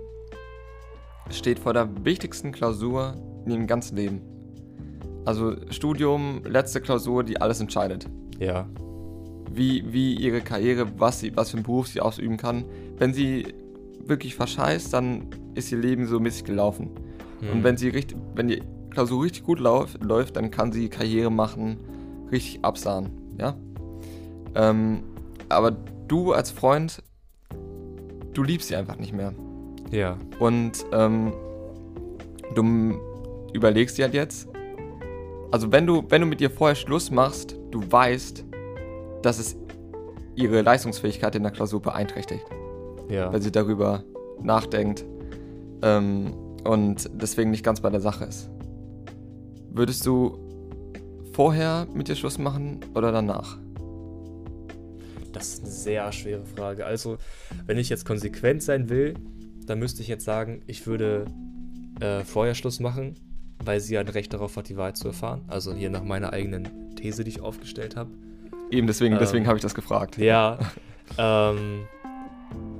steht 1.29 1.59
vor 1.59 1.73
der 1.73 1.87
wichtigsten 2.05 2.51
Klausur 2.51 3.15
in 3.45 3.51
ihrem 3.51 3.67
ganzen 3.67 3.95
Leben. 3.97 4.21
Also 5.25 5.55
Studium, 5.69 6.41
letzte 6.45 6.79
Klausur, 6.79 7.23
die 7.23 7.39
alles 7.41 7.59
entscheidet. 7.59 8.07
Ja. 8.39 8.67
Wie, 9.51 9.83
wie 9.91 10.13
ihre 10.15 10.41
Karriere, 10.41 10.87
was, 10.97 11.19
sie, 11.19 11.35
was 11.35 11.51
für 11.51 11.57
einen 11.57 11.65
Beruf 11.65 11.87
sie 11.87 11.99
ausüben 11.99 12.37
kann. 12.37 12.63
Wenn 12.97 13.13
sie 13.13 13.53
wirklich 14.05 14.35
verscheißt, 14.35 14.93
dann 14.93 15.27
ist 15.55 15.71
ihr 15.71 15.79
Leben 15.79 16.07
so 16.07 16.19
mäßig 16.19 16.45
gelaufen. 16.45 16.91
Und 17.41 17.59
Mhm. 17.59 17.63
wenn 17.63 17.77
sie 17.77 17.89
richtig, 17.89 18.17
wenn 18.35 18.47
die 18.47 18.63
Klausur 18.89 19.23
richtig 19.23 19.43
gut 19.43 19.59
lauf, 19.59 19.97
läuft, 20.01 20.37
dann 20.37 20.49
kann 20.49 20.71
sie 20.71 20.89
Karriere 20.89 21.29
machen, 21.29 21.77
richtig 22.31 22.63
absahen, 22.63 23.09
ja. 23.37 23.55
Ähm, 24.55 25.03
aber 25.49 25.71
du 26.07 26.33
als 26.33 26.51
Freund, 26.51 27.01
du 28.33 28.43
liebst 28.43 28.67
sie 28.69 28.75
einfach 28.75 28.97
nicht 28.97 29.13
mehr. 29.13 29.33
Ja. 29.91 30.17
Und 30.39 30.85
ähm, 30.91 31.33
du 32.55 32.99
überlegst 33.53 33.97
dir 33.97 34.05
halt 34.05 34.13
jetzt, 34.13 34.47
also 35.51 35.71
wenn 35.71 35.85
du, 35.87 36.03
wenn 36.09 36.21
du 36.21 36.27
mit 36.27 36.41
ihr 36.41 36.49
vorher 36.49 36.75
Schluss 36.75 37.09
machst, 37.11 37.55
du 37.71 37.81
weißt, 37.89 38.43
dass 39.21 39.39
es 39.39 39.55
ihre 40.35 40.61
Leistungsfähigkeit 40.61 41.35
in 41.35 41.43
der 41.43 41.51
Klausur 41.51 41.81
beeinträchtigt 41.81 42.45
Ja. 43.09 43.31
weil 43.31 43.41
sie 43.41 43.51
darüber 43.51 44.03
nachdenkt 44.41 45.03
ähm, 45.81 46.33
und 46.63 47.09
deswegen 47.13 47.49
nicht 47.51 47.63
ganz 47.63 47.81
bei 47.81 47.89
der 47.89 48.01
Sache 48.01 48.25
ist. 48.25 48.49
Würdest 49.71 50.05
du 50.05 50.37
vorher 51.33 51.87
mit 51.93 52.09
ihr 52.09 52.15
Schluss 52.15 52.37
machen 52.37 52.79
oder 52.93 53.11
danach? 53.11 53.57
Das 55.37 55.49
ist 55.49 55.63
eine 55.63 55.71
sehr 55.71 56.11
schwere 56.11 56.45
Frage. 56.45 56.85
Also, 56.85 57.17
wenn 57.67 57.77
ich 57.77 57.89
jetzt 57.89 58.05
konsequent 58.05 58.63
sein 58.63 58.89
will, 58.89 59.13
dann 59.67 59.77
müsste 59.79 60.01
ich 60.01 60.07
jetzt 60.07 60.25
sagen, 60.25 60.61
ich 60.65 60.87
würde 60.87 61.25
äh, 61.99 62.23
vorher 62.23 62.55
Schluss 62.55 62.79
machen, 62.79 63.15
weil 63.63 63.79
sie 63.79 63.97
ein 63.97 64.07
Recht 64.07 64.33
darauf 64.33 64.55
hat, 64.57 64.69
die 64.69 64.77
Wahrheit 64.77 64.97
zu 64.97 65.07
erfahren. 65.07 65.43
Also 65.47 65.73
hier 65.73 65.89
nach 65.89 66.03
meiner 66.03 66.33
eigenen 66.33 66.95
These, 66.95 67.23
die 67.23 67.29
ich 67.29 67.41
aufgestellt 67.41 67.95
habe. 67.95 68.09
Eben 68.71 68.87
deswegen, 68.87 69.13
Ähm, 69.13 69.19
deswegen 69.19 69.47
habe 69.47 69.57
ich 69.57 69.61
das 69.61 69.75
gefragt. 69.75 70.17
Ja, 70.17 70.57
ähm, 71.17 71.85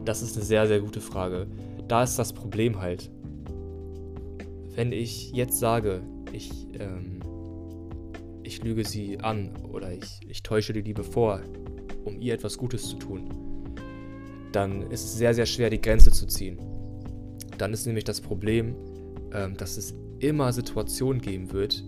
das 0.03 0.21
ist 0.21 0.35
eine 0.35 0.45
sehr, 0.45 0.65
sehr 0.67 0.79
gute 0.79 1.01
Frage. 1.01 1.47
Da 1.87 2.03
ist 2.03 2.17
das 2.17 2.33
Problem 2.33 2.81
halt. 2.81 3.11
Wenn 4.75 4.91
ich 4.91 5.31
jetzt 5.31 5.59
sage, 5.59 6.01
ich, 6.31 6.51
ähm, 6.79 7.19
ich 8.43 8.63
lüge 8.63 8.83
sie 8.83 9.19
an 9.19 9.51
oder 9.71 9.91
ich, 9.91 10.19
ich 10.27 10.43
täusche 10.43 10.73
die 10.73 10.81
Liebe 10.81 11.03
vor, 11.03 11.41
um 12.07 12.19
ihr 12.21 12.33
etwas 12.33 12.57
Gutes 12.57 12.87
zu 12.87 12.95
tun, 12.95 13.29
dann 14.51 14.89
ist 14.89 15.03
es 15.03 15.17
sehr, 15.17 15.33
sehr 15.33 15.45
schwer, 15.45 15.69
die 15.69 15.81
Grenze 15.81 16.11
zu 16.11 16.25
ziehen. 16.25 16.57
Dann 17.57 17.73
ist 17.73 17.85
nämlich 17.85 18.05
das 18.05 18.21
Problem, 18.21 18.75
ähm, 19.33 19.55
dass 19.57 19.77
es 19.77 19.93
immer 20.19 20.51
Situationen 20.53 21.21
geben 21.21 21.51
wird, 21.51 21.83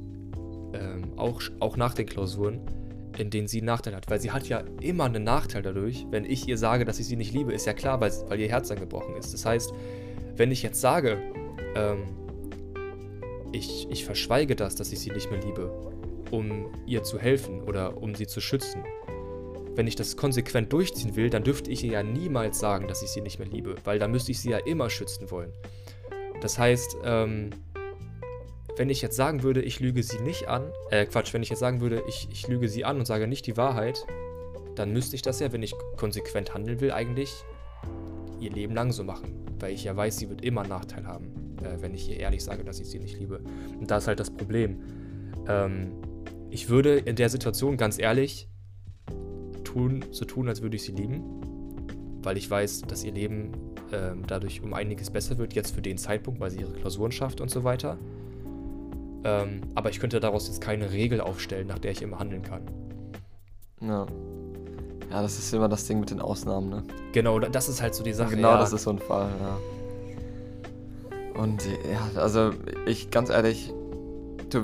ähm, 0.73 1.13
auch, 1.15 1.41
auch 1.59 1.77
nach 1.77 1.93
den 1.93 2.05
Klausuren, 2.05 2.59
in 3.17 3.29
denen 3.29 3.47
sie 3.47 3.59
einen 3.59 3.67
Nachteil 3.67 3.95
hat. 3.95 4.09
Weil 4.09 4.19
sie 4.19 4.31
hat 4.31 4.47
ja 4.47 4.63
immer 4.81 5.05
einen 5.05 5.23
Nachteil 5.23 5.61
dadurch, 5.61 6.05
wenn 6.11 6.25
ich 6.25 6.47
ihr 6.47 6.57
sage, 6.57 6.85
dass 6.85 6.99
ich 6.99 7.07
sie 7.07 7.15
nicht 7.15 7.33
liebe. 7.33 7.53
Ist 7.53 7.65
ja 7.65 7.73
klar, 7.73 8.01
weil, 8.01 8.11
weil 8.27 8.39
ihr 8.39 8.49
Herz 8.49 8.69
angebrochen 8.69 9.15
ist. 9.15 9.33
Das 9.33 9.45
heißt, 9.45 9.73
wenn 10.35 10.51
ich 10.51 10.61
jetzt 10.61 10.81
sage, 10.81 11.17
ähm, 11.75 12.03
ich, 13.51 13.87
ich 13.89 14.05
verschweige 14.05 14.55
das, 14.55 14.75
dass 14.75 14.91
ich 14.91 14.99
sie 14.99 15.11
nicht 15.11 15.31
mehr 15.31 15.41
liebe, 15.41 15.71
um 16.29 16.67
ihr 16.85 17.03
zu 17.03 17.17
helfen 17.17 17.61
oder 17.63 18.01
um 18.01 18.13
sie 18.13 18.27
zu 18.27 18.41
schützen. 18.41 18.83
Wenn 19.79 19.87
ich 19.87 19.95
das 19.95 20.17
konsequent 20.17 20.73
durchziehen 20.73 21.15
will, 21.15 21.29
dann 21.29 21.45
dürfte 21.45 21.71
ich 21.71 21.85
ihr 21.85 21.93
ja 21.93 22.03
niemals 22.03 22.59
sagen, 22.59 22.89
dass 22.89 23.01
ich 23.01 23.11
sie 23.11 23.21
nicht 23.21 23.39
mehr 23.39 23.47
liebe, 23.47 23.75
weil 23.85 23.97
dann 23.97 24.11
müsste 24.11 24.29
ich 24.29 24.41
sie 24.41 24.49
ja 24.49 24.57
immer 24.57 24.89
schützen 24.89 25.31
wollen. 25.31 25.53
Das 26.41 26.59
heißt, 26.59 26.97
ähm, 27.05 27.51
wenn 28.75 28.89
ich 28.89 29.01
jetzt 29.01 29.15
sagen 29.15 29.41
würde, 29.41 29.61
ich 29.61 29.79
lüge 29.79 30.03
sie 30.03 30.19
nicht 30.19 30.49
an, 30.49 30.69
äh, 30.91 31.05
Quatsch, 31.05 31.33
wenn 31.33 31.43
ich 31.43 31.49
jetzt 31.49 31.59
sagen 31.59 31.79
würde, 31.79 32.03
ich, 32.09 32.27
ich 32.29 32.45
lüge 32.49 32.67
sie 32.67 32.83
an 32.83 32.99
und 32.99 33.05
sage 33.05 33.25
nicht 33.25 33.47
die 33.47 33.55
Wahrheit, 33.55 34.05
dann 34.75 34.91
müsste 34.91 35.15
ich 35.15 35.21
das 35.21 35.39
ja, 35.39 35.53
wenn 35.53 35.63
ich 35.63 35.73
konsequent 35.95 36.53
handeln 36.53 36.81
will, 36.81 36.91
eigentlich 36.91 37.33
ihr 38.41 38.51
Leben 38.51 38.75
lang 38.75 38.91
so 38.91 39.05
machen. 39.05 39.45
Weil 39.61 39.73
ich 39.73 39.85
ja 39.85 39.95
weiß, 39.95 40.17
sie 40.17 40.29
wird 40.29 40.43
immer 40.43 40.59
einen 40.59 40.71
Nachteil 40.71 41.07
haben, 41.07 41.55
äh, 41.63 41.81
wenn 41.81 41.93
ich 41.93 42.09
ihr 42.09 42.17
ehrlich 42.17 42.43
sage, 42.43 42.65
dass 42.65 42.81
ich 42.81 42.89
sie 42.89 42.99
nicht 42.99 43.17
liebe. 43.17 43.39
Und 43.79 43.89
da 43.89 43.99
ist 43.99 44.09
halt 44.09 44.19
das 44.19 44.29
Problem. 44.29 44.83
Ähm, 45.47 45.93
ich 46.49 46.67
würde 46.67 46.97
in 46.97 47.15
der 47.15 47.29
Situation 47.29 47.77
ganz 47.77 47.97
ehrlich 47.97 48.48
tun, 49.71 50.03
so 50.11 50.25
tun, 50.25 50.47
als 50.47 50.61
würde 50.61 50.75
ich 50.75 50.83
sie 50.83 50.91
lieben. 50.91 51.23
weil 52.21 52.37
ich 52.37 52.49
weiß, 52.49 52.81
dass 52.81 53.03
ihr 53.03 53.13
Leben 53.13 53.51
ähm, 53.93 54.23
dadurch 54.27 54.61
um 54.61 54.73
einiges 54.73 55.09
besser 55.09 55.37
wird, 55.37 55.53
jetzt 55.53 55.73
für 55.73 55.81
den 55.81 55.97
Zeitpunkt, 55.97 56.39
weil 56.39 56.51
sie 56.51 56.59
ihre 56.59 56.73
Klausuren 56.73 57.11
schafft 57.11 57.39
und 57.41 57.49
so 57.49 57.63
weiter. 57.63 57.97
Ähm, 59.23 59.61
aber 59.75 59.89
ich 59.89 59.99
könnte 59.99 60.19
daraus 60.19 60.47
jetzt 60.47 60.61
keine 60.61 60.91
Regel 60.91 61.21
aufstellen, 61.21 61.67
nach 61.67 61.79
der 61.79 61.91
ich 61.91 62.01
immer 62.01 62.19
handeln 62.19 62.41
kann. 62.41 62.61
Ja. 63.81 64.05
Ja, 65.09 65.21
das 65.21 65.39
ist 65.39 65.53
immer 65.53 65.69
das 65.69 65.87
Ding 65.87 65.99
mit 65.99 66.11
den 66.11 66.21
Ausnahmen, 66.21 66.69
ne? 66.69 66.83
Genau, 67.13 67.39
das 67.39 67.67
ist 67.67 67.81
halt 67.81 67.95
so 67.95 68.03
die 68.03 68.13
Sache. 68.13 68.35
Genau, 68.35 68.51
ja. 68.51 68.59
das 68.59 68.73
ist 68.73 68.83
so 68.83 68.91
ein 68.91 68.99
Fall, 68.99 69.29
ja. 69.41 69.57
Und 71.41 71.63
ja, 71.65 72.21
also 72.21 72.51
ich 72.85 73.09
ganz 73.11 73.29
ehrlich, 73.29 73.73
du, 74.53 74.61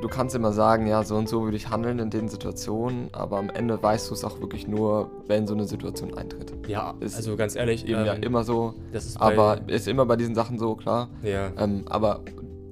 du 0.00 0.08
kannst 0.08 0.34
immer 0.34 0.52
sagen, 0.52 0.86
ja, 0.86 1.02
so 1.04 1.16
und 1.16 1.28
so 1.28 1.42
würde 1.44 1.56
ich 1.56 1.68
handeln 1.70 1.98
in 1.98 2.10
den 2.10 2.28
Situationen, 2.28 3.08
aber 3.12 3.38
am 3.38 3.50
Ende 3.50 3.82
weißt 3.82 4.10
du 4.10 4.14
es 4.14 4.24
auch 4.24 4.40
wirklich 4.40 4.66
nur, 4.68 5.10
wenn 5.26 5.46
so 5.46 5.54
eine 5.54 5.66
Situation 5.66 6.14
eintritt. 6.16 6.52
Ja, 6.68 6.94
Ist 7.00 7.16
also 7.16 7.36
ganz 7.36 7.56
ehrlich, 7.56 7.84
Eben 7.86 8.04
ja 8.04 8.14
ähm, 8.14 8.22
immer 8.22 8.44
so, 8.44 8.74
das 8.92 9.06
ist 9.06 9.20
aber 9.20 9.60
ist 9.68 9.88
immer 9.88 10.06
bei 10.06 10.16
diesen 10.16 10.34
Sachen 10.34 10.58
so, 10.58 10.74
klar. 10.74 11.08
ja. 11.22 11.50
Ähm, 11.58 11.84
aber 11.88 12.20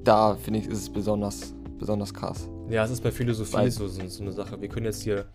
da 0.04 0.34
finde 0.34 0.60
ich, 0.60 0.66
ist 0.66 0.78
es 0.78 0.90
besonders, 0.90 1.54
besonders 1.78 2.12
krass. 2.12 2.48
ja, 2.68 2.84
es 2.84 2.90
ist 2.90 3.02
bei 3.02 3.10
Philosophie 3.10 3.54
Weil- 3.54 3.70
so, 3.70 3.88
so, 3.88 4.06
so 4.06 4.22
eine 4.22 4.32
Sache. 4.32 4.60
Wir 4.60 4.68
können 4.68 4.86
jetzt 4.86 5.02
hier, 5.02 5.26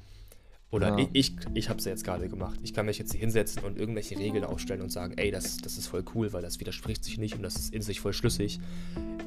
oder 0.71 0.89
Ja. 0.89 0.97
ich, 0.99 1.09
ich, 1.13 1.35
ich 1.53 1.69
habe 1.69 1.79
es 1.79 1.85
ja 1.85 1.91
jetzt 1.91 2.03
gerade 2.03 2.27
gemacht. 2.27 2.59
Ich 2.63 2.73
kann 2.73 2.85
mich 2.85 2.97
jetzt 2.97 3.11
hier 3.11 3.21
hinsetzen 3.21 3.63
und 3.63 3.77
irgendwelche 3.79 4.17
Regeln 4.17 4.43
aufstellen 4.43 4.81
und 4.81 4.91
sagen, 4.91 5.13
ey, 5.17 5.31
das, 5.31 5.57
das 5.57 5.77
ist 5.77 5.87
voll 5.87 6.03
cool, 6.13 6.33
weil 6.33 6.41
das 6.41 6.59
widerspricht 6.59 7.03
sich 7.03 7.17
nicht 7.17 7.35
und 7.35 7.43
das 7.43 7.55
ist 7.55 7.73
in 7.73 7.81
sich 7.81 7.99
voll 8.01 8.13
schlüssig. 8.13 8.59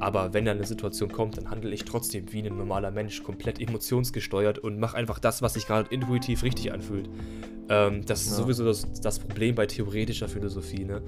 Aber 0.01 0.33
wenn 0.35 0.45
dann 0.45 0.57
eine 0.59 0.67
Situation 0.67 1.11
kommt, 1.13 1.37
dann 1.37 1.51
handle 1.51 1.73
ich 1.73 1.85
trotzdem 1.85 2.31
wie 2.33 2.43
ein 2.43 2.57
normaler 2.57 2.91
Mensch, 2.91 3.23
komplett 3.23 3.61
emotionsgesteuert 3.61 4.59
und 4.59 4.79
mache 4.79 4.97
einfach 4.97 5.19
das, 5.19 5.43
was 5.43 5.55
sich 5.55 5.67
gerade 5.67 5.89
intuitiv 5.95 6.43
richtig 6.43 6.73
anfühlt. 6.73 7.09
Ähm, 7.69 8.05
das 8.07 8.23
ist 8.23 8.31
Ja. 8.31 8.37
sowieso 8.37 8.65
das, 8.65 9.01
das 9.01 9.19
Problem 9.19 9.55
bei 9.55 9.67
theoretischer 9.67 10.29
Philosophie. 10.29 10.85
Ne? 10.85 11.03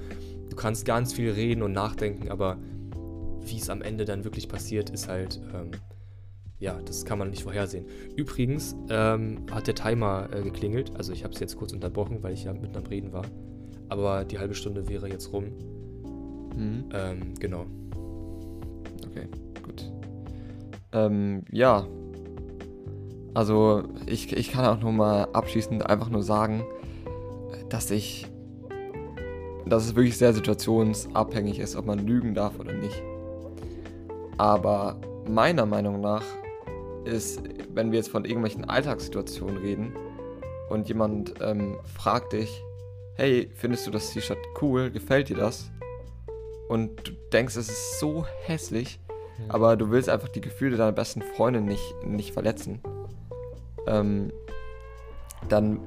Du 0.49 0.55
kannst 0.55 0.85
ganz 0.85 1.13
viel 1.13 1.31
reden 1.31 1.61
und 1.63 1.73
nachdenken, 1.73 2.29
aber 2.29 2.57
wie 3.45 3.57
es 3.57 3.69
am 3.69 3.81
Ende 3.81 4.05
dann 4.05 4.23
wirklich 4.23 4.47
passiert, 4.47 4.89
ist 4.91 5.07
halt, 5.07 5.41
ähm, 5.53 5.71
ja, 6.63 6.79
das 6.85 7.03
kann 7.03 7.19
man 7.19 7.29
nicht 7.29 7.43
vorhersehen. 7.43 7.85
Übrigens 8.15 8.73
ähm, 8.89 9.45
hat 9.51 9.67
der 9.67 9.75
Timer 9.75 10.29
äh, 10.33 10.41
geklingelt, 10.41 10.95
also 10.95 11.11
ich 11.11 11.25
habe 11.25 11.33
es 11.33 11.41
jetzt 11.41 11.57
kurz 11.57 11.73
unterbrochen, 11.73 12.23
weil 12.23 12.33
ich 12.33 12.45
ja 12.45 12.53
mitten 12.53 12.77
am 12.77 12.85
Reden 12.85 13.11
war. 13.11 13.25
Aber 13.89 14.23
die 14.23 14.39
halbe 14.39 14.55
Stunde 14.55 14.87
wäre 14.87 15.09
jetzt 15.09 15.33
rum. 15.33 15.43
Mhm. 16.55 16.85
Ähm, 16.93 17.33
genau. 17.37 17.65
Okay, 19.05 19.27
gut. 19.61 19.91
Ähm, 20.93 21.43
ja. 21.51 21.85
Also, 23.33 23.83
ich, 24.05 24.31
ich 24.31 24.49
kann 24.49 24.63
auch 24.63 24.79
nur 24.79 24.93
mal 24.93 25.27
abschließend 25.33 25.85
einfach 25.85 26.09
nur 26.09 26.23
sagen, 26.23 26.63
dass 27.67 27.91
ich. 27.91 28.25
dass 29.65 29.83
es 29.83 29.95
wirklich 29.95 30.17
sehr 30.17 30.33
situationsabhängig 30.33 31.59
ist, 31.59 31.75
ob 31.75 31.87
man 31.87 31.99
lügen 31.99 32.33
darf 32.33 32.57
oder 32.57 32.71
nicht. 32.71 33.03
Aber 34.37 35.01
meiner 35.27 35.65
Meinung 35.65 35.99
nach 35.99 36.23
ist, 37.05 37.41
wenn 37.73 37.91
wir 37.91 37.99
jetzt 37.99 38.09
von 38.09 38.25
irgendwelchen 38.25 38.65
Alltagssituationen 38.69 39.57
reden 39.57 39.93
und 40.69 40.87
jemand 40.87 41.35
ähm, 41.41 41.77
fragt 41.85 42.33
dich, 42.33 42.63
hey, 43.15 43.49
findest 43.53 43.85
du 43.87 43.91
das 43.91 44.11
T-Shirt 44.11 44.37
cool, 44.61 44.89
gefällt 44.91 45.29
dir 45.29 45.37
das? 45.37 45.71
Und 46.69 47.07
du 47.07 47.11
denkst, 47.31 47.55
es 47.55 47.69
ist 47.69 47.99
so 47.99 48.25
hässlich, 48.45 48.99
aber 49.49 49.75
du 49.75 49.91
willst 49.91 50.09
einfach 50.09 50.29
die 50.29 50.41
Gefühle 50.41 50.77
deiner 50.77 50.91
besten 50.91 51.21
Freundin 51.21 51.65
nicht, 51.65 51.93
nicht 52.05 52.33
verletzen. 52.33 52.81
Ähm, 53.85 54.31
dann 55.49 55.79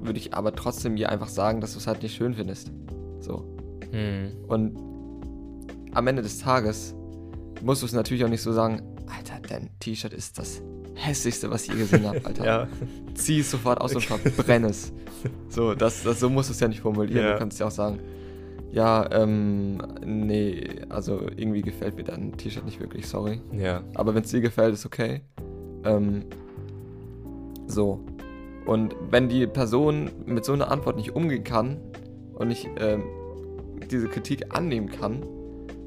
würde 0.00 0.18
ich 0.18 0.34
aber 0.34 0.54
trotzdem 0.54 0.96
ihr 0.96 1.08
einfach 1.08 1.28
sagen, 1.28 1.60
dass 1.60 1.72
du 1.72 1.78
es 1.78 1.86
halt 1.86 2.02
nicht 2.02 2.14
schön 2.14 2.34
findest. 2.34 2.70
So. 3.20 3.44
Hm. 3.90 4.32
Und 4.48 4.76
am 5.94 6.06
Ende 6.06 6.22
des 6.22 6.38
Tages 6.38 6.94
musst 7.62 7.82
du 7.82 7.86
es 7.86 7.92
natürlich 7.92 8.24
auch 8.24 8.28
nicht 8.28 8.42
so 8.42 8.52
sagen, 8.52 8.82
Alter, 9.06 9.40
dein 9.48 9.70
T-Shirt 9.80 10.12
ist 10.12 10.38
das 10.38 10.62
hässlichste, 10.94 11.50
was 11.50 11.64
ich 11.64 11.72
je 11.72 11.78
gesehen 11.78 12.06
habe, 12.06 12.24
Alter. 12.24 12.44
Ja. 12.44 12.68
Zieh 13.14 13.40
es 13.40 13.50
sofort 13.50 13.80
aus 13.80 13.94
und 13.94 14.04
verbrenne 14.04 14.68
es. 14.68 14.92
So, 15.48 15.74
das, 15.74 16.02
das, 16.02 16.20
so 16.20 16.28
musst 16.28 16.50
du 16.50 16.52
es 16.52 16.60
ja 16.60 16.68
nicht 16.68 16.82
formulieren. 16.82 17.24
Ja. 17.24 17.32
Du 17.32 17.38
kannst 17.38 17.58
ja 17.58 17.66
auch 17.66 17.70
sagen, 17.70 17.98
ja, 18.72 19.08
ähm, 19.10 19.80
nee, 20.04 20.68
also 20.90 21.28
irgendwie 21.34 21.62
gefällt 21.62 21.96
mir 21.96 22.04
dein 22.04 22.36
T-Shirt 22.36 22.64
nicht 22.66 22.78
wirklich, 22.78 23.06
sorry. 23.06 23.40
Ja. 23.52 23.82
Aber 23.94 24.14
wenn 24.14 24.24
es 24.24 24.30
dir 24.30 24.42
gefällt, 24.42 24.74
ist 24.74 24.84
okay. 24.84 25.22
Ähm, 25.84 26.24
so. 27.66 28.04
Und 28.66 28.96
wenn 29.10 29.28
die 29.28 29.46
Person 29.46 30.10
mit 30.26 30.44
so 30.44 30.52
einer 30.52 30.70
Antwort 30.70 30.96
nicht 30.96 31.14
umgehen 31.14 31.44
kann 31.44 31.78
und 32.34 32.48
nicht 32.48 32.68
ähm, 32.78 33.04
diese 33.90 34.08
Kritik 34.08 34.54
annehmen 34.54 34.90
kann, 34.90 35.24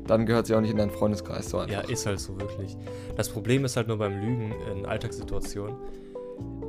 dann 0.07 0.25
gehört 0.25 0.47
sie 0.47 0.55
auch 0.55 0.61
nicht 0.61 0.71
in 0.71 0.77
deinen 0.77 0.91
Freundeskreis. 0.91 1.49
So 1.49 1.57
Ja, 1.57 1.63
einfach. 1.63 1.89
ist 1.89 2.05
halt 2.05 2.19
so 2.19 2.39
wirklich. 2.39 2.77
Das 3.15 3.29
Problem 3.29 3.65
ist 3.65 3.77
halt 3.77 3.87
nur 3.87 3.97
beim 3.97 4.19
Lügen 4.19 4.53
in 4.71 4.85
Alltagssituationen. 4.85 5.75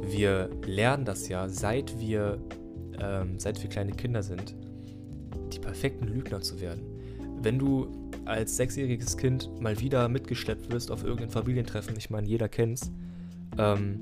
Wir 0.03 0.51
lernen 0.65 1.05
das 1.05 1.29
ja, 1.29 1.49
seit 1.49 1.99
wir, 1.99 2.39
ähm, 3.01 3.39
seit 3.39 3.63
wir 3.63 3.69
kleine 3.69 3.93
Kinder 3.93 4.23
sind, 4.23 4.55
die 5.53 5.59
perfekten 5.59 6.07
Lügner 6.07 6.41
zu 6.41 6.61
werden. 6.61 6.83
Wenn 7.41 7.59
du 7.59 7.89
als 8.25 8.57
sechsjähriges 8.57 9.17
Kind 9.17 9.61
mal 9.61 9.79
wieder 9.81 10.09
mitgeschleppt 10.09 10.73
wirst 10.73 10.91
auf 10.91 11.05
irgendein 11.05 11.31
Familientreffen, 11.31 11.97
ich 11.97 12.11
meine, 12.11 12.27
jeder 12.27 12.49
kennt's, 12.49 12.91
ähm, 13.59 14.01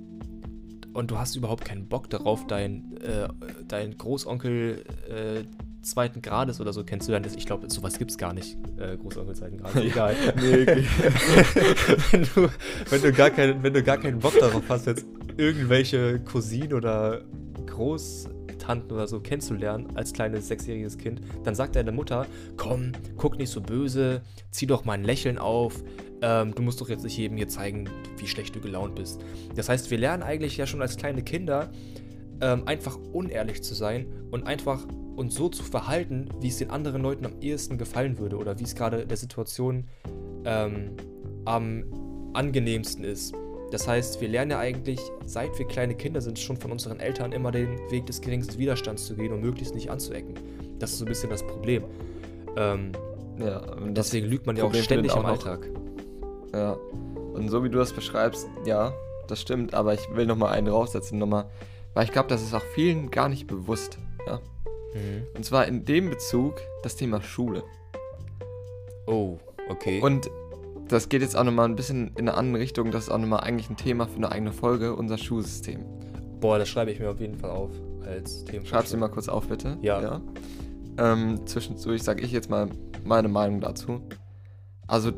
und 0.96 1.10
du 1.10 1.18
hast 1.18 1.36
überhaupt 1.36 1.64
keinen 1.64 1.88
Bock 1.88 2.08
darauf, 2.08 2.46
dein, 2.46 2.96
äh, 3.02 3.28
dein 3.68 3.98
Großonkel 3.98 4.82
äh, 5.10 5.44
zweiten 5.86 6.20
Grades 6.20 6.60
oder 6.60 6.72
so 6.72 6.84
kennenzulernen. 6.84 7.24
Das- 7.24 7.34
Ich 7.36 7.46
glaube, 7.46 7.70
sowas 7.70 7.98
gibt's 7.98 8.18
gar 8.18 8.32
nicht, 8.34 8.56
äh, 8.78 8.96
Großonkel 8.96 9.34
zweiten 9.34 9.58
Grades. 9.58 9.76
Egal. 9.82 10.14
Nee, 10.40 10.66
wenn, 12.10 12.22
du, 12.34 12.48
wenn, 12.90 13.02
du 13.02 13.12
gar 13.12 13.30
keinen, 13.30 13.62
wenn 13.62 13.72
du 13.72 13.82
gar 13.82 13.98
keinen 13.98 14.18
Bock 14.18 14.38
darauf 14.38 14.62
hast, 14.68 14.86
jetzt 14.86 15.06
irgendwelche 15.36 16.18
Cousinen 16.20 16.72
oder 16.74 17.22
Großtanten 17.66 18.90
oder 18.90 19.06
so 19.06 19.20
kennenzulernen 19.20 19.88
als 19.96 20.12
kleines 20.12 20.48
sechsjähriges 20.48 20.98
Kind, 20.98 21.20
dann 21.44 21.54
sagt 21.54 21.76
deine 21.76 21.92
Mutter, 21.92 22.26
komm, 22.56 22.92
guck 23.16 23.38
nicht 23.38 23.50
so 23.50 23.60
böse, 23.60 24.22
zieh 24.50 24.66
doch 24.66 24.84
mal 24.84 24.94
ein 24.94 25.04
Lächeln 25.04 25.38
auf, 25.38 25.82
ähm, 26.22 26.54
du 26.54 26.62
musst 26.62 26.80
doch 26.80 26.88
jetzt 26.88 27.04
nicht 27.04 27.16
jedem 27.18 27.36
hier 27.36 27.48
zeigen, 27.48 27.88
wie 28.18 28.26
schlecht 28.26 28.54
du 28.56 28.60
gelaunt 28.60 28.94
bist. 28.94 29.20
Das 29.54 29.68
heißt, 29.68 29.90
wir 29.90 29.98
lernen 29.98 30.22
eigentlich 30.22 30.56
ja 30.56 30.66
schon 30.66 30.80
als 30.82 30.96
kleine 30.96 31.22
Kinder, 31.22 31.70
ähm, 32.40 32.62
einfach 32.66 32.96
unehrlich 33.12 33.62
zu 33.62 33.74
sein 33.74 34.06
und 34.30 34.46
einfach 34.46 34.86
uns 35.16 35.34
so 35.34 35.48
zu 35.48 35.62
verhalten, 35.62 36.28
wie 36.40 36.48
es 36.48 36.58
den 36.58 36.70
anderen 36.70 37.02
Leuten 37.02 37.24
am 37.26 37.32
ehesten 37.40 37.78
gefallen 37.78 38.18
würde 38.18 38.36
oder 38.36 38.58
wie 38.58 38.64
es 38.64 38.74
gerade 38.74 39.06
der 39.06 39.16
Situation 39.16 39.84
ähm, 40.44 40.90
am 41.44 41.84
angenehmsten 42.34 43.02
ist. 43.04 43.34
Das 43.72 43.88
heißt, 43.88 44.20
wir 44.20 44.28
lernen 44.28 44.52
ja 44.52 44.58
eigentlich, 44.58 45.00
seit 45.24 45.58
wir 45.58 45.66
kleine 45.66 45.94
Kinder 45.94 46.20
sind, 46.20 46.38
schon 46.38 46.56
von 46.56 46.70
unseren 46.70 47.00
Eltern 47.00 47.32
immer 47.32 47.50
den 47.50 47.78
Weg 47.90 48.06
des 48.06 48.20
geringsten 48.20 48.58
Widerstands 48.58 49.06
zu 49.06 49.16
gehen 49.16 49.32
und 49.32 49.40
möglichst 49.40 49.74
nicht 49.74 49.90
anzuecken. 49.90 50.34
Das 50.78 50.92
ist 50.92 50.98
so 50.98 51.04
ein 51.04 51.08
bisschen 51.08 51.30
das 51.30 51.42
Problem. 51.44 51.82
Ähm, 52.56 52.92
ja, 53.38 53.58
und 53.74 53.94
deswegen 53.96 54.28
lügt 54.28 54.46
man 54.46 54.56
ja 54.56 54.64
auch 54.64 54.72
ständig 54.74 54.88
findet 54.88 55.12
im 55.12 55.18
auch 55.18 55.22
noch- 55.22 55.30
Alltag. 55.30 55.68
ja. 56.54 56.76
Und 57.34 57.48
so 57.50 57.62
wie 57.64 57.68
du 57.68 57.76
das 57.78 57.92
beschreibst, 57.92 58.46
ja, 58.64 58.92
das 59.28 59.40
stimmt, 59.40 59.74
aber 59.74 59.92
ich 59.92 60.00
will 60.14 60.24
nochmal 60.26 60.52
einen 60.52 60.68
raussetzen, 60.68 61.18
nochmal, 61.18 61.46
weil 61.92 62.04
ich 62.04 62.12
glaube, 62.12 62.28
das 62.28 62.42
ist 62.42 62.54
auch 62.54 62.62
vielen 62.74 63.10
gar 63.10 63.28
nicht 63.28 63.46
bewusst, 63.46 63.98
ja. 64.26 64.40
Mhm. 64.94 65.26
Und 65.34 65.44
zwar 65.44 65.66
in 65.66 65.84
dem 65.84 66.10
Bezug 66.10 66.60
das 66.82 66.96
Thema 66.96 67.22
Schule. 67.22 67.62
Oh, 69.06 69.38
okay. 69.68 70.00
Und 70.00 70.30
das 70.88 71.08
geht 71.08 71.22
jetzt 71.22 71.36
auch 71.36 71.44
nochmal 71.44 71.68
ein 71.68 71.76
bisschen 71.76 72.08
in 72.16 72.28
eine 72.28 72.34
andere 72.34 72.62
Richtung. 72.62 72.90
Das 72.90 73.04
ist 73.04 73.10
auch 73.10 73.18
nochmal 73.18 73.40
eigentlich 73.40 73.70
ein 73.70 73.76
Thema 73.76 74.06
für 74.06 74.16
eine 74.16 74.30
eigene 74.30 74.52
Folge, 74.52 74.94
unser 74.94 75.18
Schulsystem. 75.18 75.84
Boah, 76.40 76.58
das 76.58 76.68
schreibe 76.68 76.90
ich 76.90 77.00
mir 77.00 77.10
auf 77.10 77.20
jeden 77.20 77.36
Fall 77.36 77.50
auf 77.50 77.70
als 78.06 78.44
Thema. 78.44 78.64
Schreib's 78.66 78.90
dir 78.90 78.96
mal 78.96 79.08
kurz 79.08 79.28
auf, 79.28 79.48
bitte. 79.48 79.76
Ja. 79.80 80.20
Ähm, 80.98 81.46
zwischendurch 81.46 82.02
sage 82.02 82.22
ich 82.22 82.32
jetzt 82.32 82.50
mal 82.50 82.68
meine 83.04 83.28
Meinung 83.28 83.60
dazu. 83.60 84.00
Also, 84.86 85.12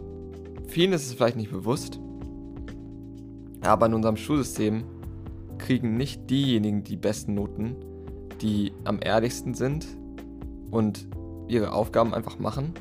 vielen 0.66 0.92
ist 0.92 1.06
es 1.06 1.14
vielleicht 1.14 1.36
nicht 1.36 1.50
bewusst, 1.50 2.00
aber 3.60 3.86
in 3.86 3.94
unserem 3.94 4.16
Schulsystem 4.16 4.84
kriegen 5.58 5.96
nicht 5.96 6.30
diejenigen 6.30 6.84
die 6.84 6.96
besten 6.96 7.34
Noten, 7.34 7.76
die 8.40 8.72
am 8.84 9.00
ehrlichsten 9.02 9.54
sind 9.54 9.86
und 10.70 11.06
ihre 11.48 11.72
Aufgaben 11.72 12.14
einfach 12.14 12.38
machen, 12.38 12.72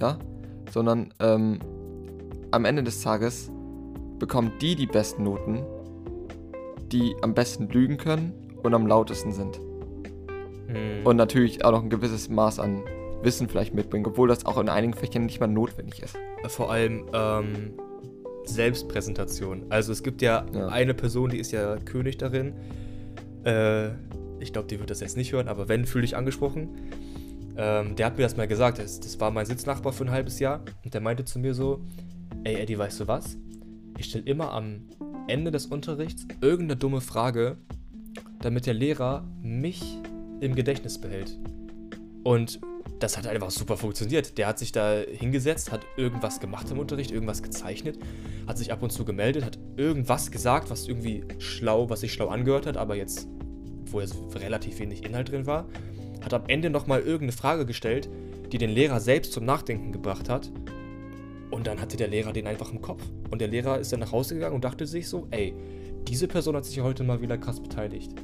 ja, 0.00 0.18
sondern 0.70 1.12
ähm, 1.20 1.58
am 2.50 2.64
Ende 2.64 2.82
des 2.82 3.02
Tages 3.02 3.50
bekommen 4.18 4.52
die 4.60 4.76
die 4.76 4.86
besten 4.86 5.24
Noten, 5.24 5.62
die 6.92 7.14
am 7.22 7.34
besten 7.34 7.68
lügen 7.68 7.96
können 7.96 8.32
und 8.62 8.74
am 8.74 8.86
lautesten 8.86 9.32
sind. 9.32 9.58
Mhm. 10.68 11.04
Und 11.04 11.16
natürlich 11.16 11.64
auch 11.64 11.72
noch 11.72 11.82
ein 11.82 11.90
gewisses 11.90 12.28
Maß 12.28 12.58
an 12.60 12.82
Wissen 13.22 13.48
vielleicht 13.48 13.74
mitbringen, 13.74 14.06
obwohl 14.06 14.28
das 14.28 14.46
auch 14.46 14.58
in 14.58 14.68
einigen 14.68 14.94
Fächern 14.94 15.26
nicht 15.26 15.40
mal 15.40 15.46
notwendig 15.46 16.02
ist. 16.02 16.16
vor 16.48 16.70
allem 16.72 17.04
ähm, 17.12 17.72
Selbstpräsentation. 18.44 19.66
Also 19.70 19.92
es 19.92 20.02
gibt 20.02 20.22
ja, 20.22 20.44
Ja. 20.52 20.66
eine 20.68 20.94
Person, 20.94 21.30
die 21.30 21.38
ist 21.38 21.52
ja 21.52 21.76
König 21.76 22.18
darin. 22.18 22.54
Äh, 23.44 23.90
ich 24.42 24.52
glaube, 24.52 24.68
die 24.68 24.78
wird 24.78 24.90
das 24.90 25.00
jetzt 25.00 25.16
nicht 25.16 25.32
hören, 25.32 25.48
aber 25.48 25.68
wenn, 25.68 25.86
fühl 25.86 26.02
dich 26.02 26.16
angesprochen. 26.16 26.68
Ähm, 27.56 27.96
der 27.96 28.06
hat 28.06 28.16
mir 28.16 28.24
das 28.24 28.36
mal 28.36 28.48
gesagt. 28.48 28.78
Das, 28.78 29.00
das 29.00 29.20
war 29.20 29.30
mein 29.30 29.46
Sitznachbar 29.46 29.92
für 29.92 30.04
ein 30.04 30.10
halbes 30.10 30.38
Jahr. 30.38 30.60
Und 30.84 30.92
der 30.92 31.00
meinte 31.00 31.24
zu 31.24 31.38
mir 31.38 31.54
so: 31.54 31.84
Ey, 32.44 32.56
Eddie, 32.56 32.78
weißt 32.78 33.00
du 33.00 33.08
was? 33.08 33.36
Ich 33.98 34.06
stelle 34.06 34.24
immer 34.24 34.52
am 34.52 34.88
Ende 35.28 35.50
des 35.50 35.66
Unterrichts 35.66 36.26
irgendeine 36.40 36.76
dumme 36.76 37.00
Frage, 37.00 37.58
damit 38.40 38.66
der 38.66 38.74
Lehrer 38.74 39.24
mich 39.42 39.98
im 40.40 40.54
Gedächtnis 40.54 41.00
behält. 41.00 41.38
Und 42.24 42.60
das 42.98 43.16
hat 43.16 43.26
einfach 43.26 43.50
super 43.50 43.76
funktioniert. 43.76 44.38
Der 44.38 44.46
hat 44.46 44.58
sich 44.58 44.72
da 44.72 44.94
hingesetzt, 44.94 45.72
hat 45.72 45.84
irgendwas 45.96 46.40
gemacht 46.40 46.70
im 46.70 46.78
Unterricht, 46.78 47.10
irgendwas 47.10 47.42
gezeichnet, 47.42 47.98
hat 48.46 48.58
sich 48.58 48.72
ab 48.72 48.82
und 48.82 48.90
zu 48.90 49.04
gemeldet, 49.04 49.44
hat 49.44 49.58
irgendwas 49.76 50.30
gesagt, 50.30 50.70
was 50.70 50.86
irgendwie 50.86 51.24
schlau, 51.38 51.90
was 51.90 52.00
sich 52.00 52.12
schlau 52.12 52.28
angehört 52.28 52.66
hat, 52.66 52.76
aber 52.76 52.94
jetzt, 52.94 53.28
wo 53.92 54.00
jetzt 54.00 54.16
relativ 54.34 54.78
wenig 54.78 55.04
Inhalt 55.04 55.30
drin 55.30 55.46
war, 55.46 55.66
hat 56.22 56.34
am 56.34 56.44
Ende 56.46 56.70
nochmal 56.70 57.00
irgendeine 57.00 57.32
Frage 57.32 57.66
gestellt, 57.66 58.08
die 58.52 58.58
den 58.58 58.70
Lehrer 58.70 59.00
selbst 59.00 59.32
zum 59.32 59.44
Nachdenken 59.44 59.92
gebracht 59.92 60.28
hat. 60.28 60.50
Und 61.50 61.66
dann 61.66 61.80
hatte 61.80 61.96
der 61.96 62.08
Lehrer 62.08 62.32
den 62.32 62.46
einfach 62.46 62.72
im 62.72 62.80
Kopf. 62.80 63.02
Und 63.30 63.40
der 63.40 63.48
Lehrer 63.48 63.78
ist 63.78 63.92
dann 63.92 64.00
nach 64.00 64.12
Hause 64.12 64.34
gegangen 64.34 64.54
und 64.54 64.64
dachte 64.64 64.86
sich 64.86 65.08
so, 65.08 65.26
ey, 65.30 65.54
diese 66.08 66.28
Person 66.28 66.56
hat 66.56 66.64
sich 66.64 66.80
heute 66.80 67.04
mal 67.04 67.20
wieder 67.20 67.38
krass 67.38 67.60
beteiligt. 67.60 68.14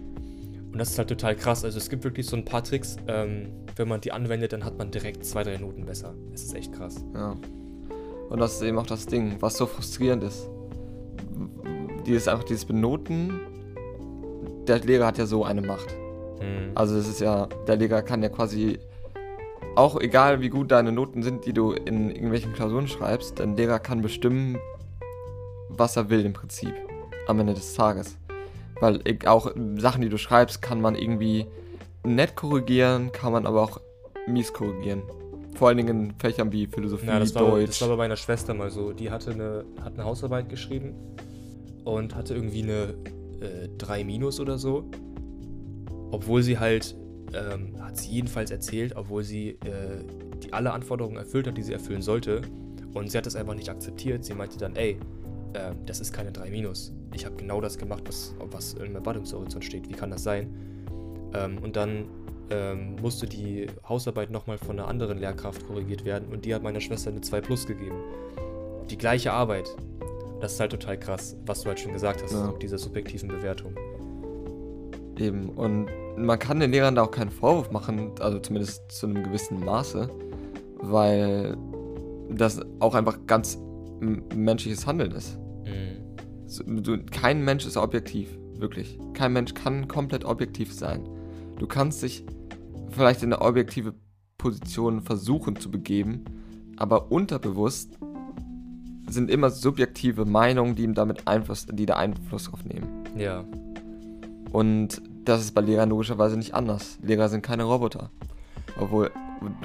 Und 0.72 0.78
das 0.78 0.90
ist 0.90 0.98
halt 0.98 1.08
total 1.08 1.34
krass. 1.34 1.64
Also 1.64 1.78
es 1.78 1.88
gibt 1.88 2.04
wirklich 2.04 2.26
so 2.26 2.36
ein 2.36 2.44
paar 2.44 2.62
Tricks, 2.62 2.96
ähm, 3.06 3.48
wenn 3.76 3.88
man 3.88 4.00
die 4.00 4.12
anwendet, 4.12 4.52
dann 4.52 4.64
hat 4.64 4.76
man 4.76 4.90
direkt 4.90 5.24
zwei, 5.24 5.42
drei 5.42 5.56
Noten 5.56 5.84
besser. 5.86 6.14
Es 6.32 6.42
ist 6.42 6.54
echt 6.54 6.72
krass. 6.72 7.04
Ja. 7.14 7.36
Und 8.28 8.38
das 8.38 8.56
ist 8.56 8.62
eben 8.62 8.78
auch 8.78 8.86
das 8.86 9.06
Ding, 9.06 9.36
was 9.40 9.56
so 9.56 9.66
frustrierend 9.66 10.22
ist. 10.22 10.48
Dieses 12.06 12.28
einfach 12.28 12.44
dieses 12.44 12.64
Benoten. 12.64 13.40
Der 14.68 14.78
Lehrer 14.80 15.06
hat 15.06 15.18
ja 15.18 15.26
so 15.26 15.44
eine 15.44 15.62
Macht. 15.62 15.96
Mhm. 16.40 16.72
Also 16.74 16.96
es 16.96 17.08
ist 17.08 17.20
ja, 17.20 17.48
der 17.66 17.76
Lehrer 17.76 18.02
kann 18.02 18.22
ja 18.22 18.28
quasi 18.28 18.78
auch 19.74 20.00
egal 20.00 20.40
wie 20.40 20.48
gut 20.48 20.70
deine 20.72 20.92
Noten 20.92 21.22
sind, 21.22 21.46
die 21.46 21.52
du 21.52 21.72
in 21.72 22.10
irgendwelchen 22.10 22.52
Klausuren 22.52 22.88
schreibst, 22.88 23.38
dein 23.38 23.56
Lehrer 23.56 23.78
kann 23.78 24.02
bestimmen, 24.02 24.58
was 25.68 25.96
er 25.96 26.10
will 26.10 26.24
im 26.24 26.32
Prinzip 26.32 26.74
am 27.28 27.38
Ende 27.40 27.54
des 27.54 27.74
Tages. 27.74 28.16
Weil 28.80 29.00
auch 29.26 29.52
Sachen, 29.76 30.02
die 30.02 30.08
du 30.08 30.18
schreibst, 30.18 30.62
kann 30.62 30.80
man 30.80 30.94
irgendwie 30.94 31.46
nett 32.04 32.36
korrigieren, 32.36 33.12
kann 33.12 33.32
man 33.32 33.46
aber 33.46 33.62
auch 33.62 33.80
mies 34.26 34.52
korrigieren. 34.52 35.02
Vor 35.54 35.68
allen 35.68 35.76
Dingen 35.78 36.08
in 36.10 36.14
Fächern 36.18 36.52
wie 36.52 36.66
Philosophie, 36.66 37.06
Ja, 37.06 37.18
das 37.18 37.34
war, 37.34 37.42
Deutsch. 37.42 37.68
das 37.68 37.80
war 37.82 37.88
bei 37.88 37.96
meiner 37.96 38.16
Schwester 38.16 38.54
mal 38.54 38.70
so. 38.70 38.92
Die 38.92 39.10
hatte 39.10 39.32
eine, 39.32 39.64
hat 39.82 39.94
eine 39.94 40.04
Hausarbeit 40.04 40.48
geschrieben 40.48 40.94
und 41.84 42.14
hatte 42.14 42.34
irgendwie 42.34 42.62
eine 42.62 42.94
äh, 43.40 43.68
3 43.78 44.04
Minus 44.04 44.40
oder 44.40 44.58
so. 44.58 44.90
Obwohl 46.10 46.42
sie 46.42 46.58
halt, 46.58 46.96
ähm, 47.34 47.80
hat 47.80 47.96
sie 47.96 48.10
jedenfalls 48.10 48.50
erzählt, 48.50 48.96
obwohl 48.96 49.22
sie 49.22 49.50
äh, 49.50 50.04
die 50.42 50.52
alle 50.52 50.72
Anforderungen 50.72 51.16
erfüllt 51.16 51.46
hat, 51.46 51.56
die 51.56 51.62
sie 51.62 51.72
erfüllen 51.72 52.02
sollte. 52.02 52.42
Und 52.94 53.10
sie 53.10 53.18
hat 53.18 53.26
das 53.26 53.36
einfach 53.36 53.54
nicht 53.54 53.68
akzeptiert. 53.68 54.24
Sie 54.24 54.34
meinte 54.34 54.58
dann, 54.58 54.74
ey, 54.76 54.98
äh, 55.52 55.72
das 55.86 56.00
ist 56.00 56.12
keine 56.12 56.32
3 56.32 56.50
Minus. 56.50 56.92
Ich 57.14 57.24
habe 57.24 57.36
genau 57.36 57.60
das 57.60 57.78
gemacht, 57.78 58.04
was, 58.06 58.34
was 58.50 58.74
im 58.74 58.94
Erwartungshorizont 58.94 59.64
steht. 59.64 59.88
Wie 59.88 59.94
kann 59.94 60.10
das 60.10 60.22
sein? 60.22 60.54
Ähm, 61.34 61.58
und 61.58 61.76
dann 61.76 62.06
ähm, 62.50 62.96
musste 63.00 63.26
die 63.26 63.66
Hausarbeit 63.88 64.30
nochmal 64.30 64.58
von 64.58 64.78
einer 64.78 64.88
anderen 64.88 65.18
Lehrkraft 65.18 65.66
korrigiert 65.66 66.04
werden 66.04 66.28
und 66.28 66.44
die 66.44 66.54
hat 66.54 66.62
meiner 66.62 66.80
Schwester 66.80 67.10
eine 67.10 67.20
2 67.20 67.40
Plus 67.40 67.66
gegeben. 67.66 67.96
Die 68.90 68.96
gleiche 68.96 69.32
Arbeit. 69.32 69.68
Das 70.40 70.52
ist 70.54 70.60
halt 70.60 70.70
total 70.70 70.98
krass, 70.98 71.36
was 71.46 71.62
du 71.62 71.68
halt 71.68 71.80
schon 71.80 71.92
gesagt 71.92 72.22
hast, 72.22 72.32
Ja. 72.32 72.46
so 72.46 72.52
diese 72.52 72.78
subjektiven 72.78 73.28
Bewertungen. 73.28 73.76
Eben. 75.18 75.48
Und 75.50 75.88
man 76.16 76.38
kann 76.38 76.60
den 76.60 76.70
Lehrern 76.70 76.94
da 76.94 77.02
auch 77.02 77.10
keinen 77.10 77.30
Vorwurf 77.30 77.70
machen, 77.70 78.12
also 78.20 78.38
zumindest 78.38 78.90
zu 78.92 79.06
einem 79.06 79.22
gewissen 79.24 79.58
Maße, 79.64 80.08
weil 80.80 81.56
das 82.30 82.60
auch 82.78 82.94
einfach 82.94 83.18
ganz 83.26 83.58
menschliches 84.34 84.86
Handeln 84.86 85.12
ist. 85.12 85.38
Du, 86.66 86.98
kein 87.10 87.44
Mensch 87.44 87.66
ist 87.66 87.76
objektiv, 87.76 88.38
wirklich. 88.54 88.98
Kein 89.12 89.32
Mensch 89.32 89.52
kann 89.54 89.86
komplett 89.86 90.24
objektiv 90.24 90.72
sein. 90.72 91.06
Du 91.58 91.66
kannst 91.66 92.02
dich 92.02 92.24
vielleicht 92.90 93.22
in 93.22 93.32
eine 93.32 93.42
objektive 93.42 93.92
Position 94.38 95.02
versuchen 95.02 95.56
zu 95.56 95.70
begeben, 95.70 96.24
aber 96.76 97.10
unterbewusst 97.12 97.98
sind 99.08 99.30
immer 99.30 99.50
subjektive 99.50 100.24
Meinungen, 100.24 100.74
die 100.74 100.84
ihm 100.84 100.94
damit 100.94 101.26
Einfluss, 101.26 101.66
die 101.70 101.86
da 101.86 101.96
Einfluss 101.96 102.44
drauf 102.44 102.64
nehmen. 102.64 102.88
Ja. 103.16 103.44
Und 104.52 105.02
das 105.24 105.40
ist 105.40 105.54
bei 105.54 105.60
Lehrern 105.60 105.90
logischerweise 105.90 106.36
nicht 106.36 106.54
anders. 106.54 106.98
Lehrer 107.02 107.28
sind 107.28 107.42
keine 107.42 107.64
Roboter. 107.64 108.10
Obwohl 108.78 109.10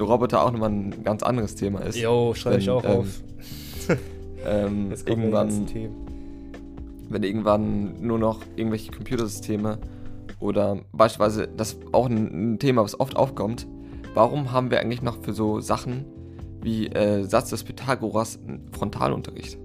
Roboter 0.00 0.44
auch 0.44 0.50
nochmal 0.50 0.70
ein 0.70 1.04
ganz 1.04 1.22
anderes 1.22 1.54
Thema 1.54 1.80
ist. 1.80 1.96
Jo, 1.96 2.34
schreibe 2.34 2.58
ich 2.58 2.70
auch 2.70 2.84
ähm, 2.84 2.90
auf. 2.90 3.22
Ähm, 4.46 4.90
ganzen 4.90 5.08
irgendwann, 5.08 5.68
wenn 7.08 7.22
irgendwann 7.22 8.06
nur 8.06 8.18
noch 8.18 8.40
irgendwelche 8.56 8.92
Computersysteme 8.92 9.78
oder 10.38 10.80
beispielsweise, 10.92 11.48
das 11.48 11.72
ist 11.72 11.82
auch 11.92 12.10
ein, 12.10 12.52
ein 12.52 12.58
Thema, 12.58 12.82
was 12.82 13.00
oft 13.00 13.16
aufkommt, 13.16 13.66
warum 14.12 14.52
haben 14.52 14.70
wir 14.70 14.80
eigentlich 14.80 15.00
noch 15.00 15.22
für 15.22 15.32
so 15.32 15.60
Sachen 15.60 16.04
wie 16.64 16.88
äh, 16.88 17.22
Satz 17.24 17.50
des 17.50 17.62
Pythagoras 17.62 18.38
einen 18.38 18.68
Frontalunterricht? 18.72 19.58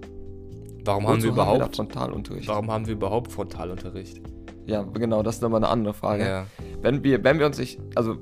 Warum 0.84 1.08
haben 1.08 1.22
wir 1.22 1.30
überhaupt, 1.30 1.76
Frontalunterricht? 1.76 2.48
warum 2.48 2.70
haben 2.70 2.86
wir 2.86 2.94
überhaupt 2.94 3.32
Frontalunterricht? 3.32 4.20
Ja, 4.66 4.82
genau, 4.82 5.22
das 5.22 5.36
ist 5.36 5.42
nochmal 5.42 5.64
eine 5.64 5.68
andere 5.68 5.94
Frage. 5.94 6.24
Ja. 6.24 6.46
Wenn 6.80 7.02
wir, 7.02 7.22
wenn 7.24 7.38
wir 7.38 7.46
uns 7.46 7.58
nicht, 7.58 7.80
also 7.96 8.16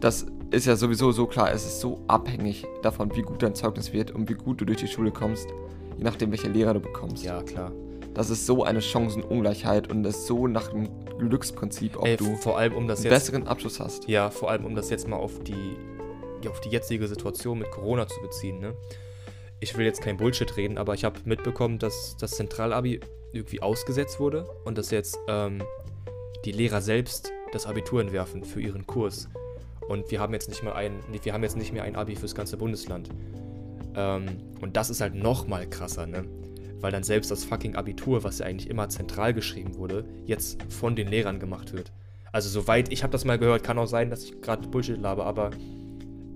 das 0.00 0.26
ist 0.50 0.66
ja 0.66 0.76
sowieso 0.76 1.12
so 1.12 1.26
klar, 1.26 1.52
es 1.52 1.64
ist 1.64 1.80
so 1.80 2.00
abhängig 2.08 2.64
davon, 2.82 3.14
wie 3.16 3.22
gut 3.22 3.42
dein 3.42 3.54
Zeugnis 3.54 3.92
wird 3.92 4.10
und 4.10 4.28
wie 4.28 4.34
gut 4.34 4.60
du 4.60 4.64
durch 4.64 4.78
die 4.78 4.86
Schule 4.86 5.10
kommst, 5.10 5.48
je 5.96 6.04
nachdem, 6.04 6.30
welche 6.30 6.48
Lehrer 6.48 6.74
du 6.74 6.80
bekommst. 6.80 7.24
Ja, 7.24 7.42
klar. 7.42 7.72
Das 8.14 8.28
ist 8.28 8.44
so 8.46 8.62
eine 8.62 8.82
Chancenungleichheit 8.82 9.90
und 9.90 10.02
das 10.02 10.18
ist 10.18 10.26
so 10.26 10.46
nach 10.46 10.68
dem 10.68 10.88
Glücksprinzip, 11.18 11.96
ob 11.96 12.06
Ey, 12.06 12.16
du 12.16 12.36
vor 12.36 12.58
allem 12.58 12.74
um 12.74 12.86
das 12.86 12.98
einen 13.00 13.10
jetzt 13.10 13.26
besseren 13.26 13.46
Abschluss 13.46 13.80
hast. 13.80 14.08
Ja, 14.08 14.28
vor 14.28 14.50
allem 14.50 14.66
um 14.66 14.74
das 14.74 14.90
jetzt 14.90 15.08
mal 15.08 15.16
auf 15.16 15.38
die, 15.40 15.76
auf 16.48 16.60
die 16.60 16.70
jetzige 16.70 17.06
Situation 17.08 17.58
mit 17.58 17.70
Corona 17.70 18.06
zu 18.06 18.20
beziehen. 18.20 18.58
Ne? 18.58 18.74
Ich 19.60 19.76
will 19.76 19.84
jetzt 19.84 20.02
kein 20.02 20.16
Bullshit 20.16 20.56
reden, 20.56 20.78
aber 20.78 20.94
ich 20.94 21.04
habe 21.04 21.20
mitbekommen, 21.24 21.78
dass 21.78 22.16
das 22.18 22.32
Zentralabi 22.32 23.00
irgendwie 23.32 23.62
ausgesetzt 23.62 24.20
wurde 24.20 24.46
und 24.64 24.76
dass 24.78 24.90
jetzt 24.90 25.18
ähm, 25.28 25.62
die 26.44 26.52
Lehrer 26.52 26.80
selbst 26.80 27.32
das 27.52 27.66
Abitur 27.66 28.00
entwerfen 28.00 28.44
für 28.44 28.60
ihren 28.60 28.86
Kurs. 28.86 29.28
Und 29.88 30.10
wir 30.10 30.20
haben 30.20 30.32
jetzt 30.32 30.48
nicht 30.48 30.62
mal 30.62 30.72
ein, 30.72 31.00
wir 31.10 31.32
haben 31.32 31.42
jetzt 31.42 31.56
nicht 31.56 31.72
mehr 31.72 31.84
ein 31.84 31.96
Abi 31.96 32.16
fürs 32.16 32.34
ganze 32.34 32.56
Bundesland. 32.56 33.10
Ähm, 33.94 34.26
und 34.60 34.76
das 34.76 34.90
ist 34.90 35.00
halt 35.00 35.14
noch 35.14 35.46
mal 35.46 35.68
krasser, 35.68 36.06
ne? 36.06 36.24
Weil 36.80 36.90
dann 36.90 37.04
selbst 37.04 37.30
das 37.30 37.44
fucking 37.44 37.76
Abitur, 37.76 38.24
was 38.24 38.38
ja 38.38 38.46
eigentlich 38.46 38.68
immer 38.68 38.88
zentral 38.88 39.34
geschrieben 39.34 39.76
wurde, 39.76 40.04
jetzt 40.24 40.60
von 40.68 40.96
den 40.96 41.08
Lehrern 41.08 41.38
gemacht 41.38 41.72
wird. 41.72 41.92
Also 42.32 42.48
soweit, 42.48 42.90
ich 42.90 43.02
habe 43.02 43.12
das 43.12 43.24
mal 43.24 43.38
gehört, 43.38 43.62
kann 43.62 43.78
auch 43.78 43.86
sein, 43.86 44.10
dass 44.10 44.24
ich 44.24 44.40
gerade 44.40 44.66
Bullshit 44.66 44.98
labe, 44.98 45.24
aber 45.24 45.50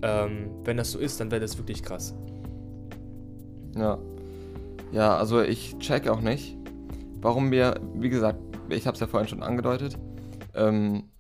ähm, 0.06 0.50
wenn 0.64 0.76
das 0.76 0.92
so 0.92 1.00
ist, 1.00 1.18
dann 1.20 1.32
wäre 1.32 1.40
das 1.40 1.58
wirklich 1.58 1.82
krass. 1.82 2.14
Ja. 3.76 3.98
Ja, 4.92 5.16
also 5.16 5.42
ich 5.42 5.76
check 5.78 6.06
auch 6.08 6.20
nicht, 6.20 6.56
warum 7.20 7.50
wir, 7.50 7.80
wie 7.94 8.08
gesagt, 8.08 8.38
ich 8.68 8.86
habe 8.86 8.94
es 8.94 9.00
ja 9.00 9.08
vorhin 9.08 9.28
schon 9.28 9.42
angedeutet, 9.42 9.98
ähm, 10.54 11.10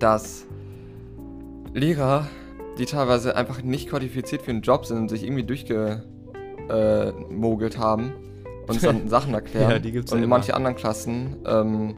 dass 0.00 0.48
Lehrer, 1.74 2.26
die 2.78 2.86
teilweise 2.86 3.36
einfach 3.36 3.62
nicht 3.62 3.88
qualifiziert 3.88 4.42
für 4.42 4.50
einen 4.50 4.62
Job 4.62 4.84
sind 4.84 4.98
und 4.98 5.08
sich 5.08 5.22
irgendwie 5.22 5.44
durchgemogelt 5.44 7.78
haben, 7.78 8.14
uns 8.66 8.80
dann 8.82 9.08
Sachen 9.08 9.32
erklären. 9.32 9.80
Ja, 9.84 10.02
und 10.12 10.26
manche 10.26 10.54
anderen 10.54 10.74
Klassen 10.74 11.36
ähm, 11.46 11.94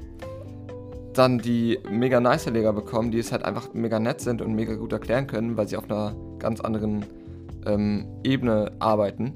dann 1.18 1.38
die 1.38 1.78
mega 1.90 2.20
nice 2.20 2.46
Lehrer 2.46 2.72
bekommen, 2.72 3.10
die 3.10 3.18
es 3.18 3.32
halt 3.32 3.44
einfach 3.44 3.72
mega 3.72 3.98
nett 3.98 4.20
sind 4.20 4.42
und 4.42 4.54
mega 4.54 4.74
gut 4.74 4.92
erklären 4.92 5.26
können, 5.26 5.56
weil 5.56 5.68
sie 5.68 5.76
auf 5.76 5.90
einer 5.90 6.14
ganz 6.38 6.60
anderen 6.60 7.04
ähm, 7.66 8.06
Ebene 8.22 8.72
arbeiten. 8.78 9.34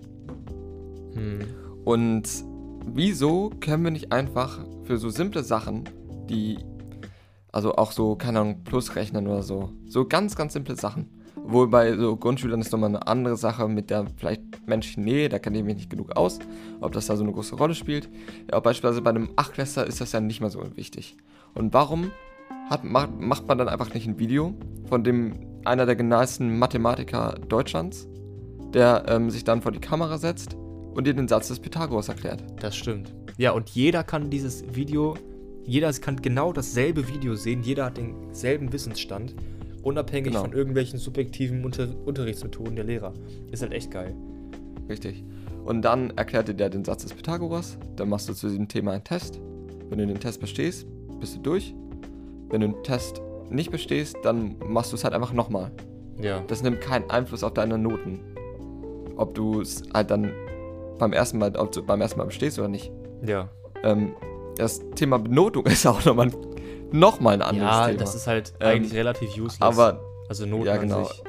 Hm. 1.14 1.40
Und 1.84 2.28
wieso 2.86 3.50
können 3.60 3.84
wir 3.84 3.90
nicht 3.90 4.12
einfach 4.12 4.60
für 4.84 4.98
so 4.98 5.08
simple 5.08 5.42
Sachen, 5.42 5.84
die, 6.28 6.58
also 7.52 7.74
auch 7.74 7.92
so, 7.92 8.16
keine 8.16 8.40
Ahnung, 8.40 8.64
Plusrechnen 8.64 9.26
oder 9.26 9.42
so, 9.42 9.72
so 9.86 10.06
ganz, 10.06 10.36
ganz 10.36 10.52
simple 10.52 10.76
Sachen. 10.76 11.08
Obwohl 11.36 11.68
bei 11.68 11.96
so 11.96 12.14
Grundschülern 12.16 12.60
ist 12.60 12.72
nochmal 12.72 12.90
eine 12.90 13.06
andere 13.06 13.36
Sache 13.36 13.68
mit 13.68 13.88
der 13.88 14.06
vielleicht 14.16 14.42
menschlichen 14.66 15.04
Nähe, 15.04 15.30
da 15.30 15.38
kenne 15.38 15.58
ich 15.58 15.64
mich 15.64 15.76
nicht 15.76 15.90
genug 15.90 16.14
aus, 16.14 16.40
ob 16.80 16.92
das 16.92 17.06
da 17.06 17.16
so 17.16 17.22
eine 17.22 17.32
große 17.32 17.56
Rolle 17.56 17.74
spielt. 17.74 18.10
Ja, 18.50 18.60
beispielsweise 18.60 19.00
bei 19.00 19.10
einem 19.10 19.30
Achtklässler 19.36 19.86
ist 19.86 20.00
das 20.00 20.12
ja 20.12 20.20
nicht 20.20 20.40
mehr 20.40 20.50
so 20.50 20.62
wichtig. 20.76 21.16
Und 21.54 21.72
warum 21.74 22.10
hat, 22.70 22.84
macht, 22.84 23.18
macht 23.18 23.46
man 23.46 23.58
dann 23.58 23.68
einfach 23.68 23.92
nicht 23.94 24.06
ein 24.06 24.18
Video 24.18 24.54
von 24.88 25.04
dem 25.04 25.34
einer 25.64 25.86
der 25.86 25.96
genialsten 25.96 26.58
Mathematiker 26.58 27.34
Deutschlands, 27.48 28.08
der 28.72 29.04
ähm, 29.08 29.30
sich 29.30 29.44
dann 29.44 29.62
vor 29.62 29.72
die 29.72 29.80
Kamera 29.80 30.18
setzt 30.18 30.56
und 30.94 31.06
dir 31.06 31.14
den 31.14 31.28
Satz 31.28 31.48
des 31.48 31.60
Pythagoras 31.60 32.08
erklärt? 32.08 32.44
Das 32.60 32.76
stimmt. 32.76 33.14
Ja, 33.36 33.52
und 33.52 33.70
jeder 33.70 34.02
kann 34.04 34.30
dieses 34.30 34.64
Video, 34.74 35.14
jeder 35.64 35.92
kann 35.92 36.16
genau 36.16 36.52
dasselbe 36.52 37.08
Video 37.08 37.34
sehen, 37.34 37.62
jeder 37.62 37.86
hat 37.86 37.96
denselben 37.96 38.72
Wissensstand 38.72 39.34
unabhängig 39.82 40.32
Genau. 40.32 40.42
von 40.42 40.52
irgendwelchen 40.52 40.98
subjektiven 40.98 41.64
Unter 41.64 41.88
Unterrichtsmethoden 42.04 42.76
der 42.76 42.84
Lehrer. 42.84 43.14
Ist 43.50 43.62
halt 43.62 43.72
echt 43.72 43.90
geil. 43.90 44.14
Richtig. 44.88 45.24
Und 45.64 45.82
dann 45.82 46.10
erklärte 46.16 46.54
der 46.54 46.70
den 46.70 46.84
Satz 46.84 47.02
des 47.02 47.14
Pythagoras. 47.14 47.78
Dann 47.96 48.08
machst 48.08 48.28
du 48.28 48.32
zu 48.32 48.48
diesem 48.48 48.68
Thema 48.68 48.92
einen 48.92 49.04
Test. 49.04 49.40
Wenn 49.88 49.98
du 49.98 50.06
den 50.06 50.18
Test 50.20 50.40
bestehst, 50.40 50.86
bist 51.20 51.36
du 51.36 51.40
durch. 51.40 51.74
Wenn 52.50 52.60
du 52.60 52.68
den 52.68 52.82
Test 52.82 53.20
nicht 53.50 53.70
bestehst, 53.70 54.16
dann 54.22 54.56
machst 54.66 54.92
du 54.92 54.96
es 54.96 55.04
halt 55.04 55.14
einfach 55.14 55.32
nochmal. 55.32 55.70
Ja. 56.20 56.40
Das 56.46 56.62
nimmt 56.62 56.80
keinen 56.80 57.08
Einfluss 57.10 57.42
auf 57.44 57.54
deine 57.54 57.78
Noten. 57.78 58.20
Ob 59.16 59.34
du 59.34 59.60
es 59.60 59.82
halt 59.94 60.10
dann 60.10 60.32
beim 60.98 61.12
ersten 61.12 61.38
Mal, 61.38 61.56
ob 61.56 61.72
du 61.72 61.82
beim 61.82 62.00
ersten 62.00 62.18
Mal 62.18 62.24
bestehst 62.26 62.58
oder 62.58 62.68
nicht. 62.68 62.90
Ja. 63.24 63.48
Ähm, 63.82 64.14
das 64.56 64.80
Thema 64.96 65.18
Benotung 65.18 65.66
ist 65.66 65.86
auch 65.86 66.04
nochmal 66.04 66.30
noch 66.90 67.20
mal 67.20 67.34
ein 67.34 67.42
anderes 67.42 67.70
Ja, 67.70 67.86
Thema. 67.86 67.98
das 67.98 68.14
ist 68.14 68.26
halt 68.26 68.54
Ähm, 68.60 68.68
eigentlich 68.68 68.94
relativ 68.94 69.30
useless. 69.36 69.60
aber, 69.60 70.00
also 70.28 70.46
Noten 70.46 70.66
ja, 70.66 70.74
an 70.74 70.80
genau. 70.80 71.04
sich. 71.04 71.22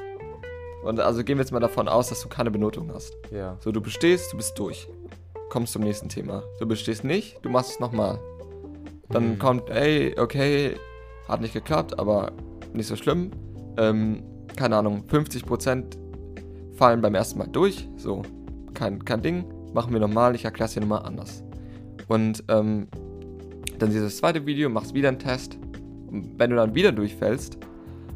und 0.84 1.00
also 1.00 1.24
gehen 1.24 1.38
wir 1.38 1.44
jetzt 1.44 1.52
mal 1.52 1.60
davon 1.60 1.88
aus, 1.88 2.10
dass 2.10 2.22
du 2.22 2.30
keine 2.30 2.50
Benotung 2.50 2.92
hast. 2.94 3.16
Ja. 3.32 3.58
So, 3.60 3.72
du 3.72 3.82
bestehst, 3.82 4.32
du 4.34 4.38
bist 4.38 4.58
durch. 4.58 4.88
Kommst 5.50 5.74
zum 5.74 5.84
nächsten 5.84 6.10
Thema. 6.10 6.44
Du 6.60 6.66
bestehst 6.68 7.04
nicht, 7.04 7.40
du 7.44 7.50
machst 7.50 7.72
es 7.72 7.80
nochmal. 7.80 8.20
Dann 9.10 9.32
Mhm. 9.34 9.40
kommt, 9.40 9.70
ey, 9.70 10.16
okay, 10.20 10.76
hat 11.28 11.42
nicht 11.42 11.54
geklappt, 11.54 11.98
aber 12.00 12.32
nicht 12.74 12.88
so 12.88 12.96
schlimm. 12.96 13.32
Ähm, 13.78 14.24
keine 14.56 14.76
Ahnung, 14.78 15.04
50% 15.08 15.98
fallen 16.74 17.02
beim 17.02 17.16
ersten 17.16 17.40
Mal 17.40 17.48
durch. 17.48 17.88
So, 17.98 18.22
kein, 18.74 19.04
kein 19.06 19.22
Ding. 19.22 19.46
Machen 19.74 19.94
wir 19.94 20.00
nochmal, 20.00 20.36
ich 20.36 20.46
erkläre 20.46 20.68
es 20.68 20.74
dir 20.74 20.82
nochmal 20.82 21.04
anders. 21.04 21.44
Und 22.08 22.44
ähm, 22.50 22.88
dann 23.78 23.90
dieses 23.92 24.18
zweite 24.18 24.46
Video, 24.46 24.70
machst 24.70 24.94
wieder 24.94 25.10
einen 25.10 25.20
Test. 25.20 25.58
Und 26.08 26.34
wenn 26.40 26.50
du 26.50 26.56
dann 26.56 26.74
wieder 26.76 26.92
durchfällst, 26.92 27.58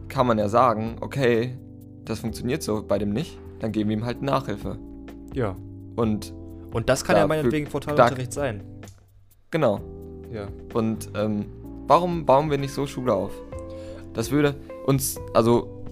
kann 0.10 0.28
man 0.28 0.38
ja 0.38 0.50
sagen, 0.50 0.96
okay, 1.02 1.58
das 2.06 2.20
funktioniert 2.20 2.64
so 2.64 2.84
bei 2.84 2.98
dem 2.98 3.12
nicht, 3.12 3.39
dann 3.60 3.72
geben 3.72 3.89
wir 3.89 3.98
ihm 3.98 4.06
halt 4.06 4.22
Nachhilfe. 4.22 4.78
Ja. 5.34 5.56
Und 5.96 6.34
Und 6.74 6.89
das 6.89 7.04
kann 7.04 7.16
Da 7.16 7.22
ja 7.22 7.28
meinetwegen 7.28 7.68
Frontalunterricht 7.68 8.34
sein. 8.34 8.64
genau. 9.52 9.80
Ja. 10.34 10.48
Und 10.74 11.10
ähm, 11.16 11.46
warum 11.88 12.26
bauen 12.26 12.50
wir 12.50 12.58
nicht 12.58 12.74
so 12.74 12.88
Schule 12.88 13.14
auf? 13.14 13.32
Das 14.14 14.32
würde 14.32 14.56
uns, 14.86 15.20
also 15.34 15.84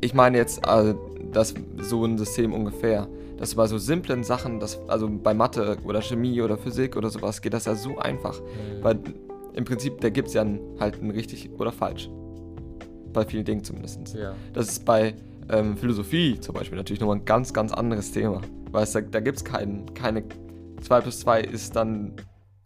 ich 0.00 0.14
meine 0.14 0.38
jetzt 0.38 0.66
äh, 0.66 0.94
das 1.32 1.54
so 1.78 2.04
ein 2.04 2.18
System 2.18 2.52
ungefähr, 2.52 3.08
dass 3.36 3.54
bei 3.54 3.66
so 3.66 3.78
simplen 3.78 4.24
Sachen, 4.24 4.58
das, 4.58 4.80
also 4.88 5.08
bei 5.08 5.34
Mathe 5.34 5.76
oder 5.84 6.02
Chemie 6.02 6.40
oder 6.42 6.58
Physik 6.58 6.96
oder 6.96 7.08
sowas, 7.10 7.40
geht 7.40 7.52
das 7.52 7.66
ja 7.66 7.74
so 7.74 7.98
einfach. 7.98 8.40
Mhm. 8.40 8.82
Weil 8.82 8.98
im 9.54 9.64
Prinzip, 9.64 10.00
da 10.00 10.10
gibt 10.10 10.28
es 10.28 10.34
ja 10.34 10.42
ein, 10.42 10.60
halt 10.80 11.00
ein 11.02 11.10
richtig 11.10 11.50
oder 11.58 11.72
falsch. 11.72 12.10
Bei 13.12 13.24
vielen 13.24 13.44
Dingen 13.44 13.64
zumindest. 13.64 14.14
ja. 14.14 14.34
Das 14.52 14.68
ist 14.68 14.84
bei 14.84 15.14
ähm, 15.50 15.76
Philosophie 15.76 16.38
zum 16.40 16.54
Beispiel 16.54 16.76
natürlich 16.76 17.00
nochmal 17.00 17.16
ein 17.16 17.24
ganz, 17.24 17.52
ganz 17.52 17.72
anderes 17.72 18.12
Thema. 18.12 18.40
Weil 18.70 18.82
es, 18.82 18.92
da, 18.92 19.00
da 19.00 19.20
gibt 19.20 19.38
es 19.38 19.44
kein, 19.44 19.86
keine 19.94 20.24
2 20.80 21.00
plus 21.00 21.20
2 21.20 21.40
ist 21.40 21.74
dann 21.74 22.14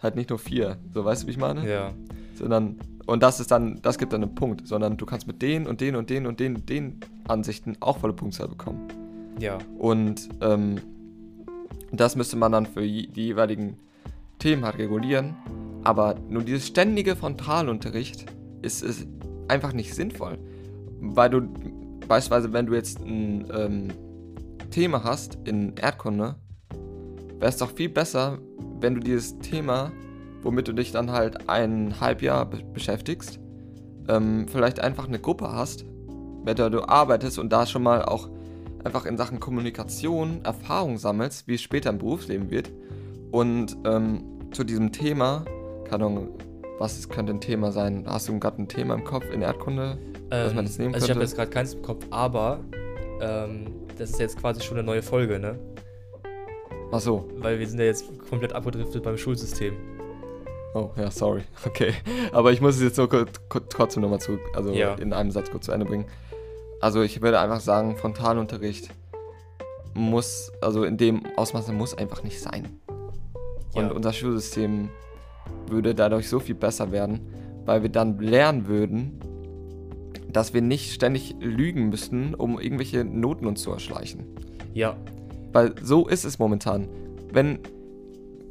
halt 0.02 0.16
nicht 0.16 0.30
nur 0.30 0.38
4. 0.38 0.76
So, 0.92 1.04
weißt 1.04 1.22
du, 1.22 1.26
wie 1.26 1.32
ich 1.32 1.38
meine? 1.38 1.68
Ja. 1.68 1.92
Sondern, 2.34 2.78
und 3.06 3.22
das 3.22 3.40
ist 3.40 3.50
dann, 3.50 3.80
das 3.82 3.98
gibt 3.98 4.12
dann 4.12 4.22
einen 4.22 4.34
Punkt. 4.34 4.66
Sondern 4.66 4.96
du 4.96 5.06
kannst 5.06 5.26
mit 5.26 5.42
den 5.42 5.66
und 5.66 5.80
den 5.80 5.96
und 5.96 6.10
den 6.10 6.26
und 6.26 6.40
den 6.40 6.56
und 6.56 6.68
den 6.68 7.00
Ansichten 7.28 7.76
auch 7.80 7.98
volle 7.98 8.12
Punktzahl 8.12 8.48
bekommen. 8.48 8.88
Ja. 9.38 9.58
Und 9.78 10.28
ähm, 10.40 10.80
das 11.92 12.16
müsste 12.16 12.36
man 12.36 12.52
dann 12.52 12.66
für 12.66 12.82
die 12.82 13.08
jeweiligen 13.14 13.76
Themen 14.38 14.64
halt 14.64 14.78
regulieren. 14.78 15.36
Aber 15.84 16.16
nur 16.28 16.42
dieses 16.42 16.66
ständige 16.66 17.16
Frontalunterricht 17.16 18.26
ist, 18.62 18.82
ist 18.82 19.06
einfach 19.48 19.72
nicht 19.72 19.94
sinnvoll. 19.94 20.38
Weil 21.00 21.30
du, 21.30 21.42
beispielsweise, 22.08 22.52
wenn 22.52 22.66
du 22.66 22.74
jetzt 22.74 23.00
ein 23.00 23.46
ähm, 23.52 23.88
Thema 24.70 25.04
hast 25.04 25.38
in 25.44 25.74
Erdkunde, 25.76 26.36
wäre 27.38 27.50
es 27.50 27.56
doch 27.58 27.72
viel 27.72 27.88
besser, 27.88 28.38
wenn 28.82 28.94
du 28.94 29.00
dieses 29.00 29.38
Thema, 29.38 29.92
womit 30.42 30.68
du 30.68 30.72
dich 30.72 30.92
dann 30.92 31.10
halt 31.10 31.48
ein 31.48 32.00
Halbjahr 32.00 32.46
be 32.46 32.62
beschäftigst, 32.72 33.38
ähm, 34.08 34.46
vielleicht 34.48 34.80
einfach 34.80 35.06
eine 35.06 35.18
Gruppe 35.18 35.50
hast, 35.52 35.84
mit 36.44 36.58
der 36.58 36.70
du 36.70 36.88
arbeitest 36.88 37.38
und 37.38 37.52
da 37.52 37.66
schon 37.66 37.82
mal 37.82 38.04
auch 38.04 38.28
einfach 38.84 39.06
in 39.06 39.16
Sachen 39.16 39.38
Kommunikation 39.38 40.40
Erfahrung 40.44 40.98
sammelst, 40.98 41.46
wie 41.46 41.54
es 41.54 41.62
später 41.62 41.90
im 41.90 41.98
Berufsleben 41.98 42.50
wird. 42.50 42.72
Und 43.30 43.76
ähm, 43.84 44.24
zu 44.50 44.64
diesem 44.64 44.90
Thema, 44.92 45.44
keine 45.88 46.06
Ahnung, 46.06 46.28
was 46.78 47.08
könnte 47.08 47.32
ein 47.32 47.40
Thema 47.40 47.70
sein? 47.70 48.04
Hast 48.06 48.28
du 48.28 48.38
gerade 48.40 48.60
ein 48.60 48.68
Thema 48.68 48.94
im 48.94 49.04
Kopf 49.04 49.24
in 49.32 49.40
Erdkunde? 49.42 49.98
Was 50.30 50.54
man 50.54 50.64
jetzt 50.64 50.78
nehmen 50.78 50.94
also 50.94 51.04
ich 51.04 51.10
habe 51.10 51.20
könnte? 51.20 51.30
jetzt 51.30 51.36
gerade 51.36 51.50
keins 51.50 51.74
im 51.74 51.82
Kopf, 51.82 52.06
aber 52.10 52.60
ähm, 53.20 53.66
das 53.98 54.10
ist 54.10 54.20
jetzt 54.20 54.38
quasi 54.38 54.62
schon 54.62 54.78
eine 54.78 54.86
neue 54.86 55.02
Folge, 55.02 55.38
ne? 55.38 55.58
Ach 56.92 57.00
so. 57.00 57.28
Weil 57.38 57.58
wir 57.58 57.66
sind 57.66 57.78
ja 57.78 57.86
jetzt 57.86 58.04
komplett 58.28 58.52
abgedriftet 58.52 59.02
beim 59.02 59.16
Schulsystem. 59.16 59.74
Oh, 60.74 60.90
ja, 60.96 61.10
sorry. 61.10 61.42
Okay. 61.66 61.94
Aber 62.32 62.52
ich 62.52 62.60
muss 62.60 62.76
es 62.76 62.82
jetzt 62.82 62.98
nur 62.98 63.08
kurz, 63.08 63.30
kurz, 63.48 63.64
trotzdem 63.70 64.02
nochmal 64.02 64.20
zu, 64.20 64.38
also 64.54 64.70
Ja. 64.72 64.94
in 64.94 65.12
einem 65.12 65.30
Satz 65.30 65.50
kurz 65.50 65.66
zu 65.66 65.72
Ende 65.72 65.86
bringen. 65.86 66.04
Also 66.80 67.02
ich 67.02 67.20
würde 67.22 67.40
einfach 67.40 67.60
sagen, 67.60 67.96
Frontalunterricht 67.96 68.90
muss, 69.94 70.52
also 70.60 70.84
in 70.84 70.96
dem 70.96 71.22
Ausmaß 71.36 71.70
muss 71.72 71.94
einfach 71.96 72.22
nicht 72.24 72.40
sein. 72.40 72.68
Und 73.74 73.86
Ja. 73.86 73.92
unser 73.92 74.12
Schulsystem 74.12 74.88
würde 75.68 75.94
dadurch 75.94 76.28
so 76.28 76.40
viel 76.40 76.54
besser 76.54 76.90
werden, 76.92 77.20
weil 77.64 77.82
wir 77.82 77.88
dann 77.90 78.18
lernen 78.18 78.66
würden, 78.66 79.20
dass 80.30 80.54
wir 80.54 80.62
nicht 80.62 80.92
ständig 80.92 81.36
lügen 81.40 81.90
müssten, 81.90 82.34
um 82.34 82.58
irgendwelche 82.58 83.04
Noten 83.04 83.46
uns 83.46 83.62
zu 83.62 83.70
erschleichen. 83.70 84.24
Ja. 84.72 84.96
Weil 85.52 85.74
so 85.82 86.08
ist 86.08 86.24
es 86.24 86.38
momentan. 86.38 86.88
Wenn, 87.32 87.60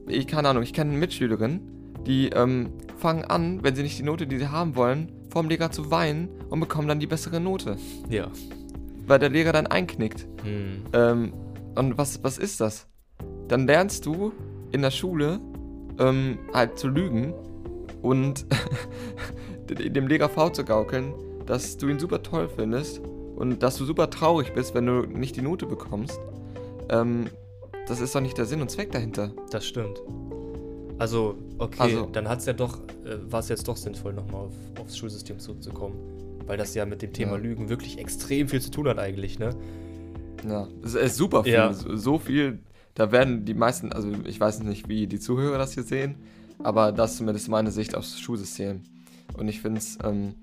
ich 0.08 0.28
keine 0.28 0.50
Ahnung, 0.50 0.64
ich 0.64 0.74
kenne 0.74 0.92
eine 0.92 1.00
Mitschülerin, 1.00 1.62
die 2.06 2.30
ähm, 2.30 2.72
fangen 2.98 3.26
an, 3.26 3.64
wenn 3.64 3.76
sie 3.76 3.84
nicht 3.84 4.00
die 4.00 4.04
Note, 4.04 4.28
die 4.28 4.38
sie 4.38 4.48
haben 4.48 4.76
wollen, 4.76 5.12
vorm 5.30 5.50
Lehrer 5.50 5.72
zu 5.72 5.92
weinen 5.92 6.30
und 6.50 6.60
bekommen 6.60 6.88
dann 6.88 7.00
die 7.00 7.08
bessere 7.08 7.40
Note. 7.40 7.78
Ja. 8.10 8.28
Weil 9.08 9.20
der 9.20 9.30
Lehrer 9.30 9.52
dann 9.52 9.68
einknickt. 9.68 10.28
Hm. 10.44 10.84
Ähm, 10.94 11.34
und 11.76 11.98
was, 11.98 12.24
was 12.24 12.38
ist 12.38 12.60
das? 12.60 12.88
Dann 13.48 13.66
lernst 13.66 14.06
du 14.06 14.34
in 14.72 14.82
der 14.82 14.92
Schule 14.92 15.40
ähm, 16.00 16.40
halt 16.54 16.78
zu 16.78 16.88
lügen 16.88 17.34
und 18.02 18.46
dem 19.70 20.08
Lehrer 20.08 20.30
vorzugaukeln, 20.30 21.14
dass 21.46 21.78
du 21.78 21.88
ihn 21.88 22.00
super 22.00 22.24
toll 22.24 22.50
findest 22.56 23.02
und 23.36 23.64
dass 23.64 23.78
du 23.78 23.86
super 23.86 24.10
traurig 24.10 24.54
bist, 24.54 24.76
wenn 24.76 24.86
du 24.86 25.02
nicht 25.02 25.36
die 25.36 25.42
Note 25.42 25.66
bekommst. 25.66 26.20
Ähm, 26.92 27.26
das 27.88 28.00
ist 28.02 28.14
doch 28.14 28.22
nicht 28.22 28.38
der 28.38 28.46
Sinn 28.46 28.62
und 28.62 28.70
Zweck 28.70 28.92
dahinter. 28.92 29.32
Das 29.50 29.66
stimmt. 29.66 30.00
Also, 31.00 31.36
okay, 31.58 31.78
Also- 31.80 32.06
dann 32.12 32.30
hat's 32.30 32.46
ja 32.46 32.54
doch, 32.54 32.78
äh, 33.06 33.18
war 33.32 33.40
es 33.40 33.50
jetzt 33.50 33.68
doch 33.68 33.76
sinnvoll, 33.78 34.14
nochmal 34.14 34.42
auf, 34.46 34.54
aufs 34.80 34.98
Schulsystem 34.98 35.40
zurückzukommen. 35.40 35.96
Weil 36.46 36.58
das 36.58 36.76
ja 36.76 36.86
mit 36.86 37.02
dem 37.02 37.14
Thema 37.14 37.34
Ja. 37.34 37.38
Lügen 37.38 37.70
wirklich 37.70 37.98
extrem 37.98 38.48
viel 38.48 38.62
zu 38.62 38.70
tun 38.72 38.88
hat 38.88 39.00
eigentlich, 39.00 39.40
ne? 39.40 39.56
Ja, 40.48 40.68
es 40.84 40.96
ist 40.96 41.16
super 41.18 41.44
viel. 41.44 41.54
Ja. 41.54 41.72
So 41.74 41.96
so 41.96 42.18
viel, 42.20 42.60
da 42.96 43.12
werden 43.12 43.46
die 43.46 43.54
meisten, 43.54 43.94
also 43.94 44.10
ich 44.26 44.40
weiß 44.40 44.62
nicht, 44.64 44.90
wie 44.90 45.08
die 45.08 45.20
Zuhörer 45.20 45.58
das 45.58 45.74
hier 45.74 45.84
sehen, 45.84 46.16
aber 46.64 46.92
das 46.92 47.12
ist 47.12 47.18
zumindest 47.18 47.48
meine 47.50 47.72
Sicht 47.72 47.96
aufs 47.96 48.20
Schulsystem. 48.20 48.82
Und 49.38 49.48
ich 49.48 49.62
finde 49.62 49.78
es 49.80 49.98
ähm, 50.04 50.34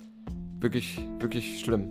wirklich, 0.60 1.00
wirklich 1.20 1.60
schlimm. 1.60 1.88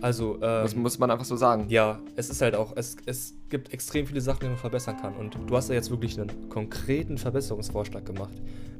Also, 0.00 0.34
ähm, 0.34 0.40
Das 0.40 0.76
muss 0.76 0.98
man 0.98 1.10
einfach 1.10 1.24
so 1.24 1.36
sagen. 1.36 1.66
Ja, 1.68 2.00
es 2.16 2.30
ist 2.30 2.42
halt 2.42 2.54
auch, 2.54 2.72
es, 2.76 2.96
es 3.06 3.34
gibt 3.48 3.72
extrem 3.72 4.06
viele 4.06 4.20
Sachen, 4.20 4.40
die 4.40 4.46
man 4.46 4.56
verbessern 4.56 4.96
kann. 5.00 5.16
Und 5.16 5.36
du 5.46 5.56
hast 5.56 5.68
ja 5.68 5.74
jetzt 5.74 5.90
wirklich 5.90 6.20
einen 6.20 6.48
konkreten 6.48 7.18
Verbesserungsvorschlag 7.18 8.04
gemacht. 8.04 8.34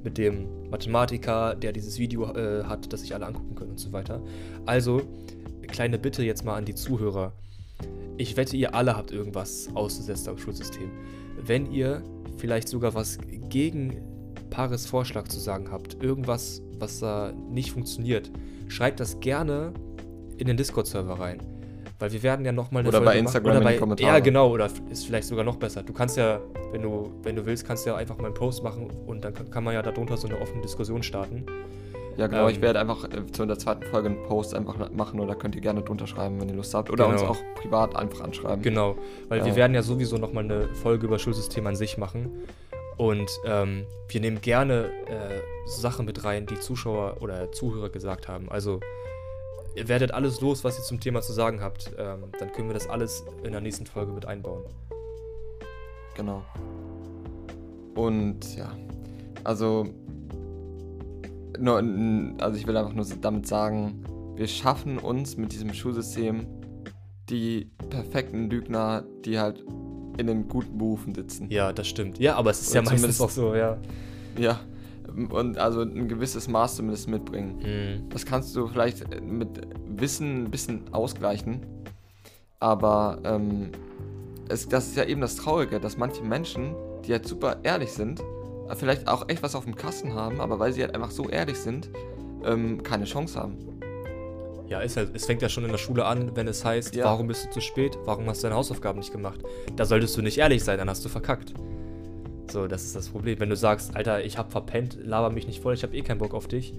Mit 0.05 0.19
dem 0.19 0.69
Mathematiker, 0.71 1.55
der 1.55 1.73
dieses 1.73 1.99
Video 1.99 2.33
äh, 2.35 2.65
hat, 2.65 2.93
das 2.93 3.01
sich 3.01 3.15
alle 3.15 3.27
angucken 3.27 3.55
können 3.55 3.71
und 3.73 3.81
so 3.81 3.93
weiter. 3.93 4.23
Also, 4.67 5.03
kleine 5.67 5.99
Bitte 5.99 6.23
jetzt 6.23 6.45
mal 6.45 6.57
an 6.57 6.65
die 6.65 6.75
Zuhörer. 6.75 7.33
Ich 8.19 8.37
wette, 8.37 8.57
ihr 8.57 8.75
alle 8.75 8.97
habt 8.97 9.11
irgendwas 9.11 9.69
auszusetzen 9.75 10.31
am 10.31 10.39
Schulsystem. 10.39 10.91
Wenn 11.45 11.71
ihr 11.71 12.03
vielleicht 12.39 12.69
sogar 12.69 12.95
was 12.95 13.19
gegen 13.49 14.01
Paris 14.51 14.87
Vorschlag 14.87 15.29
zu 15.29 15.39
sagen 15.39 15.71
habt, 15.71 16.03
irgendwas, 16.03 16.63
was 16.79 17.01
da 17.01 17.33
nicht 17.51 17.73
funktioniert, 17.73 18.31
schreibt 18.69 19.01
das 19.01 19.21
gerne 19.21 19.73
in 20.39 20.47
den 20.47 20.57
Discord-Server 20.57 21.19
rein. 21.19 21.41
Weil 21.99 22.13
wir 22.13 22.23
werden 22.23 22.45
ja 22.45 22.53
nochmal 22.53 22.81
eine 22.81 22.91
Oder 22.91 22.99
bei 23.01 23.07
Folge 23.07 23.19
Instagram 23.21 23.55
machen. 23.55 23.63
in 23.63 23.69
die 23.69 23.75
bei, 23.75 23.79
Kommentare. 23.79 24.13
Ja, 24.13 24.19
genau, 24.21 24.51
oder 24.51 24.69
ist 24.91 25.07
vielleicht 25.07 25.27
sogar 25.29 25.45
noch 25.45 25.57
besser. 25.57 25.83
Du 25.83 25.95
kannst 25.95 26.17
ja, 26.19 26.41
wenn 26.71 26.83
du, 26.83 27.11
wenn 27.23 27.37
du 27.37 27.47
willst, 27.47 27.67
kannst 27.67 27.87
du 27.87 27.91
ja 27.91 27.97
einfach 27.97 28.19
mal 28.19 28.27
einen 28.27 28.35
Post 28.35 28.63
machen 28.63 28.91
und 29.07 29.25
dann 29.25 29.33
kann, 29.33 29.51
kann 29.51 29.65
man 29.65 29.73
ja 29.73 29.81
darunter 29.81 30.17
so 30.19 30.29
eine 30.29 30.39
offene 30.39 30.61
Diskussion 30.61 31.03
starten. 31.03 31.47
Ja, 32.19 32.27
genau. 32.27 32.49
ich 32.49 32.57
Ähm, 32.57 32.63
werde 32.63 32.81
einfach 32.81 33.05
äh, 33.05 33.27
zu 33.33 33.45
der 33.47 33.59
zweiten 33.59 33.83
Folge 33.85 34.09
einen 34.11 34.23
Post 34.25 34.55
einfach 34.55 34.77
machen 34.91 35.21
oder 35.21 35.35
könnt 35.35 35.55
ihr 35.55 35.61
gerne 35.63 35.83
drunter 35.83 36.07
schreiben, 36.07 36.39
wenn 36.41 36.49
ihr 36.51 36.55
Lust 36.55 36.75
habt. 36.75 36.91
Oder 36.91 37.09
uns 37.09 37.21
Genau. 37.23 37.33
auch 37.33 37.39
privat 37.55 37.97
einfach 37.97 38.21
anschreiben. 38.23 38.63
Genau, 38.63 38.97
weil 39.29 39.41
wir 39.43 39.49
Ja. 39.53 39.57
werden 39.57 39.75
ja 39.75 39.83
sowieso 39.83 40.17
nochmal 40.19 40.45
eine 40.45 40.75
Folge 40.75 41.07
über 41.07 41.19
Schulsystem 41.19 41.67
an 41.67 41.77
sich 41.77 41.97
machen. 41.99 42.31
Und 42.99 43.31
ähm, 43.47 43.85
wir 44.09 44.21
nehmen 44.23 44.41
gerne 44.41 44.87
äh, 45.07 45.41
Sachen 45.67 46.07
mit 46.07 46.25
rein, 46.25 46.47
die 46.47 46.59
Zuschauer 46.59 47.17
oder 47.21 47.53
Zuhörer 47.53 47.91
gesagt 47.91 48.29
haben. 48.29 48.49
Also 48.51 48.81
ihr 49.77 49.89
werdet 49.89 50.13
alles 50.13 50.41
los, 50.41 50.65
was 50.65 50.79
ihr 50.79 50.85
zum 50.85 50.99
Thema 50.99 51.21
zu 51.21 51.33
sagen 51.33 51.61
habt. 51.61 51.93
Ähm, 51.99 52.25
dann 52.39 52.51
können 52.53 52.69
wir 52.69 52.75
das 52.75 52.89
alles 52.89 53.25
in 53.45 53.53
der 53.53 53.61
nächsten 53.61 53.87
Folge 53.87 54.13
mit 54.13 54.27
einbauen. 54.27 54.65
Genau. 56.17 56.43
Und 57.95 58.57
ja, 58.57 58.75
also, 59.45 59.87
nur, 61.59 61.83
also 62.39 62.59
ich 62.59 62.67
will 62.67 62.77
einfach 62.77 62.95
nur 62.95 63.07
damit 63.21 63.47
sagen, 63.47 64.03
wir 64.35 64.49
schaffen 64.49 64.99
uns 64.99 65.37
mit 65.37 65.53
diesem 65.53 65.73
Schulsystem 65.73 66.47
die 67.29 67.71
perfekten 67.91 68.51
Lügner, 68.51 69.05
die 69.25 69.39
halt 69.39 69.65
in 70.19 70.27
den 70.27 70.49
guten 70.49 70.79
Berufen 70.79 71.15
sitzen. 71.15 71.51
Ja, 71.51 71.73
das 71.73 71.89
stimmt. 71.89 72.19
Ja, 72.19 72.37
aber 72.37 72.51
es 72.51 72.63
ist 72.63 72.71
Oder 72.71 72.83
ja 72.83 72.91
meistens 72.91 73.21
auch 73.21 73.31
so, 73.31 73.55
ja. 73.55 73.79
Ja, 74.39 74.61
und 75.17 75.59
also 75.59 75.81
ein 75.83 76.09
gewisses 76.09 76.49
Maß 76.49 76.77
zumindest 76.77 77.09
mitbringen. 77.09 77.59
Mhm. 77.63 78.09
Das 78.11 78.27
kannst 78.27 78.55
du 78.55 78.67
vielleicht 78.67 79.21
mit 79.23 79.49
Wissen 79.87 80.45
ein 80.45 80.51
bisschen 80.51 80.93
ausgleichen, 80.93 81.61
aber 82.61 83.19
ähm, 83.25 83.71
es, 84.49 84.69
das 84.69 84.89
ist 84.89 84.97
ja 84.97 85.05
eben 85.05 85.21
das 85.21 85.37
Traurige, 85.37 85.81
dass 85.81 85.97
manche 85.97 86.23
Menschen, 86.23 86.75
die 87.07 87.13
halt 87.13 87.27
super 87.27 87.59
ehrlich 87.63 87.93
sind, 87.93 88.23
vielleicht 88.75 89.09
auch 89.09 89.29
echt 89.29 89.43
was 89.43 89.55
auf 89.55 89.65
dem 89.65 89.75
Kasten 89.75 90.15
haben, 90.15 90.41
aber 90.41 90.59
weil 90.59 90.73
sie 90.73 90.83
halt 90.83 90.95
einfach 90.95 91.11
so 91.11 91.29
ehrlich 91.29 91.59
sind, 91.59 91.91
ähm, 92.45 92.83
keine 92.83 93.05
Chance 93.05 93.39
haben. 93.39 93.57
Ja, 94.69 94.81
ist 94.81 94.97
halt, 94.97 95.11
es 95.15 95.27
fängt 95.27 95.43
ja 95.43 95.49
schon 95.49 95.65
in 95.65 95.71
der 95.71 95.79
Schule 95.79 96.05
an, 96.05 96.33
wenn 96.35 96.49
es 96.49 96.65
heißt, 96.65 96.97
ja. 96.97 97.05
warum 97.05 97.29
bist 97.29 97.47
du 97.47 97.51
zu 97.51 97.61
spät, 97.61 97.97
warum 98.05 98.27
hast 98.27 98.43
du 98.43 98.49
deine 98.49 98.57
Hausaufgaben 98.57 98.99
nicht 98.99 99.13
gemacht. 99.13 99.41
Da 99.77 99.85
solltest 99.85 100.17
du 100.17 100.23
nicht 100.23 100.39
ehrlich 100.39 100.65
sein, 100.65 100.79
dann 100.79 100.91
hast 100.91 101.05
du 101.05 101.09
verkackt. 101.09 101.55
So, 102.51 102.67
das 102.67 102.85
ist 102.85 102.97
das 102.97 103.09
Problem. 103.09 103.41
Wenn 103.41 103.51
du 103.51 103.57
sagst, 103.57 103.97
Alter, 103.97 104.25
ich 104.25 104.39
hab 104.39 104.53
verpennt, 104.53 104.99
laber 105.03 105.31
mich 105.31 105.47
nicht 105.47 105.61
voll, 105.61 105.75
ich 105.75 105.83
hab 105.83 105.95
eh 105.95 106.03
keinen 106.03 106.19
Bock 106.19 106.35
auf 106.35 106.49
dich. 106.49 106.75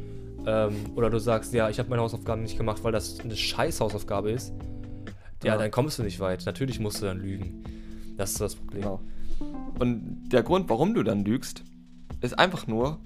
Ähm, 0.46 0.76
oder 0.96 1.10
du 1.10 1.20
sagst, 1.20 1.54
ja, 1.54 1.70
ich 1.70 1.80
habe 1.80 1.90
meine 1.90 2.02
Hausaufgaben 2.02 2.42
nicht 2.42 2.58
gemacht, 2.58 2.84
weil 2.84 2.92
das 2.92 3.20
eine 3.20 3.36
scheiß 3.36 3.82
Hausaufgabe 3.82 4.32
ist. 4.32 4.54
Ja, 5.44 5.54
ja, 5.54 5.58
dann 5.58 5.72
kommst 5.72 6.00
du 6.00 6.04
nicht 6.04 6.20
weit. 6.20 6.46
Natürlich 6.46 6.80
musst 6.80 7.02
du 7.02 7.06
dann 7.06 7.20
lügen. 7.20 7.64
Das 8.18 8.32
ist 8.32 8.42
das 8.42 8.56
Problem. 8.56 8.82
Genau. 8.82 9.02
Und 9.80 10.30
der 10.30 10.44
Grund, 10.44 10.70
warum 10.70 10.94
du 10.94 11.04
dann 11.04 11.24
lügst, 11.24 11.64
ist 12.22 12.40
einfach 12.40 12.66
nur 12.66 13.00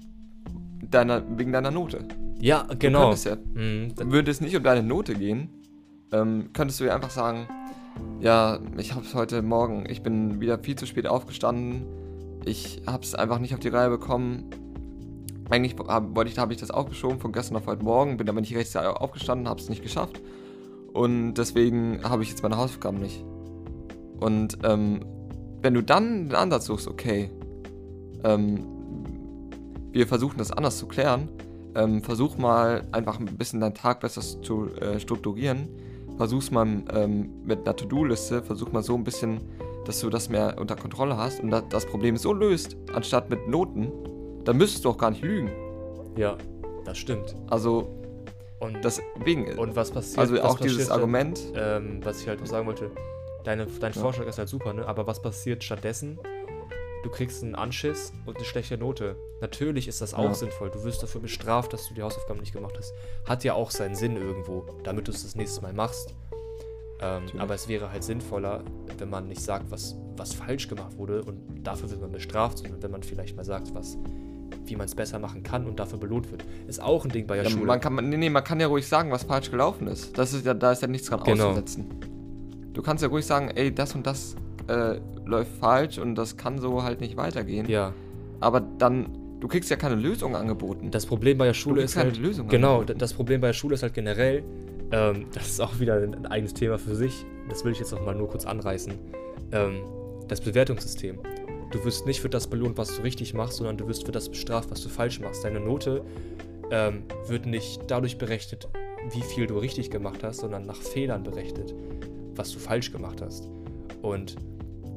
deiner, 0.90 1.22
wegen 1.36 1.52
deiner 1.52 1.70
Note. 1.70 2.06
Ja, 2.40 2.66
genau. 2.78 3.14
Du 3.14 3.28
ja, 3.28 3.36
mhm. 3.54 3.92
Würde 3.96 4.30
es 4.30 4.40
nicht 4.40 4.56
um 4.56 4.62
deine 4.62 4.82
Note 4.82 5.14
gehen, 5.14 5.50
ähm, 6.12 6.50
könntest 6.52 6.80
du 6.80 6.84
ja 6.84 6.94
einfach 6.94 7.10
sagen, 7.10 7.46
ja, 8.20 8.58
ich 8.78 8.94
habe 8.94 9.04
es 9.04 9.14
heute 9.14 9.42
Morgen, 9.42 9.84
ich 9.88 10.02
bin 10.02 10.40
wieder 10.40 10.58
viel 10.58 10.76
zu 10.76 10.86
spät 10.86 11.06
aufgestanden, 11.06 11.84
ich 12.44 12.82
habe 12.86 13.02
es 13.02 13.14
einfach 13.14 13.38
nicht 13.38 13.54
auf 13.54 13.60
die 13.60 13.68
Reihe 13.68 13.90
bekommen. 13.90 14.50
Eigentlich 15.50 15.76
hab, 15.86 16.16
wollte 16.16 16.30
ich, 16.30 16.38
habe 16.38 16.52
ich 16.52 16.60
das 16.60 16.70
aufgeschoben 16.70 17.20
von 17.20 17.32
gestern 17.32 17.56
auf 17.56 17.66
heute 17.66 17.84
Morgen, 17.84 18.16
bin 18.16 18.28
aber 18.28 18.40
nicht 18.40 18.54
rechtzeitig 18.54 18.88
aufgestanden, 18.88 19.48
habe 19.48 19.60
es 19.60 19.68
nicht 19.68 19.82
geschafft. 19.82 20.20
Und 20.92 21.34
deswegen 21.34 22.00
habe 22.02 22.22
ich 22.22 22.30
jetzt 22.30 22.42
meine 22.42 22.56
Hausaufgaben 22.56 22.98
nicht. 22.98 23.24
Und 24.20 24.58
ähm, 24.64 25.00
wenn 25.60 25.74
du 25.74 25.82
dann 25.82 26.28
den 26.28 26.34
Ansatz 26.34 26.66
suchst, 26.66 26.88
okay, 26.88 27.30
ähm, 28.24 28.66
wir 29.92 30.06
versuchen 30.06 30.38
das 30.38 30.50
anders 30.52 30.78
zu 30.78 30.86
klären, 30.86 31.28
ähm, 31.74 32.02
versuch 32.02 32.38
mal 32.38 32.86
einfach 32.92 33.18
ein 33.18 33.26
bisschen 33.26 33.60
deinen 33.60 33.74
Tag 33.74 34.00
besser 34.00 34.20
zu 34.20 34.68
äh, 34.76 34.98
strukturieren. 35.00 35.68
Versuch's 36.16 36.50
mal 36.50 36.82
ähm, 36.92 37.30
mit 37.44 37.60
einer 37.60 37.76
To-Do-Liste, 37.76 38.42
versuch 38.42 38.72
mal 38.72 38.82
so 38.82 38.94
ein 38.94 39.04
bisschen, 39.04 39.40
dass 39.84 40.00
du 40.00 40.10
das 40.10 40.28
mehr 40.28 40.56
unter 40.58 40.76
Kontrolle 40.76 41.16
hast 41.16 41.40
und 41.40 41.50
das 41.50 41.86
Problem 41.86 42.16
so 42.16 42.32
löst, 42.32 42.76
anstatt 42.92 43.30
mit 43.30 43.48
Noten, 43.48 43.92
dann 44.44 44.56
müsstest 44.56 44.84
du 44.84 44.90
auch 44.90 44.98
gar 44.98 45.10
nicht 45.10 45.22
lügen. 45.22 45.50
Ja, 46.16 46.36
das 46.84 46.98
stimmt. 46.98 47.34
Also, 47.48 47.88
und 48.60 48.78
deswegen. 48.84 49.58
Und 49.58 49.74
was 49.76 49.90
passiert? 49.90 50.18
Also 50.18 50.42
auch 50.42 50.58
dieses 50.58 50.90
Argument. 50.90 51.40
Ähm, 51.54 52.00
was 52.02 52.20
ich 52.20 52.28
halt 52.28 52.40
noch 52.40 52.46
sagen 52.46 52.66
wollte, 52.66 52.90
deine, 53.44 53.66
dein 53.66 53.92
ja. 53.92 54.00
Vorschlag 54.00 54.26
ist 54.26 54.38
halt 54.38 54.48
super, 54.48 54.72
ne? 54.72 54.86
Aber 54.86 55.06
was 55.06 55.20
passiert 55.20 55.64
stattdessen? 55.64 56.18
du 57.02 57.10
kriegst 57.10 57.42
einen 57.42 57.54
Anschiss 57.54 58.12
und 58.26 58.36
eine 58.36 58.44
schlechte 58.44 58.78
Note. 58.78 59.16
Natürlich 59.40 59.88
ist 59.88 60.00
das 60.00 60.14
auch 60.14 60.24
ja. 60.24 60.34
sinnvoll. 60.34 60.70
Du 60.70 60.84
wirst 60.84 61.02
dafür 61.02 61.20
bestraft, 61.20 61.72
dass 61.72 61.88
du 61.88 61.94
die 61.94 62.02
Hausaufgaben 62.02 62.40
nicht 62.40 62.52
gemacht 62.52 62.76
hast. 62.78 62.94
Hat 63.26 63.44
ja 63.44 63.54
auch 63.54 63.70
seinen 63.70 63.94
Sinn 63.94 64.16
irgendwo, 64.16 64.64
damit 64.84 65.08
du 65.08 65.12
es 65.12 65.22
das 65.22 65.34
nächste 65.34 65.62
Mal 65.62 65.72
machst. 65.72 66.14
Ähm, 67.02 67.22
aber 67.38 67.54
es 67.54 67.68
wäre 67.68 67.90
halt 67.90 68.04
sinnvoller, 68.04 68.62
wenn 68.98 69.10
man 69.10 69.28
nicht 69.28 69.40
sagt, 69.40 69.70
was, 69.70 69.96
was 70.16 70.32
falsch 70.32 70.68
gemacht 70.68 70.96
wurde 70.96 71.22
und 71.24 71.38
dafür 71.66 71.90
wird 71.90 72.00
man 72.00 72.12
bestraft, 72.12 72.58
sondern 72.58 72.82
wenn 72.82 72.90
man 72.90 73.02
vielleicht 73.02 73.36
mal 73.36 73.44
sagt, 73.44 73.74
was, 73.74 73.98
wie 74.66 74.76
man 74.76 74.86
es 74.86 74.94
besser 74.94 75.18
machen 75.18 75.42
kann 75.42 75.66
und 75.66 75.80
dafür 75.80 75.98
belohnt 75.98 76.30
wird. 76.30 76.44
Ist 76.68 76.80
auch 76.80 77.04
ein 77.04 77.10
Ding 77.10 77.26
bei 77.26 77.34
der 77.34 77.44
ja, 77.44 77.50
Schule. 77.50 77.66
Man 77.66 77.80
kann, 77.80 77.96
nee, 77.96 78.16
nee, 78.16 78.30
man 78.30 78.44
kann 78.44 78.60
ja 78.60 78.68
ruhig 78.68 78.86
sagen, 78.86 79.10
was 79.10 79.24
falsch 79.24 79.50
gelaufen 79.50 79.88
ist. 79.88 80.16
Das 80.16 80.32
ist 80.32 80.46
ja, 80.46 80.54
da 80.54 80.72
ist 80.72 80.82
ja 80.82 80.88
nichts 80.88 81.08
dran 81.08 81.22
genau. 81.24 81.48
auszusetzen. 81.48 81.86
Du 82.72 82.82
kannst 82.82 83.02
ja 83.02 83.08
ruhig 83.08 83.26
sagen, 83.26 83.50
ey, 83.54 83.74
das 83.74 83.94
und 83.94 84.06
das 84.06 84.36
äh, 84.68 84.98
läuft 85.24 85.52
falsch 85.58 85.98
und 85.98 86.14
das 86.14 86.36
kann 86.36 86.58
so 86.58 86.82
halt 86.82 87.00
nicht 87.00 87.16
weitergehen. 87.16 87.68
Ja. 87.68 87.92
Aber 88.40 88.60
dann, 88.60 89.06
du 89.40 89.48
kriegst 89.48 89.70
ja 89.70 89.76
keine 89.76 89.96
Lösung 89.96 90.36
angeboten. 90.36 90.90
Das 90.90 91.06
Problem 91.06 91.38
bei 91.38 91.46
der 91.46 91.54
Schule 91.54 91.82
ist 91.82 91.96
halt. 91.96 92.16
Lösung 92.16 92.48
genau, 92.48 92.76
angeboten. 92.76 92.98
das 92.98 93.12
Problem 93.12 93.40
bei 93.40 93.48
der 93.48 93.54
Schule 93.54 93.74
ist 93.74 93.82
halt 93.82 93.94
generell, 93.94 94.42
ähm, 94.92 95.26
das 95.34 95.48
ist 95.48 95.60
auch 95.60 95.80
wieder 95.80 95.96
ein, 95.96 96.26
eigenes 96.26 96.54
Thema 96.54 96.78
für 96.78 96.94
sich. 96.94 97.24
Das 97.48 97.64
will 97.64 97.72
ich 97.72 97.78
jetzt 97.78 97.92
noch 97.92 98.04
mal 98.04 98.14
nur 98.14 98.28
kurz 98.28 98.44
anreißen. 98.44 98.92
Ähm, 99.52 99.82
das 100.28 100.40
Bewertungssystem. 100.40 101.18
Du 101.70 101.84
wirst 101.84 102.06
nicht 102.06 102.20
für 102.20 102.28
das 102.28 102.46
belohnt, 102.46 102.76
was 102.76 102.96
du 102.96 103.02
richtig 103.02 103.34
machst, 103.34 103.56
sondern 103.56 103.76
du 103.76 103.88
wirst 103.88 104.04
für 104.04 104.12
das 104.12 104.28
bestraft, 104.28 104.70
was 104.70 104.82
du 104.82 104.88
falsch 104.88 105.20
machst. 105.20 105.44
Deine 105.44 105.60
Note 105.60 106.04
ähm, 106.70 107.04
wird 107.26 107.46
nicht 107.46 107.82
dadurch 107.88 108.18
berechnet, 108.18 108.68
wie 109.10 109.22
viel 109.22 109.46
du 109.46 109.58
richtig 109.58 109.90
gemacht 109.90 110.22
hast, 110.22 110.40
sondern 110.40 110.66
nach 110.66 110.76
Fehlern 110.76 111.22
berechnet, 111.22 111.74
was 112.34 112.52
du 112.52 112.58
falsch 112.58 112.92
gemacht 112.92 113.22
hast. 113.22 113.48
Und 114.02 114.36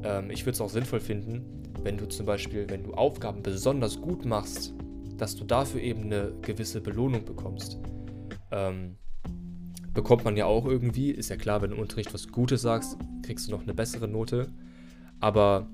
ähm, 0.04 0.30
ich 0.30 0.42
würde 0.42 0.52
es 0.52 0.60
auch 0.60 0.68
sinnvoll 0.68 1.00
finden, 1.00 1.44
wenn 1.82 1.96
du 1.96 2.06
zum 2.06 2.26
Beispiel, 2.26 2.68
wenn 2.68 2.84
du 2.84 2.92
Aufgaben 2.92 3.42
besonders 3.42 4.00
gut 4.00 4.24
machst, 4.24 4.74
dass 5.16 5.34
du 5.34 5.44
dafür 5.44 5.80
eben 5.80 6.04
eine 6.04 6.32
gewisse 6.42 6.80
Belohnung 6.80 7.24
bekommst. 7.24 7.78
Ähm, 8.50 8.96
bekommt 9.96 10.24
man 10.24 10.36
ja 10.36 10.44
auch 10.44 10.66
irgendwie, 10.66 11.10
ist 11.10 11.30
ja 11.30 11.36
klar, 11.36 11.62
wenn 11.62 11.70
du 11.70 11.76
im 11.76 11.82
Unterricht 11.82 12.14
was 12.14 12.28
Gutes 12.28 12.62
sagst, 12.62 12.96
kriegst 13.22 13.48
du 13.48 13.50
noch 13.50 13.62
eine 13.62 13.74
bessere 13.74 14.06
Note. 14.06 14.46
Aber 15.18 15.66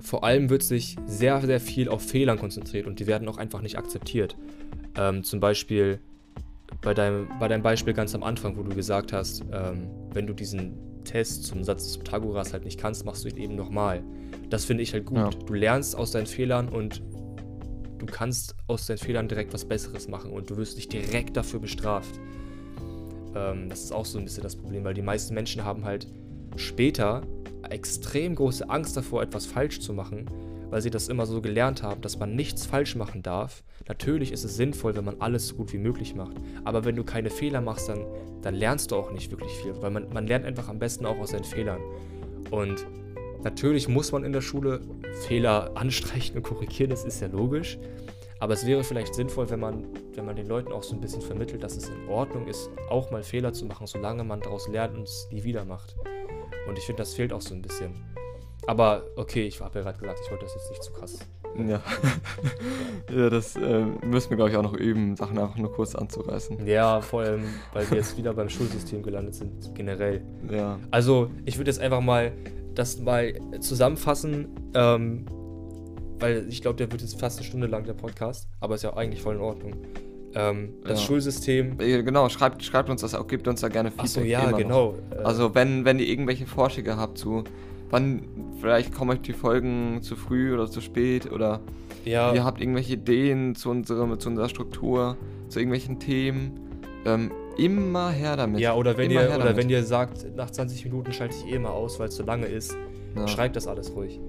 vor 0.00 0.22
allem 0.22 0.50
wird 0.50 0.62
sich 0.62 0.96
sehr, 1.06 1.40
sehr 1.40 1.58
viel 1.58 1.88
auf 1.88 2.02
Fehlern 2.02 2.38
konzentriert 2.38 2.86
und 2.86 3.00
die 3.00 3.08
werden 3.08 3.26
auch 3.26 3.38
einfach 3.38 3.62
nicht 3.62 3.76
akzeptiert. 3.76 4.36
Ähm, 4.96 5.24
zum 5.24 5.40
Beispiel 5.40 5.98
bei 6.82 6.94
deinem, 6.94 7.26
bei 7.40 7.48
deinem 7.48 7.62
Beispiel 7.62 7.94
ganz 7.94 8.14
am 8.14 8.22
Anfang, 8.22 8.56
wo 8.56 8.62
du 8.62 8.74
gesagt 8.74 9.12
hast, 9.12 9.42
ähm, 9.50 9.88
wenn 10.12 10.26
du 10.26 10.34
diesen 10.34 10.74
Test 11.04 11.44
zum 11.44 11.64
Satz 11.64 11.84
des 11.84 11.98
Pythagoras 11.98 12.52
halt 12.52 12.64
nicht 12.64 12.78
kannst, 12.78 13.04
machst 13.06 13.24
du 13.24 13.28
ihn 13.28 13.38
eben 13.38 13.56
nochmal. 13.56 14.04
Das 14.50 14.66
finde 14.66 14.82
ich 14.82 14.92
halt 14.92 15.06
gut. 15.06 15.16
Ja. 15.16 15.30
Du 15.30 15.54
lernst 15.54 15.96
aus 15.96 16.10
deinen 16.10 16.26
Fehlern 16.26 16.68
und 16.68 17.02
du 17.98 18.06
kannst 18.06 18.54
aus 18.66 18.86
deinen 18.86 18.98
Fehlern 18.98 19.26
direkt 19.26 19.54
was 19.54 19.64
Besseres 19.64 20.06
machen 20.06 20.30
und 20.30 20.50
du 20.50 20.58
wirst 20.58 20.76
nicht 20.76 20.92
direkt 20.92 21.36
dafür 21.36 21.60
bestraft. 21.60 22.20
Ähm, 23.38 23.68
das 23.68 23.84
ist 23.84 23.92
auch 23.92 24.04
so 24.04 24.18
ein 24.18 24.24
bisschen 24.24 24.42
das 24.42 24.56
Problem, 24.56 24.84
weil 24.84 24.94
die 24.94 25.02
meisten 25.02 25.34
Menschen 25.34 25.64
haben 25.64 25.84
halt 25.84 26.06
später 26.56 27.22
extrem 27.68 28.34
große 28.34 28.68
Angst 28.68 28.96
davor, 28.96 29.22
etwas 29.22 29.46
falsch 29.46 29.80
zu 29.80 29.92
machen, 29.92 30.26
weil 30.70 30.82
sie 30.82 30.90
das 30.90 31.08
immer 31.08 31.26
so 31.26 31.40
gelernt 31.40 31.82
haben, 31.82 32.00
dass 32.00 32.18
man 32.18 32.34
nichts 32.34 32.66
falsch 32.66 32.96
machen 32.96 33.22
darf. 33.22 33.62
Natürlich 33.86 34.32
ist 34.32 34.44
es 34.44 34.56
sinnvoll, 34.56 34.96
wenn 34.96 35.04
man 35.04 35.20
alles 35.20 35.48
so 35.48 35.54
gut 35.54 35.72
wie 35.72 35.78
möglich 35.78 36.14
macht. 36.14 36.36
Aber 36.64 36.84
wenn 36.84 36.96
du 36.96 37.04
keine 37.04 37.30
Fehler 37.30 37.60
machst, 37.60 37.88
dann, 37.88 38.04
dann 38.42 38.54
lernst 38.54 38.90
du 38.90 38.96
auch 38.96 39.12
nicht 39.12 39.30
wirklich 39.30 39.52
viel, 39.52 39.74
weil 39.80 39.90
man, 39.90 40.12
man 40.12 40.26
lernt 40.26 40.44
einfach 40.44 40.68
am 40.68 40.78
besten 40.78 41.06
auch 41.06 41.18
aus 41.18 41.30
seinen 41.30 41.44
Fehlern. 41.44 41.80
Und 42.50 42.86
natürlich 43.42 43.88
muss 43.88 44.12
man 44.12 44.24
in 44.24 44.32
der 44.32 44.40
Schule 44.40 44.80
Fehler 45.26 45.72
anstreichen 45.74 46.36
und 46.36 46.42
korrigieren, 46.42 46.90
das 46.90 47.04
ist 47.04 47.20
ja 47.20 47.28
logisch. 47.28 47.78
Aber 48.40 48.54
es 48.54 48.64
wäre 48.66 48.84
vielleicht 48.84 49.14
sinnvoll, 49.14 49.50
wenn 49.50 49.60
man, 49.60 49.86
wenn 50.14 50.24
man 50.24 50.36
den 50.36 50.46
Leuten 50.46 50.72
auch 50.72 50.82
so 50.82 50.94
ein 50.94 51.00
bisschen 51.00 51.22
vermittelt, 51.22 51.62
dass 51.62 51.76
es 51.76 51.88
in 51.88 52.08
Ordnung 52.08 52.46
ist, 52.46 52.70
auch 52.88 53.10
mal 53.10 53.22
Fehler 53.22 53.52
zu 53.52 53.66
machen, 53.66 53.86
solange 53.86 54.24
man 54.24 54.40
daraus 54.40 54.68
lernt 54.68 54.96
und 54.96 55.04
es 55.04 55.28
nie 55.30 55.42
wieder 55.42 55.64
macht. 55.64 55.96
Und 56.68 56.78
ich 56.78 56.84
finde, 56.84 57.02
das 57.02 57.14
fehlt 57.14 57.32
auch 57.32 57.40
so 57.40 57.54
ein 57.54 57.62
bisschen. 57.62 57.94
Aber 58.66 59.04
okay, 59.16 59.46
ich 59.46 59.60
habe 59.60 59.78
ja 59.78 59.84
gerade 59.84 59.98
gesagt, 59.98 60.20
ich 60.24 60.30
wollte 60.30 60.44
das 60.44 60.54
jetzt 60.54 60.70
nicht 60.70 60.82
zu 60.82 60.92
krass. 60.92 61.18
Ja. 61.56 61.82
ja, 63.10 63.30
das 63.30 63.56
äh, 63.56 63.84
müssen 64.04 64.30
wir, 64.30 64.36
glaube 64.36 64.50
ich, 64.50 64.56
auch 64.56 64.62
noch 64.62 64.74
üben, 64.74 65.16
Sachen 65.16 65.38
auch 65.38 65.56
nur 65.56 65.72
kurz 65.72 65.94
anzureißen. 65.94 66.66
Ja, 66.66 67.00
vor 67.00 67.22
allem, 67.22 67.44
weil 67.72 67.90
wir 67.90 67.96
jetzt 67.96 68.16
wieder 68.16 68.34
beim 68.34 68.48
Schulsystem 68.48 69.02
gelandet 69.02 69.34
sind, 69.34 69.74
generell. 69.74 70.22
Ja. 70.50 70.78
Also, 70.90 71.30
ich 71.46 71.56
würde 71.58 71.70
jetzt 71.70 71.80
einfach 71.80 72.00
mal 72.00 72.32
das 72.74 73.00
mal 73.00 73.34
zusammenfassen, 73.60 74.48
ähm, 74.74 75.26
weil 76.20 76.46
ich 76.48 76.62
glaube, 76.62 76.76
der 76.76 76.90
wird 76.90 77.02
jetzt 77.02 77.18
fast 77.18 77.38
eine 77.38 77.46
Stunde 77.46 77.66
lang, 77.66 77.84
der 77.84 77.94
Podcast, 77.94 78.48
aber 78.60 78.74
ist 78.74 78.82
ja 78.82 78.96
eigentlich 78.96 79.22
voll 79.22 79.36
in 79.36 79.40
Ordnung. 79.40 79.74
Ähm, 80.34 80.74
das 80.84 81.00
ja. 81.00 81.06
Schulsystem. 81.06 81.78
Genau, 81.78 82.28
schreibt, 82.28 82.62
schreibt 82.62 82.90
uns 82.90 83.00
das 83.00 83.14
auch, 83.14 83.26
gebt 83.26 83.48
uns 83.48 83.60
da 83.60 83.68
gerne 83.68 83.90
Feedback. 83.90 84.04
Achso, 84.04 84.20
ja, 84.20 84.50
genau. 84.52 84.94
Noch. 85.10 85.24
Also, 85.24 85.54
wenn, 85.54 85.84
wenn 85.84 85.98
ihr 85.98 86.06
irgendwelche 86.06 86.46
Vorschläge 86.46 86.96
habt 86.96 87.18
zu 87.18 87.44
wann, 87.90 88.22
vielleicht 88.60 88.94
kommen 88.94 89.12
euch 89.12 89.20
die 89.20 89.32
Folgen 89.32 90.02
zu 90.02 90.16
früh 90.16 90.52
oder 90.52 90.70
zu 90.70 90.80
spät 90.80 91.30
oder 91.30 91.60
ja. 92.04 92.32
ihr 92.32 92.44
habt 92.44 92.60
irgendwelche 92.60 92.94
Ideen 92.94 93.54
zu, 93.54 93.70
unserem, 93.70 94.18
zu 94.18 94.28
unserer 94.28 94.48
Struktur, 94.48 95.16
zu 95.48 95.58
irgendwelchen 95.58 95.98
Themen. 95.98 96.60
Ähm, 97.04 97.30
immer 97.56 98.10
her 98.10 98.36
damit. 98.36 98.60
Ja, 98.60 98.74
oder 98.74 98.96
wenn 98.96 99.10
immer 99.10 99.22
ihr 99.22 99.28
oder 99.28 99.38
damit. 99.38 99.56
wenn 99.56 99.70
ihr 99.70 99.82
sagt, 99.82 100.26
nach 100.36 100.50
20 100.50 100.84
Minuten 100.84 101.12
schalte 101.12 101.36
ich 101.36 101.52
eh 101.52 101.58
mal 101.58 101.70
aus, 101.70 101.98
weil 101.98 102.08
es 102.08 102.16
zu 102.16 102.22
lange 102.22 102.46
ist, 102.46 102.76
Ja. 103.16 103.26
schreibt 103.26 103.56
das 103.56 103.66
alles 103.66 103.94
ruhig. 103.94 104.20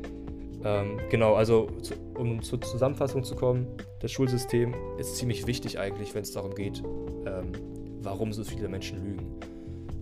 Ähm, 0.63 0.99
genau, 1.09 1.35
also 1.35 1.67
zu, 1.81 1.93
um 2.15 2.41
zur 2.41 2.59
Zusammenfassung 2.61 3.23
zu 3.23 3.35
kommen, 3.35 3.67
das 4.01 4.11
Schulsystem 4.11 4.73
ist 4.97 5.15
ziemlich 5.15 5.47
wichtig 5.47 5.79
eigentlich, 5.79 6.13
wenn 6.13 6.23
es 6.23 6.31
darum 6.31 6.53
geht, 6.53 6.83
ähm, 7.25 7.51
warum 8.01 8.33
so 8.33 8.43
viele 8.43 8.67
Menschen 8.67 9.03
lügen. 9.03 9.39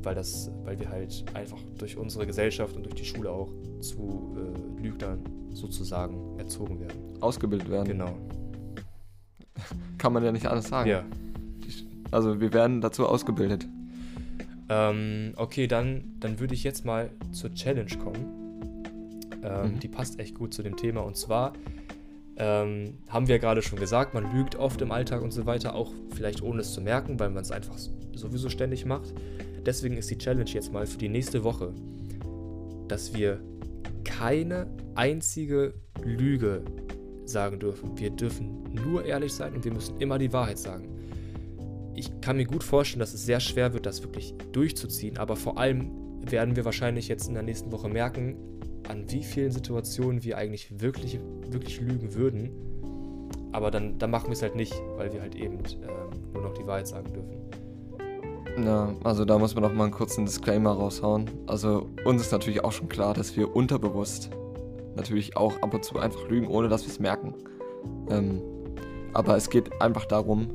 Weil 0.04 0.16
das, 0.16 0.52
weil 0.64 0.80
wir 0.80 0.90
halt 0.90 1.26
einfach 1.34 1.60
durch 1.78 1.98
unsere 1.98 2.26
Gesellschaft 2.26 2.76
und 2.76 2.84
durch 2.84 2.96
die 2.96 3.06
Schule 3.06 3.30
auch 3.30 3.52
zu 3.82 4.36
äh, 4.38 4.82
Lügnern 4.82 5.20
sozusagen 5.52 6.38
erzogen 6.40 6.80
werden. 6.80 7.22
ausgebildet 7.22 7.70
werden. 7.70 7.88
Genau. 7.88 8.18
Kann 9.98 10.14
man 10.14 10.24
ja 10.24 10.32
nicht 10.32 10.46
alles 10.46 10.68
sagen. 10.68 10.90
Ja. 10.90 11.04
Also 12.12 12.40
wir 12.40 12.54
werden 12.54 12.80
dazu 12.80 13.08
ausgebildet. 13.08 13.68
Ähm, 14.70 15.34
okay, 15.36 15.68
dann, 15.68 16.16
dann 16.20 16.40
würde 16.40 16.54
ich 16.54 16.64
jetzt 16.64 16.86
mal 16.86 17.10
zur 17.32 17.54
Challenge 17.54 17.92
kommen. 18.04 18.47
Ähm, 19.44 19.74
Mhm. 19.74 19.80
Die 19.80 19.88
passt 19.88 20.20
echt 20.20 20.36
gut 20.36 20.54
zu 20.54 20.64
dem 20.64 20.76
Thema. 20.76 21.02
Und 21.02 21.18
zwar 21.18 21.54
ähm, 22.38 22.96
haben 23.10 23.28
wir 23.28 23.40
gerade 23.40 23.62
schon 23.62 23.80
gesagt, 23.80 24.14
man 24.14 24.32
lügt 24.34 24.56
oft 24.56 24.82
im 24.82 24.92
Alltag 24.92 25.22
und 25.22 25.32
so 25.32 25.46
weiter, 25.46 25.76
auch 25.76 25.92
vielleicht 26.14 26.42
ohne 26.42 26.62
es 26.62 26.74
zu 26.74 26.82
merken, 26.82 27.20
weil 27.20 27.30
man 27.30 27.42
es 27.42 27.52
einfach 27.52 27.78
sowieso 28.14 28.50
ständig 28.50 28.86
macht. 28.86 29.14
Deswegen 29.66 29.98
ist 29.98 30.10
die 30.10 30.18
Challenge 30.18 30.50
jetzt 30.50 30.72
mal 30.72 30.86
für 30.86 30.98
die 30.98 31.10
nächste 31.10 31.44
Woche, 31.44 31.74
dass 32.88 33.14
wir 33.14 33.42
keine 34.04 34.68
einzige 34.96 35.74
Lüge 36.04 36.64
sagen 37.26 37.60
dürfen. 37.60 37.98
Wir 37.98 38.12
dürfen 38.12 38.64
nur 38.86 39.04
ehrlich 39.04 39.34
sein 39.34 39.54
und 39.54 39.66
wir 39.66 39.74
müssen 39.74 39.98
immer 39.98 40.18
die 40.18 40.32
Wahrheit 40.32 40.58
sagen 40.58 40.98
ich 41.98 42.22
kann 42.22 42.38
mir 42.38 42.46
gut 42.46 42.64
vorstellen, 42.64 43.00
dass 43.00 43.14
es 43.14 43.26
sehr 43.26 43.40
schwer 43.40 43.74
wird, 43.74 43.88
das 43.88 44.04
wirklich 44.04 44.36
durchzuziehen. 44.52 45.18
Aber 45.18 45.36
vor 45.36 45.58
allem 45.58 45.90
werden 46.22 46.56
wir 46.56 46.64
wahrscheinlich 46.64 47.08
jetzt 47.08 47.28
in 47.28 47.34
der 47.34 47.44
nächsten 47.44 47.72
Woche 47.72 47.90
merken, 47.90 48.36
an 48.90 49.10
wie 49.12 49.24
vielen 49.24 49.52
Situationen 49.52 50.24
wir 50.24 50.38
eigentlich 50.38 50.80
wirklich, 50.82 51.20
wirklich 51.50 51.80
lügen 51.82 52.14
würden. 52.14 52.52
Aber 53.52 53.72
dann, 53.72 53.98
dann 53.98 54.12
machen 54.12 54.28
wir 54.28 54.34
es 54.34 54.42
halt 54.42 54.56
nicht, 54.56 54.74
weil 54.98 55.12
wir 55.14 55.22
halt 55.22 55.36
eben 55.36 55.58
ähm, 55.58 56.32
nur 56.34 56.44
noch 56.44 56.54
die 56.54 56.66
Wahrheit 56.68 56.88
sagen 56.88 57.12
dürfen. 57.14 58.66
Ja, 58.66 58.96
also 59.04 59.24
da 59.24 59.38
muss 59.38 59.54
man 59.54 59.64
noch 59.64 59.74
mal 59.74 59.84
einen 59.84 59.94
kurzen 59.94 60.26
Disclaimer 60.26 60.72
raushauen. 60.72 61.30
Also 61.46 61.90
uns 62.06 62.22
ist 62.22 62.32
natürlich 62.32 62.64
auch 62.64 62.72
schon 62.72 62.90
klar, 62.90 63.14
dass 63.14 63.38
wir 63.38 63.56
unterbewusst 63.56 64.32
natürlich 64.96 65.38
auch 65.38 65.62
ab 65.62 65.74
und 65.74 65.86
zu 65.86 66.00
einfach 66.00 66.28
lügen, 66.28 66.48
ohne 66.48 66.68
dass 66.68 66.84
wir 66.84 66.90
es 66.90 67.00
merken. 67.00 67.36
Ähm, 68.10 68.42
aber 69.14 69.38
es 69.38 69.50
geht 69.50 69.80
einfach 69.82 70.06
darum, 70.06 70.50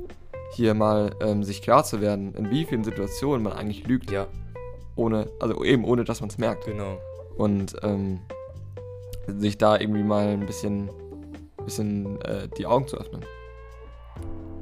hier 0.54 0.74
mal 0.74 1.14
ähm, 1.20 1.44
sich 1.44 1.62
klar 1.62 1.84
zu 1.84 2.00
werden, 2.00 2.34
in 2.34 2.50
wie 2.50 2.64
vielen 2.64 2.84
Situationen 2.84 3.42
man 3.42 3.52
eigentlich 3.52 3.86
lügt, 3.86 4.10
Ja, 4.10 4.26
ohne, 4.96 5.28
also 5.40 5.64
eben 5.64 5.84
ohne, 5.84 6.04
dass 6.04 6.20
man 6.20 6.28
es 6.28 6.38
merkt. 6.38 6.66
genau. 6.66 6.98
Und 7.36 7.74
ähm, 7.82 8.20
sich 9.26 9.56
da 9.58 9.78
irgendwie 9.78 10.02
mal 10.02 10.28
ein 10.28 10.46
bisschen, 10.46 10.90
bisschen 11.64 12.20
äh, 12.22 12.48
die 12.58 12.66
Augen 12.66 12.86
zu 12.88 12.96
öffnen. 12.98 13.22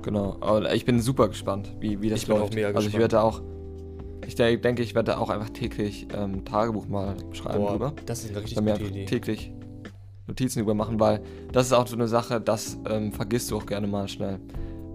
Genau, 0.02 0.36
aber 0.40 0.72
ich 0.74 0.84
bin 0.84 1.00
super 1.00 1.28
gespannt, 1.28 1.74
wie, 1.80 2.00
wie 2.00 2.08
das 2.08 2.22
Ich 2.22 2.28
läuft. 2.28 2.54
also 2.56 2.56
ich 2.56 2.72
gespannt. 2.74 2.94
werde 2.94 3.22
auch, 3.22 3.42
ich 4.26 4.34
de- 4.34 4.56
denke, 4.56 4.82
ich 4.82 4.94
werde 4.94 5.18
auch 5.18 5.28
einfach 5.28 5.50
täglich 5.50 6.08
ähm, 6.16 6.44
Tagebuch 6.44 6.88
mal 6.88 7.16
schreiben 7.32 7.58
Boah, 7.64 7.70
drüber. 7.72 7.92
das 8.06 8.24
ist 8.24 8.30
eine 8.30 8.42
richtig 8.42 8.58
gute 8.58 8.84
Idee. 8.84 9.04
täglich 9.04 9.52
Notizen 10.26 10.60
drüber 10.60 10.74
machen, 10.74 10.98
weil 11.00 11.20
das 11.52 11.66
ist 11.66 11.72
auch 11.74 11.86
so 11.86 11.96
eine 11.96 12.08
Sache, 12.08 12.40
das 12.40 12.78
ähm, 12.88 13.12
vergisst 13.12 13.50
du 13.50 13.56
auch 13.58 13.66
gerne 13.66 13.86
mal 13.86 14.08
schnell. 14.08 14.38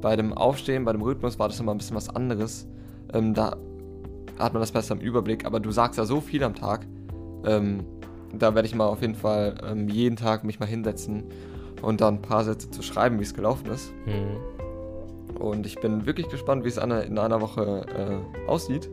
Bei 0.02 0.16
dem 0.16 0.34
Aufstehen, 0.34 0.86
bei 0.86 0.92
dem 0.94 1.02
Rhythmus 1.02 1.38
war 1.38 1.50
das 1.50 1.60
immer 1.60 1.74
ein 1.74 1.78
bisschen 1.78 1.96
was 1.96 2.10
anderes. 2.10 2.68
Ähm, 3.14 3.34
da 3.34 3.56
hat 4.40 4.54
man 4.54 4.62
das 4.62 4.72
besser 4.72 4.96
im 4.96 5.02
Überblick, 5.02 5.46
aber 5.46 5.60
du 5.60 5.72
sagst 5.72 5.98
ja 6.00 6.06
so 6.06 6.20
viel 6.22 6.44
am 6.44 6.56
Tag. 6.56 6.88
Ähm, 7.46 7.84
da 8.34 8.54
werde 8.56 8.68
ich 8.68 8.76
mal 8.76 8.88
auf 8.88 9.02
jeden 9.02 9.16
Fall 9.16 9.56
ähm, 9.66 9.88
jeden 9.88 10.16
Tag 10.16 10.44
mich 10.44 10.60
mal 10.60 10.66
hinsetzen 10.66 11.24
und 11.82 12.02
dann 12.02 12.16
ein 12.16 12.22
paar 12.22 12.44
Sätze 12.44 12.70
zu 12.72 12.82
schreiben, 12.82 13.20
wie 13.20 13.24
es 13.24 13.34
gelaufen 13.34 13.68
ist. 13.68 13.94
Mhm. 14.06 15.40
Und 15.40 15.66
ich 15.66 15.80
bin 15.80 16.06
wirklich 16.06 16.30
gespannt, 16.30 16.64
wie 16.64 16.70
es 16.70 16.78
in 16.78 16.92
einer 16.92 17.42
Woche 17.42 17.86
äh, 17.96 18.50
aussieht. 18.50 18.90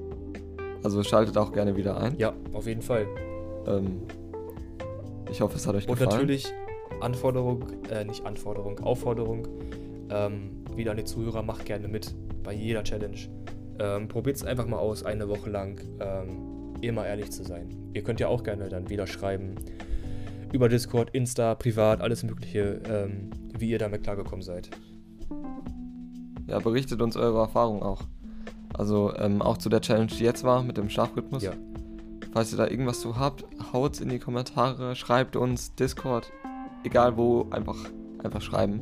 Also 0.82 1.02
schaltet 1.02 1.38
auch 1.38 1.52
gerne 1.52 1.76
wieder 1.76 1.96
ein. 1.96 2.16
Ja, 2.18 2.32
auf 2.52 2.66
jeden 2.66 2.82
Fall. 2.82 3.06
Ähm, 3.66 4.02
ich 5.30 5.40
hoffe, 5.40 5.56
es 5.56 5.66
hat 5.66 5.74
euch 5.74 5.88
Und 5.88 5.98
gefallen. 5.98 6.10
natürlich 6.10 6.52
Anforderung, 7.00 7.64
äh, 7.90 8.04
nicht 8.04 8.24
Anforderung, 8.26 8.80
Aufforderung, 8.80 9.46
ähm, 10.10 10.64
wieder 10.74 10.90
an 10.90 10.96
die 10.96 11.04
Zuhörer, 11.04 11.42
macht 11.42 11.64
gerne 11.64 11.88
mit 11.88 12.14
bei 12.42 12.52
jeder 12.52 12.82
Challenge. 12.82 13.16
Ähm, 13.78 14.08
Probiert 14.08 14.36
es 14.36 14.44
einfach 14.44 14.66
mal 14.66 14.78
aus, 14.78 15.04
eine 15.04 15.28
Woche 15.28 15.48
lang 15.50 15.80
ähm, 16.00 16.51
immer 16.82 17.06
ehrlich 17.06 17.30
zu 17.30 17.44
sein. 17.44 17.68
Ihr 17.94 18.02
könnt 18.02 18.20
ja 18.20 18.28
auch 18.28 18.42
gerne 18.42 18.68
dann 18.68 18.90
wieder 18.90 19.06
schreiben 19.06 19.54
über 20.52 20.68
Discord, 20.68 21.10
Insta, 21.14 21.54
privat, 21.54 22.00
alles 22.00 22.22
Mögliche, 22.22 22.80
ähm, 22.86 23.30
wie 23.58 23.70
ihr 23.70 23.78
damit 23.78 24.02
klargekommen 24.02 24.42
seid. 24.42 24.68
Ja, 26.46 26.58
berichtet 26.58 27.00
uns 27.00 27.16
eure 27.16 27.38
Erfahrungen 27.38 27.82
auch. 27.82 28.02
Also 28.74 29.14
ähm, 29.16 29.40
auch 29.40 29.58
zu 29.58 29.68
der 29.68 29.80
Challenge, 29.80 30.06
die 30.06 30.24
jetzt 30.24 30.44
war 30.44 30.62
mit 30.62 30.76
dem 30.76 30.90
Schlafrhythmus. 30.90 31.42
Ja. 31.42 31.52
Falls 32.32 32.52
ihr 32.52 32.58
da 32.58 32.66
irgendwas 32.66 33.00
zu 33.00 33.18
habt, 33.18 33.44
haut's 33.72 34.00
in 34.00 34.08
die 34.08 34.18
Kommentare, 34.18 34.96
schreibt 34.96 35.36
uns, 35.36 35.74
Discord, 35.74 36.30
egal 36.84 37.16
wo, 37.16 37.46
einfach, 37.50 37.76
einfach 38.22 38.40
schreiben. 38.40 38.80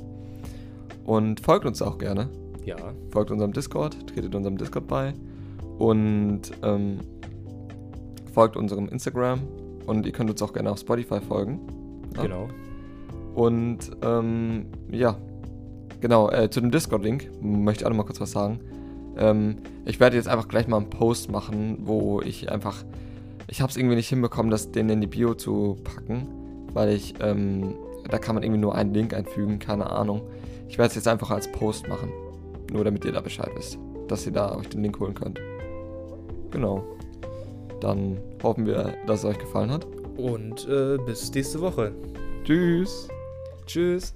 Und 1.04 1.40
folgt 1.40 1.66
uns 1.66 1.82
auch 1.82 1.98
gerne. 1.98 2.28
Ja, 2.64 2.76
Folgt 3.10 3.30
unserem 3.30 3.52
Discord, 3.52 4.06
tretet 4.08 4.34
unserem 4.34 4.56
Discord 4.56 4.86
bei 4.86 5.14
und 5.78 6.42
ähm, 6.62 6.98
folgt 8.32 8.56
unserem 8.56 8.88
Instagram 8.88 9.40
und 9.86 10.06
ihr 10.06 10.12
könnt 10.12 10.30
uns 10.30 10.42
auch 10.42 10.52
gerne 10.52 10.70
auf 10.70 10.78
Spotify 10.78 11.20
folgen. 11.20 11.60
Ja. 12.16 12.22
genau. 12.22 12.48
Und 13.34 13.78
ähm, 14.02 14.66
ja, 14.90 15.16
genau, 16.00 16.30
äh, 16.30 16.50
zu 16.50 16.60
dem 16.60 16.70
Discord-Link 16.70 17.30
möchte 17.40 17.82
ich 17.82 17.86
auch 17.86 17.90
noch 17.90 17.96
mal 17.96 18.04
kurz 18.04 18.20
was 18.20 18.32
sagen. 18.32 18.60
Ähm, 19.16 19.56
ich 19.84 20.00
werde 20.00 20.16
jetzt 20.16 20.28
einfach 20.28 20.48
gleich 20.48 20.66
mal 20.68 20.78
einen 20.78 20.90
Post 20.90 21.30
machen, 21.30 21.78
wo 21.82 22.20
ich 22.20 22.50
einfach, 22.50 22.84
ich 23.48 23.60
habe 23.60 23.70
es 23.70 23.76
irgendwie 23.76 23.96
nicht 23.96 24.08
hinbekommen, 24.08 24.50
das 24.50 24.72
den 24.72 24.88
in 24.88 25.00
die 25.00 25.06
Bio 25.06 25.34
zu 25.34 25.76
packen, 25.84 26.26
weil 26.72 26.90
ich, 26.90 27.14
ähm, 27.20 27.74
da 28.08 28.18
kann 28.18 28.34
man 28.34 28.42
irgendwie 28.42 28.60
nur 28.60 28.74
einen 28.74 28.94
Link 28.94 29.14
einfügen, 29.14 29.58
keine 29.58 29.90
Ahnung. 29.90 30.22
Ich 30.68 30.78
werde 30.78 30.88
es 30.88 30.94
jetzt 30.94 31.08
einfach 31.08 31.30
als 31.30 31.50
Post 31.50 31.88
machen, 31.88 32.10
nur 32.72 32.84
damit 32.84 33.04
ihr 33.04 33.12
da 33.12 33.20
Bescheid 33.20 33.50
wisst, 33.56 33.78
dass 34.08 34.26
ihr 34.26 34.32
da 34.32 34.56
euch 34.56 34.68
den 34.68 34.82
Link 34.82 34.98
holen 35.00 35.14
könnt. 35.14 35.40
Genau. 36.50 36.84
Dann 37.80 38.18
hoffen 38.42 38.66
wir, 38.66 38.94
dass 39.06 39.20
es 39.20 39.24
euch 39.24 39.38
gefallen 39.38 39.70
hat. 39.70 39.86
Und 40.16 40.68
äh, 40.68 40.98
bis 41.06 41.32
nächste 41.32 41.60
Woche. 41.60 41.92
Tschüss. 42.44 43.08
Tschüss. 43.66 44.14